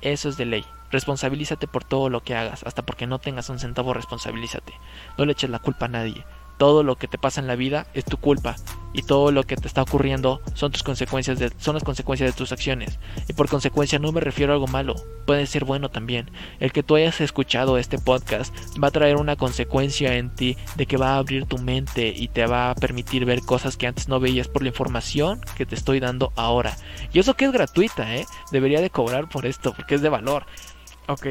Eso 0.03 0.29
es 0.29 0.37
de 0.37 0.45
ley. 0.45 0.65
Responsabilízate 0.91 1.67
por 1.67 1.83
todo 1.83 2.11
lo 2.11 2.23
que 2.23 2.37
hagas, 2.37 2.63
hasta 2.65 2.85
porque 2.85 3.07
no 3.07 3.19
tengas 3.19 3.49
un 3.49 3.59
centavo, 3.59 3.95
responsabilízate. 3.95 4.75
No 5.19 5.25
le 5.25 5.33
eches 5.33 5.51
la 5.51 5.59
culpa 5.59 5.87
a 5.87 5.89
nadie 5.89 6.25
todo 6.59 6.83
lo 6.83 6.97
que 6.97 7.09
te 7.09 7.19
pasa 7.19 7.41
en 7.41 7.47
la 7.47 7.57
vida 7.57 7.87
es 7.95 8.05
tu 8.05 8.17
culpa 8.17 8.57
y 8.93 9.03
todo 9.03 9.31
lo 9.31 9.45
que 9.45 9.57
te 9.57 9.69
está 9.69 9.83
ocurriendo 9.83 10.41
son 10.55 10.73
tus 10.73 10.83
consecuencias 10.83 11.39
de, 11.39 11.53
son 11.59 11.75
las 11.75 11.85
consecuencias 11.85 12.31
de 12.31 12.37
tus 12.37 12.51
acciones. 12.51 12.99
Y 13.29 13.35
por 13.35 13.49
consecuencia 13.49 13.99
no 13.99 14.11
me 14.11 14.23
refiero 14.23 14.53
a 14.53 14.55
algo 14.55 14.67
malo 14.67 14.95
puede 15.27 15.47
ser 15.47 15.65
bueno 15.65 15.91
también. 15.91 16.31
El 16.61 16.73
que 16.73 16.83
tú 16.83 16.97
hayas 16.97 17.21
escuchado 17.21 17.77
este 17.77 17.99
podcast 17.99 18.55
va 18.83 18.89
a 18.89 18.93
traer 18.93 19.17
una 19.17 19.37
consecuencia 19.37 20.17
en 20.17 20.35
ti 20.35 20.57
de 20.77 20.87
que 20.87 20.97
va 20.97 21.15
a 21.15 21.19
abrir 21.19 21.45
tu 21.45 21.59
mente 21.59 22.09
y 22.09 22.29
te 22.29 22.47
va 22.47 22.71
a 22.71 22.75
permitir 22.75 23.27
ver 23.27 23.41
cosas 23.41 23.77
que 23.77 23.87
antes 23.87 24.09
no 24.09 24.19
veías 24.19 24.49
por 24.49 24.63
la 24.63 24.69
información 24.69 25.41
que 25.57 25.67
te 25.67 25.75
estoy 25.75 26.01
dando 26.01 26.33
ahora. 26.37 26.77
Y 27.13 27.19
eso 27.19 27.35
que 27.35 27.45
es 27.45 27.53
gratuita 27.53 28.17
eh 28.17 28.25
debería 28.51 28.81
de 28.81 28.91
cobrar 28.91 29.29
por 29.29 29.45
esto 29.45 29.75
porque 29.75 29.97
es 29.97 30.03
de 30.03 30.09
valor. 30.09 30.47
Ok 31.07 31.27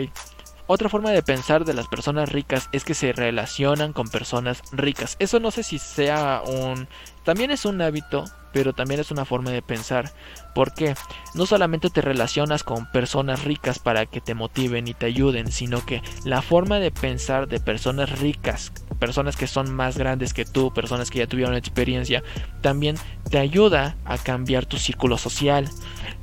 otra 0.67 0.89
forma 0.89 1.11
de 1.11 1.21
pensar 1.21 1.65
de 1.65 1.73
las 1.73 1.87
personas 1.87 2.31
ricas 2.31 2.69
es 2.71 2.83
que 2.83 2.93
se 2.93 3.13
relacionan 3.13 3.93
con 3.93 4.09
personas 4.09 4.61
ricas. 4.71 5.15
Eso 5.19 5.39
no 5.39 5.51
sé 5.51 5.63
si 5.63 5.79
sea 5.79 6.41
un... 6.45 6.87
También 7.23 7.51
es 7.51 7.65
un 7.65 7.81
hábito, 7.81 8.25
pero 8.55 8.71
también 8.71 9.01
es 9.01 9.11
una 9.11 9.25
forma 9.25 9.51
de 9.51 9.61
pensar. 9.61 10.13
Porque 10.53 10.95
no 11.33 11.45
solamente 11.45 11.89
te 11.89 11.99
relacionas 11.99 12.63
con 12.63 12.89
personas 12.89 13.43
ricas 13.43 13.79
para 13.79 14.05
que 14.05 14.21
te 14.21 14.33
motiven 14.33 14.87
y 14.87 14.93
te 14.93 15.07
ayuden, 15.07 15.51
sino 15.51 15.85
que 15.85 16.01
la 16.23 16.41
forma 16.41 16.79
de 16.79 16.89
pensar 16.89 17.49
de 17.49 17.59
personas 17.59 18.17
ricas, 18.17 18.71
personas 18.97 19.35
que 19.35 19.47
son 19.47 19.75
más 19.75 19.97
grandes 19.97 20.33
que 20.33 20.45
tú, 20.45 20.73
personas 20.73 21.11
que 21.11 21.19
ya 21.19 21.27
tuvieron 21.27 21.55
experiencia, 21.55 22.23
también 22.61 22.95
te 23.29 23.39
ayuda 23.39 23.97
a 24.05 24.17
cambiar 24.17 24.65
tu 24.65 24.77
círculo 24.77 25.17
social 25.17 25.69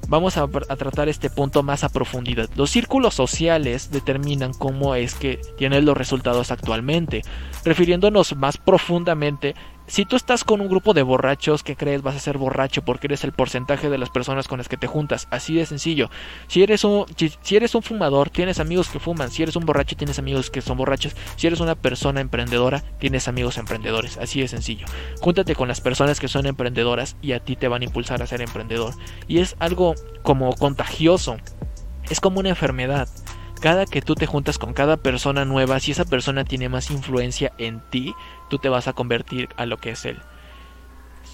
vamos 0.08 0.36
a, 0.36 0.46
tratar 0.48 1.08
este 1.08 1.30
punto 1.30 1.62
más 1.62 1.84
a 1.84 1.88
profundidad. 1.88 2.48
Los 2.56 2.70
círculos 2.70 3.14
sociales 3.14 3.90
determinan 3.90 4.52
cómo 4.52 4.94
es 4.94 5.14
que 5.14 5.40
tienes 5.56 5.84
los 5.84 5.96
resultados 5.96 6.50
actualmente. 6.50 7.22
Refiriéndonos 7.64 8.36
más 8.36 8.58
profundamente 8.58 9.54
si 9.92 10.06
tú 10.06 10.16
estás 10.16 10.42
con 10.42 10.62
un 10.62 10.70
grupo 10.70 10.94
de 10.94 11.02
borrachos, 11.02 11.62
¿qué 11.62 11.76
crees? 11.76 12.00
Vas 12.00 12.16
a 12.16 12.18
ser 12.18 12.38
borracho 12.38 12.80
porque 12.80 13.08
eres 13.08 13.24
el 13.24 13.32
porcentaje 13.32 13.90
de 13.90 13.98
las 13.98 14.08
personas 14.08 14.48
con 14.48 14.56
las 14.56 14.66
que 14.66 14.78
te 14.78 14.86
juntas. 14.86 15.28
Así 15.30 15.54
de 15.54 15.66
sencillo. 15.66 16.08
Si 16.46 16.62
eres 16.62 16.82
un, 16.84 17.04
si, 17.42 17.56
eres 17.56 17.74
un 17.74 17.82
fumador, 17.82 18.30
tienes 18.30 18.58
amigos 18.58 18.88
que 18.88 18.98
fuman. 18.98 19.30
Si 19.30 19.42
eres 19.42 19.54
un 19.54 19.66
borracho, 19.66 19.94
tienes 19.94 20.18
amigos 20.18 20.48
que 20.48 20.62
son 20.62 20.78
borrachos. 20.78 21.14
Si 21.36 21.46
eres 21.46 21.60
una 21.60 21.74
persona 21.74 22.22
emprendedora, 22.22 22.82
tienes 23.00 23.28
amigos 23.28 23.58
emprendedores. 23.58 24.16
Así 24.16 24.40
de 24.40 24.48
sencillo. 24.48 24.86
Júntate 25.20 25.54
con 25.54 25.68
las 25.68 25.82
personas 25.82 26.20
que 26.20 26.28
son 26.28 26.46
emprendedoras 26.46 27.16
y 27.20 27.32
a 27.32 27.40
ti 27.40 27.56
te 27.56 27.68
van 27.68 27.82
a 27.82 27.84
impulsar 27.84 28.22
a 28.22 28.26
ser 28.26 28.40
emprendedor. 28.40 28.94
Y 29.28 29.40
es 29.40 29.56
algo 29.58 29.94
como 30.22 30.54
contagioso. 30.54 31.36
Es 32.08 32.18
como 32.18 32.40
una 32.40 32.48
enfermedad 32.48 33.10
cada 33.62 33.86
que 33.86 34.02
tú 34.02 34.16
te 34.16 34.26
juntas 34.26 34.58
con 34.58 34.74
cada 34.74 34.96
persona 34.96 35.44
nueva, 35.44 35.78
si 35.78 35.92
esa 35.92 36.04
persona 36.04 36.44
tiene 36.44 36.68
más 36.68 36.90
influencia 36.90 37.52
en 37.58 37.80
ti, 37.90 38.12
tú 38.50 38.58
te 38.58 38.68
vas 38.68 38.88
a 38.88 38.92
convertir 38.92 39.48
a 39.56 39.66
lo 39.66 39.78
que 39.78 39.90
es 39.90 40.04
él. 40.04 40.18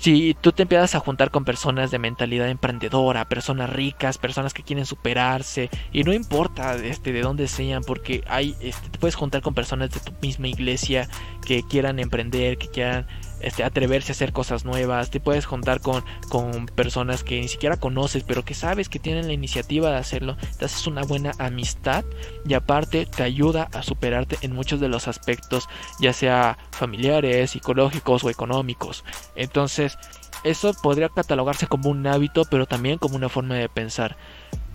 Si 0.01 0.37
tú 0.41 0.53
te 0.53 0.63
empiezas 0.63 0.95
a 0.95 1.01
juntar 1.01 1.31
con 1.31 1.47
personas 1.47 1.91
de 1.91 1.99
mentalidad 1.99 2.51
emprendedora, 2.51 3.25
personas 3.25 3.71
ricas, 3.71 4.19
personas 4.19 4.53
que 4.53 4.63
quieren 4.63 4.85
superarse, 4.85 5.71
y 5.91 6.05
no 6.05 6.13
importa 6.13 6.77
este, 6.77 7.13
de 7.13 7.23
dónde 7.23 7.49
sean, 7.49 7.83
porque 7.83 8.23
hay, 8.29 8.55
este, 8.61 8.91
te 8.91 8.99
puedes 8.99 9.17
juntar 9.17 9.41
con 9.41 9.55
personas 9.55 9.91
de 9.91 9.99
tu 9.99 10.13
misma 10.21 10.49
iglesia 10.49 11.09
que 11.47 11.63
quieran 11.63 11.99
emprender, 11.99 12.59
que 12.59 12.69
quieran 12.69 13.07
este, 13.41 13.65
atreverse 13.65 14.13
a 14.13 14.15
hacer 14.15 14.33
cosas 14.33 14.65
nuevas, 14.65 15.11
te 15.11 15.21
puedes 15.21 15.47
juntar 15.47 15.81
con, 15.81 16.05
con 16.29 16.67
personas 16.67 17.25
que 17.25 17.41
ni 17.41 17.49
siquiera 17.49 17.77
conoces, 17.77 18.25
pero 18.25 18.45
que 18.45 18.55
sabes 18.55 18.89
que 18.89 18.99
tienen 18.99 19.27
la 19.27 19.33
iniciativa 19.33 19.91
de 19.91 19.97
hacerlo, 19.97 20.37
te 20.59 20.65
haces 20.65 20.87
una 20.87 21.03
buena 21.03 21.33
amistad 21.39 22.05
y 22.47 22.55
aparte 22.55 23.07
te 23.07 23.23
ayuda 23.23 23.69
a 23.73 23.83
superarte 23.83 24.39
en 24.43 24.55
muchos 24.55 24.81
de 24.81 24.89
los 24.89 25.09
aspectos, 25.09 25.69
ya 26.01 26.13
sea 26.13 26.59
familiares, 26.71 27.51
psicológicos 27.51 28.25
o 28.25 28.31
económicos. 28.31 29.05
Entonces, 29.37 29.99
eso 30.45 30.73
podría 30.75 31.09
catalogarse 31.09 31.67
como 31.67 31.91
un 31.91 32.07
hábito, 32.07 32.45
pero 32.45 32.67
también 32.67 32.99
como 32.99 33.17
una 33.17 33.29
forma 33.29 33.55
de 33.55 33.69
pensar. 33.69 34.17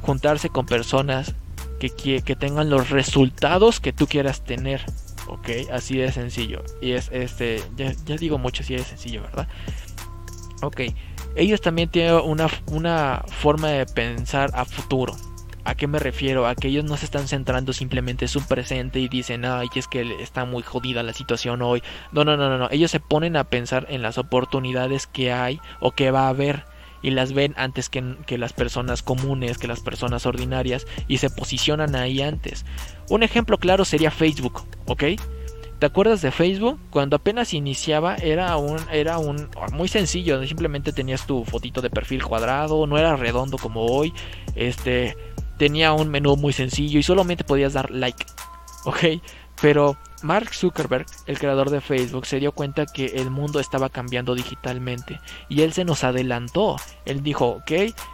Juntarse 0.02 0.50
con 0.50 0.66
personas 0.66 1.34
que, 1.80 2.22
que 2.22 2.36
tengan 2.36 2.70
los 2.70 2.90
resultados 2.90 3.80
que 3.80 3.94
tú 3.94 4.08
quieras 4.08 4.44
tener. 4.44 4.86
Ok, 5.28 5.50
así 5.72 5.98
de 5.98 6.12
sencillo. 6.12 6.64
Y 6.82 6.92
es 6.92 7.10
este, 7.12 7.62
ya, 7.76 7.94
digo 8.18 8.38
mucho 8.38 8.64
así 8.64 8.76
de 8.76 8.84
sencillo, 8.84 9.22
¿verdad? 9.22 9.48
Ok, 10.62 10.82
ellos 11.36 11.62
también 11.62 11.90
tienen 11.90 12.16
una, 12.16 12.48
una 12.68 13.24
forma 13.28 13.70
de 13.70 13.86
pensar 13.86 14.52
a 14.54 14.66
futuro. 14.66 15.16
¿A 15.66 15.76
qué 15.76 15.88
me 15.88 16.00
refiero? 16.00 16.46
A 16.46 16.56
que 16.56 16.68
ellos 16.68 16.84
no 16.84 16.98
se 16.98 17.06
están 17.06 17.28
centrando 17.28 17.72
simplemente 17.72 18.26
en 18.26 18.30
su 18.30 18.46
presente 18.46 19.00
y 19.00 19.08
dicen, 19.08 19.46
ay, 19.46 19.70
es 19.76 19.88
que 19.88 20.22
está 20.22 20.44
muy 20.44 20.62
jodida 20.62 21.04
la 21.04 21.14
situación 21.14 21.62
hoy. 21.62 21.82
No, 22.12 22.26
no, 22.26 22.36
no, 22.36 22.50
no, 22.50 22.58
no. 22.58 22.68
Ellos 22.70 22.92
se 22.92 23.00
ponen 23.00 23.38
a 23.38 23.46
pensar 23.46 23.88
en 23.90 24.02
las 24.02 24.18
oportunidades 24.18 25.08
que 25.08 25.32
hay 25.32 25.62
o 25.80 25.92
que 25.92 26.12
va 26.12 26.26
a 26.26 26.30
haber 26.30 26.66
y 27.04 27.12
las 27.12 27.34
ven 27.34 27.54
antes 27.58 27.90
que, 27.90 28.16
que, 28.26 28.40
las 28.40 28.54
personas 28.54 29.04
comunes, 29.04 29.60
que 29.60 29.68
las 29.68 29.82
personas 29.82 30.26
ordinarias 30.26 30.88
y 31.08 31.20
se 31.20 31.30
posicionan 31.30 31.96
ahí 31.96 32.22
antes. 32.22 32.66
Un 33.10 33.22
ejemplo 33.22 33.60
claro 33.60 33.86
sería 33.86 34.10
Facebook, 34.10 34.64
¿ok? 34.88 35.04
¿Te 35.84 35.88
acuerdas 35.88 36.22
de 36.22 36.32
Facebook? 36.32 36.80
Cuando 36.90 37.18
apenas 37.18 37.54
iniciaba 37.54 38.16
era 38.16 38.56
un 38.56 38.80
era 38.90 39.18
un 39.18 39.50
muy 39.74 39.90
sencillo, 39.90 40.42
simplemente 40.48 40.94
tenías 40.94 41.28
tu 41.28 41.44
fotito 41.44 41.82
de 41.82 41.90
perfil 41.90 42.24
cuadrado, 42.24 42.88
no 42.88 42.98
era 42.98 43.18
redondo 43.18 43.58
como 43.58 43.86
hoy, 43.86 44.14
este 44.56 45.18
tenía 45.58 45.92
un 45.92 46.08
menú 46.10 46.38
muy 46.38 46.54
sencillo 46.54 47.00
y 47.00 47.04
solamente 47.04 47.44
podías 47.44 47.74
dar 47.74 47.92
like, 47.92 48.26
¿ok? 48.86 49.22
Pero 49.62 49.98
Mark 50.24 50.54
Zuckerberg, 50.54 51.06
el 51.28 51.38
creador 51.38 51.70
de 51.70 51.82
Facebook, 51.82 52.26
se 52.26 52.40
dio 52.40 52.54
cuenta 52.54 52.86
que 52.86 53.06
el 53.06 53.30
mundo 53.30 53.60
estaba 53.60 53.90
cambiando 53.90 54.36
digitalmente 54.36 55.20
y 55.50 55.62
él 55.62 55.74
se 55.74 55.84
nos 55.84 56.06
adelantó. 56.06 56.78
Él 57.06 57.22
dijo, 57.22 57.48
ok, 57.50 57.72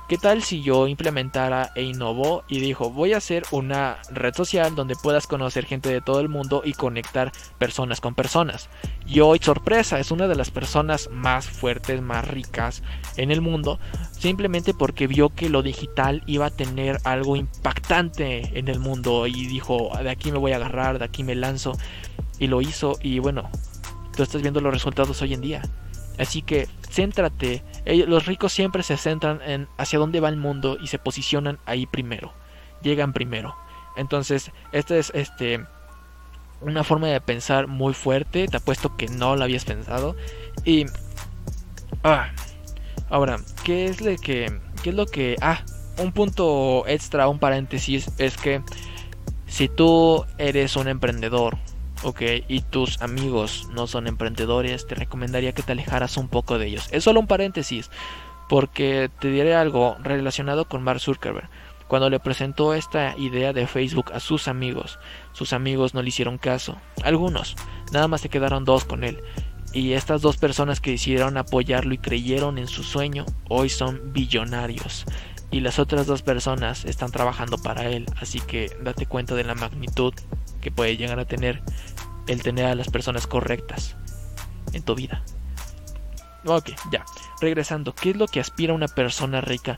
¿qué 0.09 0.17
tal 0.19 0.41
si 0.41 0.63
yo 0.63 0.87
implementara 0.87 1.71
e 1.75 1.83
innovó 1.83 2.43
y 2.47 2.59
dijo, 2.59 2.89
voy 2.89 3.13
a 3.13 3.17
hacer 3.17 3.43
una 3.51 3.97
red 4.09 4.33
social 4.33 4.73
donde 4.73 4.95
puedas 4.95 5.27
conocer 5.27 5.65
gente 5.65 5.89
de 5.89 6.01
todo 6.01 6.19
el 6.19 6.29
mundo 6.29 6.63
y 6.65 6.73
conectar 6.73 7.31
personas 7.59 8.01
con 8.01 8.15
personas? 8.15 8.69
Y 9.05 9.19
hoy, 9.19 9.39
sorpresa, 9.39 9.99
es 9.99 10.09
una 10.09 10.27
de 10.27 10.35
las 10.35 10.49
personas 10.49 11.09
más 11.11 11.47
fuertes, 11.47 12.01
más 12.01 12.27
ricas 12.27 12.81
en 13.17 13.31
el 13.31 13.41
mundo, 13.41 13.79
simplemente 14.11 14.73
porque 14.73 15.07
vio 15.07 15.29
que 15.29 15.49
lo 15.49 15.61
digital 15.61 16.23
iba 16.25 16.47
a 16.47 16.51
tener 16.51 16.99
algo 17.03 17.35
impactante 17.35 18.57
en 18.57 18.67
el 18.67 18.79
mundo 18.79 19.27
y 19.27 19.45
dijo, 19.45 19.91
de 20.01 20.09
aquí 20.09 20.31
me 20.31 20.39
voy 20.39 20.53
a 20.53 20.55
agarrar, 20.55 20.97
de 20.97 21.05
aquí 21.05 21.23
me 21.23 21.35
lanzo. 21.35 21.77
Y 22.39 22.47
lo 22.47 22.61
hizo 22.61 22.97
y 23.01 23.19
bueno, 23.19 23.49
tú 24.15 24.23
estás 24.23 24.41
viendo 24.41 24.61
los 24.61 24.73
resultados 24.73 25.21
hoy 25.21 25.33
en 25.33 25.41
día. 25.41 25.61
Así 26.17 26.41
que 26.41 26.67
céntrate, 26.89 27.63
los 27.85 28.25
ricos 28.25 28.51
siempre 28.51 28.83
se 28.83 28.97
centran 28.97 29.41
en 29.45 29.67
hacia 29.77 29.99
dónde 29.99 30.19
va 30.19 30.29
el 30.29 30.35
mundo 30.37 30.77
y 30.81 30.87
se 30.87 30.99
posicionan 30.99 31.59
ahí 31.65 31.85
primero, 31.85 32.33
llegan 32.81 33.13
primero. 33.13 33.55
Entonces, 33.95 34.51
esta 34.71 34.97
es 34.97 35.11
este 35.15 35.65
una 36.61 36.83
forma 36.83 37.07
de 37.07 37.21
pensar 37.21 37.67
muy 37.67 37.93
fuerte, 37.93 38.47
te 38.47 38.57
apuesto 38.57 38.97
que 38.97 39.07
no 39.07 39.37
lo 39.37 39.45
habías 39.45 39.63
pensado 39.63 40.17
y 40.65 40.85
ah, 42.03 42.31
ahora, 43.09 43.37
¿qué 43.63 43.85
es 43.85 44.01
lo 44.01 44.13
que 44.17 44.59
qué 44.83 44.89
es 44.89 44.95
lo 44.95 45.05
que 45.05 45.37
ah, 45.41 45.61
un 45.97 46.11
punto 46.11 46.85
extra, 46.87 47.29
un 47.29 47.39
paréntesis 47.39 48.09
es 48.17 48.35
que 48.37 48.61
si 49.47 49.67
tú 49.67 50.25
eres 50.37 50.75
un 50.75 50.87
emprendedor, 50.87 51.57
ok, 52.03 52.21
y 52.47 52.61
tus 52.61 53.01
amigos 53.01 53.67
no 53.71 53.87
son 53.87 54.07
emprendedores, 54.07 54.87
te 54.87 54.95
recomendaría 54.95 55.53
que 55.53 55.63
te 55.63 55.71
alejaras 55.71 56.17
un 56.17 56.27
poco 56.27 56.57
de 56.57 56.67
ellos. 56.67 56.87
Es 56.91 57.03
solo 57.03 57.19
un 57.19 57.27
paréntesis, 57.27 57.89
porque 58.47 59.09
te 59.19 59.29
diré 59.29 59.55
algo 59.55 59.97
relacionado 60.01 60.65
con 60.65 60.83
Mark 60.83 60.99
Zuckerberg. 60.99 61.49
Cuando 61.87 62.09
le 62.09 62.19
presentó 62.19 62.73
esta 62.75 63.15
idea 63.17 63.51
de 63.51 63.65
Facebook 63.65 64.11
a 64.13 64.19
sus 64.19 64.47
amigos, 64.47 64.99
sus 65.33 65.53
amigos 65.53 65.93
no 65.93 66.01
le 66.01 66.09
hicieron 66.09 66.37
caso. 66.37 66.77
Algunos, 67.03 67.55
nada 67.91 68.07
más 68.07 68.21
se 68.21 68.29
quedaron 68.29 68.63
dos 68.63 68.85
con 68.85 69.03
él. 69.03 69.23
Y 69.73 69.93
estas 69.93 70.21
dos 70.21 70.37
personas 70.37 70.81
que 70.81 70.91
decidieron 70.91 71.37
apoyarlo 71.37 71.93
y 71.93 71.97
creyeron 71.97 72.57
en 72.57 72.67
su 72.67 72.83
sueño, 72.83 73.25
hoy 73.49 73.69
son 73.69 74.13
billonarios 74.13 75.05
y 75.51 75.61
las 75.61 75.79
otras 75.79 76.05
dos 76.05 76.21
personas 76.21 76.85
están 76.85 77.11
trabajando 77.11 77.57
para 77.57 77.89
él, 77.89 78.05
así 78.19 78.39
que 78.39 78.71
date 78.81 79.05
cuenta 79.05 79.35
de 79.35 79.43
la 79.43 79.55
magnitud 79.55 80.13
que 80.61 80.71
puede 80.71 80.97
llegar 80.97 81.19
a 81.19 81.25
tener 81.25 81.61
el 82.27 82.43
tener 82.43 82.65
a 82.65 82.75
las 82.75 82.89
personas 82.89 83.27
correctas 83.27 83.95
en 84.73 84.83
tu 84.83 84.95
vida. 84.95 85.23
Ok, 86.45 86.69
ya. 86.91 87.03
Regresando, 87.41 87.93
¿qué 87.93 88.11
es 88.11 88.15
lo 88.15 88.27
que 88.27 88.39
aspira 88.39 88.73
una 88.73 88.87
persona 88.87 89.41
rica? 89.41 89.75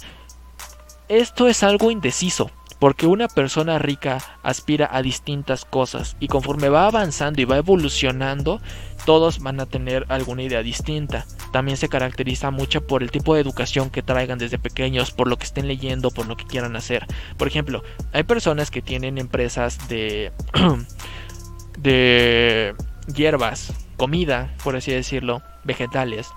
Esto 1.11 1.49
es 1.49 1.61
algo 1.61 1.91
indeciso, 1.91 2.51
porque 2.79 3.05
una 3.05 3.27
persona 3.27 3.77
rica 3.77 4.19
aspira 4.43 4.87
a 4.89 5.01
distintas 5.01 5.65
cosas 5.65 6.15
y 6.21 6.29
conforme 6.29 6.69
va 6.69 6.87
avanzando 6.87 7.41
y 7.41 7.43
va 7.43 7.57
evolucionando, 7.57 8.61
todos 9.05 9.39
van 9.39 9.59
a 9.59 9.65
tener 9.65 10.05
alguna 10.07 10.43
idea 10.43 10.63
distinta. 10.63 11.25
También 11.51 11.75
se 11.75 11.89
caracteriza 11.89 12.49
mucho 12.49 12.87
por 12.87 13.03
el 13.03 13.11
tipo 13.11 13.35
de 13.35 13.41
educación 13.41 13.89
que 13.89 14.01
traigan 14.01 14.39
desde 14.39 14.57
pequeños, 14.57 15.11
por 15.11 15.27
lo 15.27 15.35
que 15.35 15.43
estén 15.43 15.67
leyendo, 15.67 16.11
por 16.11 16.27
lo 16.27 16.37
que 16.37 16.45
quieran 16.45 16.77
hacer. 16.77 17.05
Por 17.37 17.49
ejemplo, 17.49 17.83
hay 18.13 18.23
personas 18.23 18.71
que 18.71 18.81
tienen 18.81 19.17
empresas 19.17 19.89
de 19.89 20.31
de 21.77 22.73
hierbas, 23.13 23.73
comida, 23.97 24.55
por 24.63 24.77
así 24.77 24.93
decirlo, 24.93 25.41
vegetales 25.65 26.29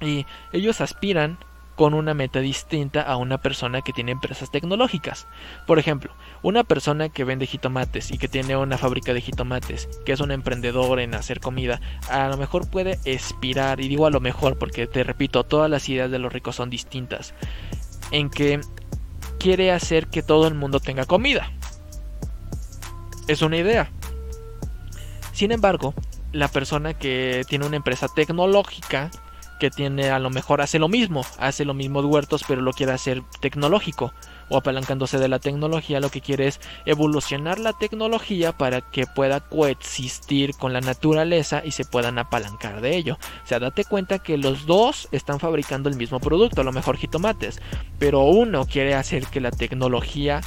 y 0.00 0.24
ellos 0.52 0.80
aspiran 0.80 1.38
con 1.76 1.94
una 1.94 2.14
meta 2.14 2.40
distinta 2.40 3.02
a 3.02 3.16
una 3.16 3.38
persona 3.38 3.82
que 3.82 3.92
tiene 3.92 4.12
empresas 4.12 4.50
tecnológicas. 4.50 5.26
Por 5.66 5.78
ejemplo, 5.78 6.12
una 6.42 6.64
persona 6.64 7.08
que 7.08 7.24
vende 7.24 7.46
jitomates 7.46 8.10
y 8.10 8.18
que 8.18 8.28
tiene 8.28 8.56
una 8.56 8.78
fábrica 8.78 9.12
de 9.12 9.20
jitomates, 9.20 9.88
que 10.04 10.12
es 10.12 10.20
un 10.20 10.30
emprendedor 10.30 11.00
en 11.00 11.14
hacer 11.14 11.40
comida, 11.40 11.80
a 12.08 12.28
lo 12.28 12.36
mejor 12.36 12.68
puede 12.68 12.98
aspirar, 13.12 13.80
y 13.80 13.88
digo 13.88 14.06
a 14.06 14.10
lo 14.10 14.20
mejor 14.20 14.58
porque 14.58 14.86
te 14.86 15.04
repito, 15.04 15.44
todas 15.44 15.70
las 15.70 15.88
ideas 15.88 16.10
de 16.10 16.18
los 16.18 16.32
ricos 16.32 16.56
son 16.56 16.70
distintas, 16.70 17.34
en 18.10 18.30
que 18.30 18.60
quiere 19.38 19.72
hacer 19.72 20.06
que 20.06 20.22
todo 20.22 20.46
el 20.46 20.54
mundo 20.54 20.80
tenga 20.80 21.04
comida. 21.04 21.50
Es 23.26 23.42
una 23.42 23.56
idea. 23.56 23.90
Sin 25.32 25.50
embargo, 25.50 25.94
la 26.32 26.48
persona 26.48 26.94
que 26.94 27.44
tiene 27.48 27.66
una 27.66 27.76
empresa 27.76 28.08
tecnológica 28.08 29.10
que 29.64 29.70
tiene 29.70 30.10
a 30.10 30.18
lo 30.18 30.28
mejor 30.28 30.60
hace 30.60 30.78
lo 30.78 30.90
mismo, 30.90 31.24
hace 31.38 31.64
lo 31.64 31.72
mismo 31.72 32.02
de 32.02 32.08
huertos, 32.08 32.44
pero 32.46 32.60
lo 32.60 32.74
quiere 32.74 32.92
hacer 32.92 33.22
tecnológico 33.40 34.12
o 34.50 34.58
apalancándose 34.58 35.16
de 35.16 35.26
la 35.26 35.38
tecnología, 35.38 36.00
lo 36.00 36.10
que 36.10 36.20
quiere 36.20 36.48
es 36.48 36.60
evolucionar 36.84 37.58
la 37.58 37.72
tecnología 37.72 38.52
para 38.52 38.82
que 38.82 39.06
pueda 39.06 39.40
coexistir 39.40 40.54
con 40.54 40.74
la 40.74 40.82
naturaleza 40.82 41.62
y 41.64 41.70
se 41.70 41.86
puedan 41.86 42.18
apalancar 42.18 42.82
de 42.82 42.94
ello. 42.94 43.14
O 43.42 43.46
sea, 43.46 43.58
date 43.58 43.86
cuenta 43.86 44.18
que 44.18 44.36
los 44.36 44.66
dos 44.66 45.08
están 45.12 45.40
fabricando 45.40 45.88
el 45.88 45.96
mismo 45.96 46.20
producto, 46.20 46.60
a 46.60 46.64
lo 46.64 46.72
mejor 46.72 46.98
jitomates, 46.98 47.62
pero 47.98 48.20
uno 48.24 48.66
quiere 48.66 48.94
hacer 48.94 49.24
que 49.28 49.40
la 49.40 49.50
tecnología 49.50 50.42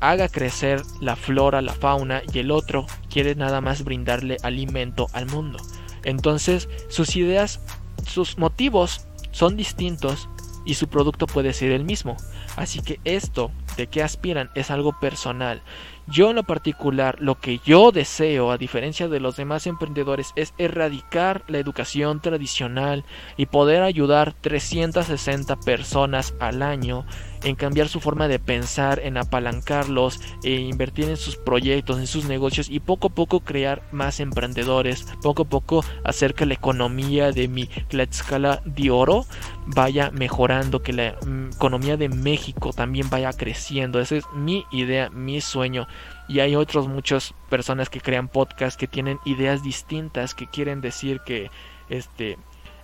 haga 0.00 0.28
crecer 0.28 0.82
la 1.00 1.14
flora, 1.14 1.62
la 1.62 1.74
fauna 1.74 2.22
y 2.32 2.40
el 2.40 2.50
otro 2.50 2.84
quiere 3.08 3.36
nada 3.36 3.60
más 3.60 3.84
brindarle 3.84 4.38
alimento 4.42 5.06
al 5.12 5.26
mundo. 5.26 5.60
Entonces 6.02 6.68
sus 6.88 7.14
ideas 7.14 7.60
sus 8.06 8.38
motivos 8.38 9.06
son 9.32 9.56
distintos 9.56 10.28
y 10.64 10.74
su 10.74 10.88
producto 10.88 11.26
puede 11.26 11.52
ser 11.52 11.72
el 11.72 11.84
mismo. 11.84 12.16
Así 12.56 12.80
que 12.80 13.00
esto 13.04 13.50
de 13.76 13.86
que 13.86 14.02
aspiran 14.02 14.50
es 14.54 14.70
algo 14.70 14.98
personal. 15.00 15.62
Yo 16.10 16.30
en 16.30 16.36
lo 16.36 16.42
particular, 16.42 17.16
lo 17.20 17.36
que 17.36 17.60
yo 17.64 17.92
deseo, 17.92 18.50
a 18.50 18.58
diferencia 18.58 19.06
de 19.06 19.20
los 19.20 19.36
demás 19.36 19.68
emprendedores, 19.68 20.32
es 20.34 20.52
erradicar 20.58 21.44
la 21.46 21.58
educación 21.58 22.20
tradicional 22.20 23.04
y 23.36 23.46
poder 23.46 23.84
ayudar 23.84 24.34
360 24.40 25.54
personas 25.60 26.34
al 26.40 26.62
año 26.62 27.04
en 27.42 27.54
cambiar 27.56 27.88
su 27.88 28.00
forma 28.00 28.28
de 28.28 28.38
pensar, 28.38 29.00
en 29.00 29.16
apalancarlos, 29.16 30.20
e 30.42 30.54
invertir 30.54 31.08
en 31.08 31.16
sus 31.16 31.36
proyectos, 31.36 31.98
en 31.98 32.06
sus 32.06 32.24
negocios 32.24 32.68
y 32.68 32.80
poco 32.80 33.08
a 33.08 33.10
poco 33.10 33.40
crear 33.40 33.82
más 33.92 34.20
emprendedores, 34.20 35.06
poco 35.22 35.42
a 35.42 35.48
poco 35.48 35.84
hacer 36.04 36.34
que 36.34 36.46
la 36.46 36.54
economía 36.54 37.32
de 37.32 37.48
mi 37.48 37.66
Tlaxcala 37.66 38.62
de 38.64 38.90
oro 38.90 39.26
vaya 39.66 40.10
mejorando, 40.10 40.82
que 40.82 40.92
la 40.92 41.16
mm, 41.24 41.50
economía 41.54 41.96
de 41.96 42.08
México 42.08 42.72
también 42.72 43.08
vaya 43.10 43.32
creciendo. 43.32 44.00
Esa 44.00 44.16
es 44.16 44.24
mi 44.34 44.64
idea, 44.70 45.08
mi 45.10 45.40
sueño. 45.40 45.86
Y 46.30 46.38
hay 46.38 46.54
otros 46.54 46.86
muchas 46.86 47.34
personas 47.48 47.90
que 47.90 48.00
crean 48.00 48.28
podcasts 48.28 48.76
que 48.76 48.86
tienen 48.86 49.18
ideas 49.24 49.64
distintas, 49.64 50.32
que 50.32 50.46
quieren 50.46 50.80
decir 50.80 51.20
que 51.26 51.50
este 51.88 52.38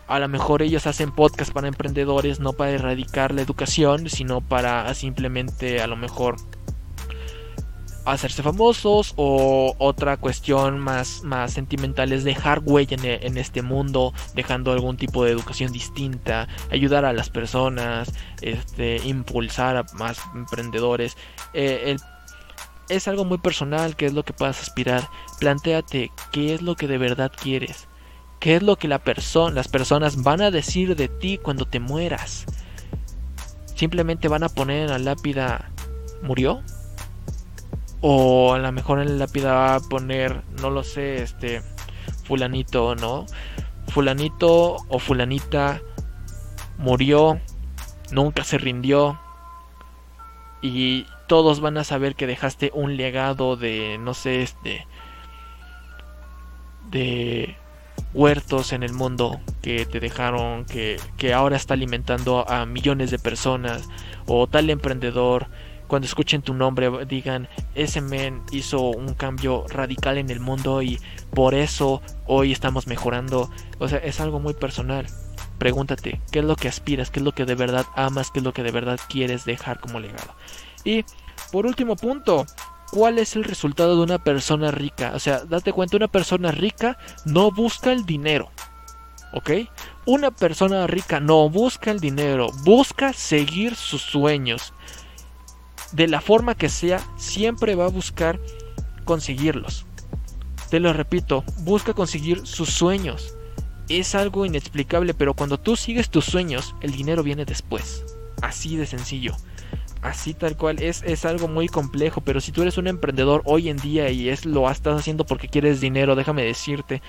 a 0.09 0.19
lo 0.19 0.27
mejor 0.29 0.63
ellos 0.63 0.89
hacen 0.89 1.13
podcast 1.13 1.53
para 1.53 1.69
emprendedores 1.69 2.41
no 2.41 2.55
para 2.55 2.73
erradicar 2.73 3.33
la 3.33 3.43
educación, 3.43 4.11
sino 4.11 4.41
para 4.41 4.93
simplemente 4.95 5.81
a 5.81 5.87
lo 5.87 5.95
mejor 5.95 6.37
hacerse 8.05 8.43
famosos 8.43 9.15
o 9.17 9.77
otra 9.79 10.17
cuestión 10.17 10.81
más, 10.81 11.23
más 11.23 11.53
sentimental 11.53 12.13
es 12.13 12.25
dejar 12.25 12.63
huella 12.65 12.97
en, 13.01 13.37
este 13.39 13.63
mundo, 13.63 14.13
dejando 14.35 14.73
algún 14.73 14.97
tipo 14.97 15.25
de 15.25 15.31
educación 15.31 15.71
distinta, 15.71 16.49
ayudar 16.71 17.05
a 17.05 17.13
las 17.13 17.31
personas, 17.31 18.13
este, 18.43 18.97
impulsar 19.05 19.77
a 19.77 19.85
más 19.95 20.19
emprendedores. 20.35 21.17
Eh, 21.53 21.97
es 22.89 23.09
algo 23.09 23.25
muy 23.25 23.39
personal, 23.39 23.97
qué 23.97 24.07
es 24.07 24.13
lo 24.13 24.25
que 24.25 24.33
puedas 24.33 24.61
aspirar. 24.61 25.09
Plantéate 25.39 26.13
qué 26.33 26.55
es 26.55 26.63
lo 26.63 26.77
que 26.77 26.87
de 26.87 26.99
verdad 26.99 27.33
quieres. 27.35 27.89
¿Qué 28.41 28.57
es 28.57 28.63
lo 28.63 28.77
que 28.77 28.89
la 28.89 29.01
las 29.53 29.69
personas 29.69 30.23
van 30.23 30.43
a 30.43 30.51
decir 30.51 30.95
de 30.95 31.09
ti 31.09 31.39
cuando 31.39 31.65
te 31.65 31.81
mueras? 31.81 32.45
Simplemente 33.75 34.29
van 34.29 34.43
a 34.45 34.49
poner 34.49 34.83
en 34.83 34.91
la 34.91 34.99
lápida 34.99 35.71
murió 36.23 36.63
o 38.01 38.55
a 38.55 38.59
lo 38.59 38.73
mejor 38.73 39.01
en 39.01 39.19
la 39.19 39.27
lápida 39.27 39.53
va 39.53 39.75
a 39.77 39.81
poner 39.81 40.43
no 40.61 40.71
lo 40.71 40.83
sé 40.83 41.23
este 41.23 41.63
fulanito 42.25 42.95
no 42.95 43.27
fulanito 43.89 44.77
o 44.89 44.99
fulanita 44.99 45.81
murió 46.79 47.41
nunca 48.11 48.45
se 48.45 48.59
rindió 48.59 49.19
y 50.63 51.07
todos 51.27 51.61
van 51.61 51.79
a 51.79 51.85
saber 51.85 52.15
que 52.15 52.27
dejaste 52.27 52.71
un 52.75 52.97
legado 52.97 53.57
de 53.57 53.99
no 53.99 54.15
sé 54.15 54.43
este 54.43 54.87
de 56.91 57.57
huertos 58.15 58.73
en 58.73 58.83
el 58.83 58.93
mundo 58.93 59.41
que 59.63 59.85
te 59.87 60.01
dejaron, 60.01 60.65
que, 60.65 60.99
ahora 61.35 61.57
está 61.57 61.75
alimentando 61.75 62.49
a 62.49 62.65
millones 62.67 63.11
de 63.11 63.19
personas, 63.19 63.89
o 64.27 64.47
tal 64.47 64.71
emprendedor 64.71 65.49
cuando 65.87 66.07
escuchen 66.07 66.43
tu 66.43 66.53
nombre 66.53 66.91
digan, 67.05 67.49
ese 67.77 68.01
men 68.01 68.43
hizo 68.51 68.81
un 68.91 69.15
cambio 69.15 69.67
radical 69.69 70.19
en 70.19 70.31
el 70.31 70.41
mundo 70.41 70.83
y 70.83 70.99
por 71.33 71.55
eso 71.55 72.03
hoy 72.27 72.51
estamos 72.51 72.89
mejorando. 72.89 73.51
O 73.79 73.87
sea, 73.87 73.99
es 73.99 74.21
algo 74.21 74.41
muy 74.41 74.55
personal. 74.55 75.07
Pregúntate, 75.59 76.21
¿qué 76.33 76.41
es 76.41 76.45
lo 76.45 76.57
que 76.57 76.67
aspiras? 76.67 77.11
¿Qué 77.11 77.21
es 77.21 77.25
lo 77.25 77.31
que 77.31 77.45
de 77.45 77.55
verdad 77.55 77.87
amas? 77.95 78.33
¿Qué 78.33 78.41
es 78.41 78.45
lo 78.45 78.53
que 78.53 78.65
de 78.65 78.73
verdad 78.73 78.99
quieres 79.09 79.45
dejar 79.45 79.79
como 79.79 80.01
legado? 80.01 80.35
Y 80.87 81.05
por 81.51 81.67
último 81.67 81.97
punto, 81.97 82.47
¿cuál 82.93 83.19
es 83.19 83.35
el 83.35 83.43
resultado 83.43 83.97
de 83.97 84.03
una 84.05 84.23
persona 84.23 84.71
rica? 84.71 85.13
O 85.17 85.19
sea, 85.19 85.41
date 85.45 85.73
cuenta, 85.73 85.97
una 85.97 86.07
persona 86.07 86.53
rica 86.53 86.97
no 87.25 87.51
busca 87.51 87.91
el 87.91 88.07
dinero. 88.07 88.51
¿Ok? 89.33 89.51
Una 90.07 90.31
persona 90.31 90.87
rica 90.87 91.19
no 91.19 91.51
busca 91.51 91.91
el 91.91 91.99
dinero, 91.99 92.51
busca 92.63 93.13
seguir 93.13 93.75
sus 93.75 94.01
sueños. 94.01 94.73
De 95.91 96.07
la 96.07 96.21
forma 96.21 96.55
que 96.55 96.69
sea, 96.69 97.01
siempre 97.17 97.75
va 97.75 97.87
a 97.87 97.91
buscar 97.91 98.39
conseguirlos. 99.05 99.87
Te 100.71 100.79
lo 100.79 100.93
repito, 100.93 101.43
busca 101.59 101.95
conseguir 101.95 102.47
sus 102.47 102.71
sueños. 102.71 103.35
Es 103.89 104.15
algo 104.15 104.47
inexplicable, 104.47 105.15
pero 105.15 105.35
cuando 105.35 105.59
tú 105.59 105.75
sigues 105.75 106.11
tus 106.11 106.27
sueños, 106.27 106.77
el 106.81 106.93
dinero 106.93 107.25
viene 107.25 107.45
después. 107.45 108.05
Así 108.41 108.77
de 108.77 108.87
sencillo. 108.87 109.37
Así 110.03 110.35
tal 110.35 110.57
cual, 110.57 110.83
es, 110.83 111.03
es 111.03 111.25
algo 111.25 111.49
muy 111.49 111.69
complejo, 111.69 112.21
pero 112.21 112.41
si 112.41 112.53
tú 112.53 112.63
eres 112.63 112.79
un 112.79 112.87
emprendedor 112.87 113.43
hoy 113.45 113.69
en 113.69 113.77
día 113.79 114.11
y 114.11 114.29
es 114.29 114.45
lo 114.45 114.71
estás 114.71 114.99
haciendo 114.99 115.25
porque 115.25 115.49
quieres 115.49 115.81
dinero, 115.81 116.15
déjame 116.15 116.45
decirte, 116.45 117.03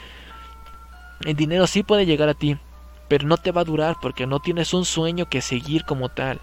el 1.25 1.35
dinero 1.35 1.67
sí 1.67 1.83
puede 1.83 2.05
llegar 2.05 2.29
a 2.29 2.33
ti, 2.33 2.57
pero 3.07 3.27
no 3.27 3.37
te 3.37 3.51
va 3.51 3.61
a 3.61 3.65
durar 3.65 3.97
porque 4.01 4.25
no 4.25 4.39
tienes 4.39 4.73
un 4.73 4.85
sueño 4.85 5.27
que 5.27 5.41
seguir 5.41 5.83
como 5.83 6.09
tal. 6.09 6.39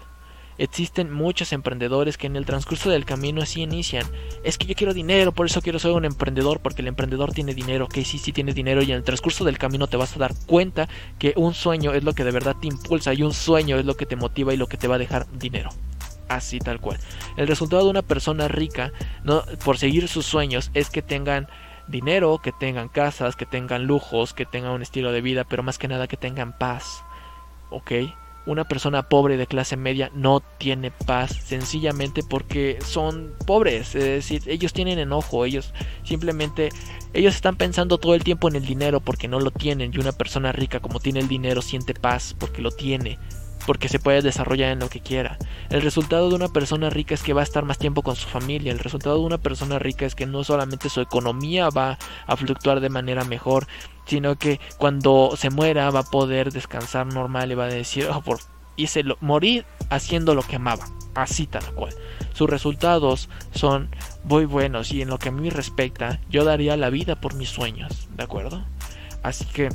Existen 0.57 1.11
muchos 1.11 1.51
emprendedores 1.51 2.17
que 2.17 2.27
en 2.27 2.37
el 2.37 2.45
transcurso 2.45 2.89
del 2.89 3.03
camino 3.03 3.41
así 3.41 3.61
inician. 3.61 4.05
Es 4.45 4.57
que 4.57 4.65
yo 4.65 4.75
quiero 4.75 4.93
dinero, 4.93 5.33
por 5.33 5.47
eso 5.47 5.61
quiero 5.61 5.79
ser 5.79 5.91
un 5.91 6.05
emprendedor, 6.05 6.61
porque 6.61 6.81
el 6.81 6.87
emprendedor 6.87 7.33
tiene 7.33 7.53
dinero, 7.53 7.89
que 7.89 8.05
sí, 8.05 8.17
sí 8.17 8.31
tiene 8.31 8.53
dinero 8.53 8.81
y 8.81 8.91
en 8.91 8.97
el 8.97 9.03
transcurso 9.03 9.43
del 9.43 9.57
camino 9.57 9.87
te 9.87 9.97
vas 9.97 10.15
a 10.15 10.19
dar 10.19 10.33
cuenta 10.45 10.87
que 11.19 11.33
un 11.35 11.53
sueño 11.53 11.93
es 11.93 12.05
lo 12.05 12.13
que 12.13 12.23
de 12.23 12.31
verdad 12.31 12.55
te 12.61 12.67
impulsa 12.67 13.13
y 13.13 13.23
un 13.23 13.33
sueño 13.33 13.77
es 13.77 13.85
lo 13.85 13.95
que 13.95 14.05
te 14.05 14.15
motiva 14.15 14.53
y 14.53 14.57
lo 14.57 14.67
que 14.67 14.77
te 14.77 14.87
va 14.87 14.95
a 14.95 14.99
dejar 14.99 15.27
dinero 15.33 15.71
así 16.29 16.59
tal 16.59 16.79
cual. 16.79 16.97
El 17.37 17.47
resultado 17.47 17.83
de 17.83 17.89
una 17.89 18.01
persona 18.01 18.47
rica, 18.47 18.91
no 19.23 19.43
por 19.63 19.77
seguir 19.77 20.07
sus 20.07 20.25
sueños, 20.25 20.71
es 20.73 20.89
que 20.89 21.01
tengan 21.01 21.47
dinero, 21.87 22.39
que 22.41 22.51
tengan 22.51 22.89
casas, 22.89 23.35
que 23.35 23.45
tengan 23.45 23.85
lujos, 23.85 24.33
que 24.33 24.45
tengan 24.45 24.71
un 24.71 24.81
estilo 24.81 25.11
de 25.11 25.21
vida, 25.21 25.43
pero 25.43 25.63
más 25.63 25.77
que 25.77 25.87
nada 25.87 26.07
que 26.07 26.17
tengan 26.17 26.57
paz. 26.57 27.03
¿Ok? 27.69 27.91
Una 28.45 28.63
persona 28.63 29.09
pobre 29.09 29.37
de 29.37 29.47
clase 29.47 29.75
media 29.75 30.11
no 30.13 30.39
tiene 30.39 30.91
paz 30.91 31.31
sencillamente 31.31 32.21
porque 32.21 32.77
son 32.85 33.33
pobres, 33.47 33.95
es 33.95 34.03
decir, 34.03 34.43
ellos 34.45 34.71
tienen 34.71 34.99
enojo, 34.99 35.45
ellos 35.45 35.73
simplemente 36.03 36.69
ellos 37.13 37.33
están 37.33 37.55
pensando 37.55 37.97
todo 37.97 38.13
el 38.13 38.23
tiempo 38.23 38.47
en 38.47 38.55
el 38.55 38.65
dinero 38.65 38.99
porque 38.99 39.27
no 39.27 39.39
lo 39.39 39.49
tienen 39.49 39.91
y 39.93 39.97
una 39.97 40.11
persona 40.11 40.51
rica 40.51 40.79
como 40.79 40.99
tiene 40.99 41.21
el 41.21 41.27
dinero 41.27 41.63
siente 41.63 41.95
paz 41.95 42.35
porque 42.37 42.61
lo 42.61 42.69
tiene 42.69 43.17
porque 43.65 43.89
se 43.89 43.99
puede 43.99 44.21
desarrollar 44.21 44.71
en 44.71 44.79
lo 44.79 44.89
que 44.89 44.99
quiera. 44.99 45.37
El 45.69 45.81
resultado 45.81 46.29
de 46.29 46.35
una 46.35 46.49
persona 46.49 46.89
rica 46.89 47.13
es 47.13 47.23
que 47.23 47.33
va 47.33 47.41
a 47.41 47.43
estar 47.43 47.65
más 47.65 47.77
tiempo 47.77 48.01
con 48.01 48.15
su 48.15 48.27
familia. 48.27 48.71
El 48.71 48.79
resultado 48.79 49.17
de 49.17 49.25
una 49.25 49.37
persona 49.37 49.79
rica 49.79 50.05
es 50.05 50.15
que 50.15 50.25
no 50.25 50.43
solamente 50.43 50.89
su 50.89 51.01
economía 51.01 51.69
va 51.69 51.97
a 52.27 52.35
fluctuar 52.35 52.79
de 52.79 52.89
manera 52.89 53.23
mejor, 53.23 53.67
sino 54.05 54.37
que 54.37 54.59
cuando 54.77 55.33
se 55.35 55.49
muera 55.49 55.89
va 55.89 56.01
a 56.01 56.03
poder 56.03 56.51
descansar 56.51 57.07
normal 57.07 57.51
y 57.51 57.55
va 57.55 57.65
a 57.65 57.67
decir, 57.67 58.07
oh, 58.09 58.21
por 58.21 58.39
lo, 59.03 59.17
morir 59.21 59.65
haciendo 59.89 60.35
lo 60.35 60.43
que 60.43 60.57
amaba. 60.57 60.85
Así 61.15 61.47
tal 61.47 61.63
cual. 61.73 61.93
Sus 62.33 62.49
resultados 62.49 63.29
son 63.51 63.89
muy 64.25 64.45
buenos 64.45 64.91
y 64.91 65.01
en 65.01 65.09
lo 65.09 65.17
que 65.17 65.29
a 65.29 65.31
mí 65.31 65.49
respecta, 65.49 66.19
yo 66.29 66.43
daría 66.43 66.75
la 66.75 66.89
vida 66.89 67.21
por 67.21 67.35
mis 67.35 67.49
sueños, 67.49 68.09
¿de 68.15 68.23
acuerdo? 68.23 68.65
Así 69.23 69.45
que 69.45 69.69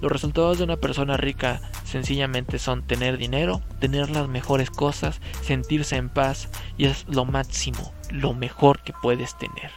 los 0.00 0.10
resultados 0.10 0.58
de 0.58 0.64
una 0.64 0.76
persona 0.76 1.16
rica 1.16 1.60
sencillamente 1.88 2.58
son 2.58 2.82
tener 2.82 3.18
dinero, 3.18 3.62
tener 3.80 4.10
las 4.10 4.28
mejores 4.28 4.70
cosas, 4.70 5.20
sentirse 5.42 5.96
en 5.96 6.08
paz 6.08 6.48
y 6.76 6.84
es 6.84 7.06
lo 7.08 7.24
máximo, 7.24 7.92
lo 8.10 8.34
mejor 8.34 8.80
que 8.80 8.92
puedes 9.02 9.36
tener. 9.38 9.70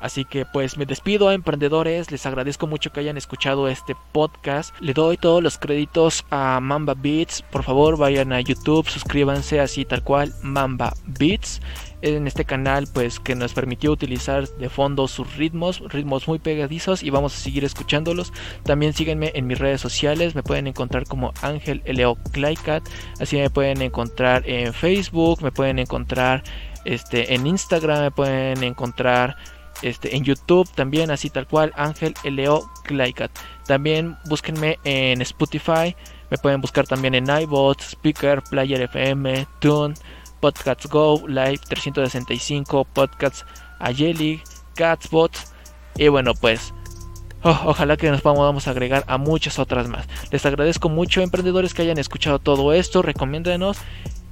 Así 0.00 0.24
que 0.24 0.46
pues 0.46 0.78
me 0.78 0.86
despido 0.86 1.30
emprendedores, 1.30 2.10
les 2.10 2.24
agradezco 2.24 2.66
mucho 2.66 2.90
que 2.90 3.00
hayan 3.00 3.18
escuchado 3.18 3.68
este 3.68 3.94
podcast. 4.12 4.74
Le 4.80 4.94
doy 4.94 5.18
todos 5.18 5.42
los 5.42 5.58
créditos 5.58 6.24
a 6.30 6.58
Mamba 6.60 6.94
Beats. 6.94 7.42
Por 7.42 7.64
favor 7.64 7.98
vayan 7.98 8.32
a 8.32 8.40
YouTube, 8.40 8.88
suscríbanse 8.88 9.60
así 9.60 9.84
tal 9.84 10.02
cual, 10.02 10.32
Mamba 10.42 10.94
Beats. 11.04 11.60
En 12.02 12.26
este 12.26 12.44
canal 12.44 12.88
pues 12.92 13.20
que 13.20 13.34
nos 13.34 13.52
permitió 13.52 13.92
utilizar 13.92 14.48
de 14.48 14.68
fondo 14.68 15.06
sus 15.06 15.36
ritmos, 15.36 15.80
ritmos 15.92 16.26
muy 16.28 16.38
pegadizos 16.38 17.02
y 17.02 17.10
vamos 17.10 17.36
a 17.36 17.40
seguir 17.40 17.64
escuchándolos. 17.64 18.32
También 18.64 18.92
síguenme 18.92 19.32
en 19.34 19.46
mis 19.46 19.58
redes 19.58 19.80
sociales, 19.80 20.34
me 20.34 20.42
pueden 20.42 20.66
encontrar 20.66 21.04
como 21.04 21.32
Ángel 21.42 21.82
Leo 21.84 22.16
Claycat, 22.32 22.82
así 23.20 23.36
me 23.36 23.50
pueden 23.50 23.82
encontrar 23.82 24.48
en 24.48 24.72
Facebook, 24.72 25.42
me 25.42 25.52
pueden 25.52 25.78
encontrar 25.78 26.42
este, 26.84 27.34
en 27.34 27.46
Instagram, 27.46 28.00
me 28.02 28.10
pueden 28.10 28.64
encontrar 28.64 29.36
este, 29.82 30.16
en 30.16 30.24
YouTube 30.24 30.70
también, 30.74 31.10
así 31.10 31.30
tal 31.30 31.46
cual, 31.46 31.72
Ángel 31.76 32.14
Leo 32.24 32.70
Claycat. 32.84 33.30
También 33.66 34.16
búsquenme 34.26 34.78
en 34.84 35.20
Spotify, 35.22 35.94
me 36.30 36.38
pueden 36.38 36.60
buscar 36.60 36.86
también 36.86 37.14
en 37.14 37.26
iBot, 37.28 37.80
Speaker, 37.80 38.42
Player 38.42 38.82
FM, 38.82 39.46
Tune, 39.58 39.94
Podcasts 40.40 40.88
Go, 40.88 41.22
Live 41.26 41.60
365, 41.68 42.84
Podcasts 42.84 43.44
Ayeli, 43.78 44.42
Catsbot. 44.74 45.32
Y 45.96 46.08
bueno, 46.08 46.34
pues 46.34 46.72
oh, 47.42 47.60
ojalá 47.66 47.96
que 47.96 48.10
nos 48.10 48.20
podamos 48.20 48.68
agregar 48.68 49.04
a 49.06 49.18
muchas 49.18 49.58
otras 49.58 49.88
más. 49.88 50.06
Les 50.30 50.44
agradezco 50.46 50.88
mucho, 50.88 51.20
emprendedores, 51.20 51.74
que 51.74 51.82
hayan 51.82 51.98
escuchado 51.98 52.38
todo 52.38 52.72
esto. 52.72 53.02
Recomiéndenos. 53.02 53.78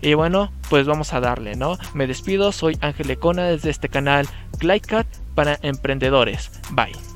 Y 0.01 0.15
bueno, 0.15 0.53
pues 0.71 0.87
vamos 0.87 1.13
a 1.13 1.21
darle, 1.21 1.57
¿no? 1.57 1.77
Me 1.93 2.07
despido, 2.07 2.53
soy 2.53 2.79
Ángel 2.81 3.11
Econa 3.11 3.45
desde 3.45 3.71
este 3.71 3.89
canal 3.89 4.29
Glidecast 4.59 5.09
para 5.35 5.59
emprendedores. 5.63 6.53
Bye. 6.71 7.08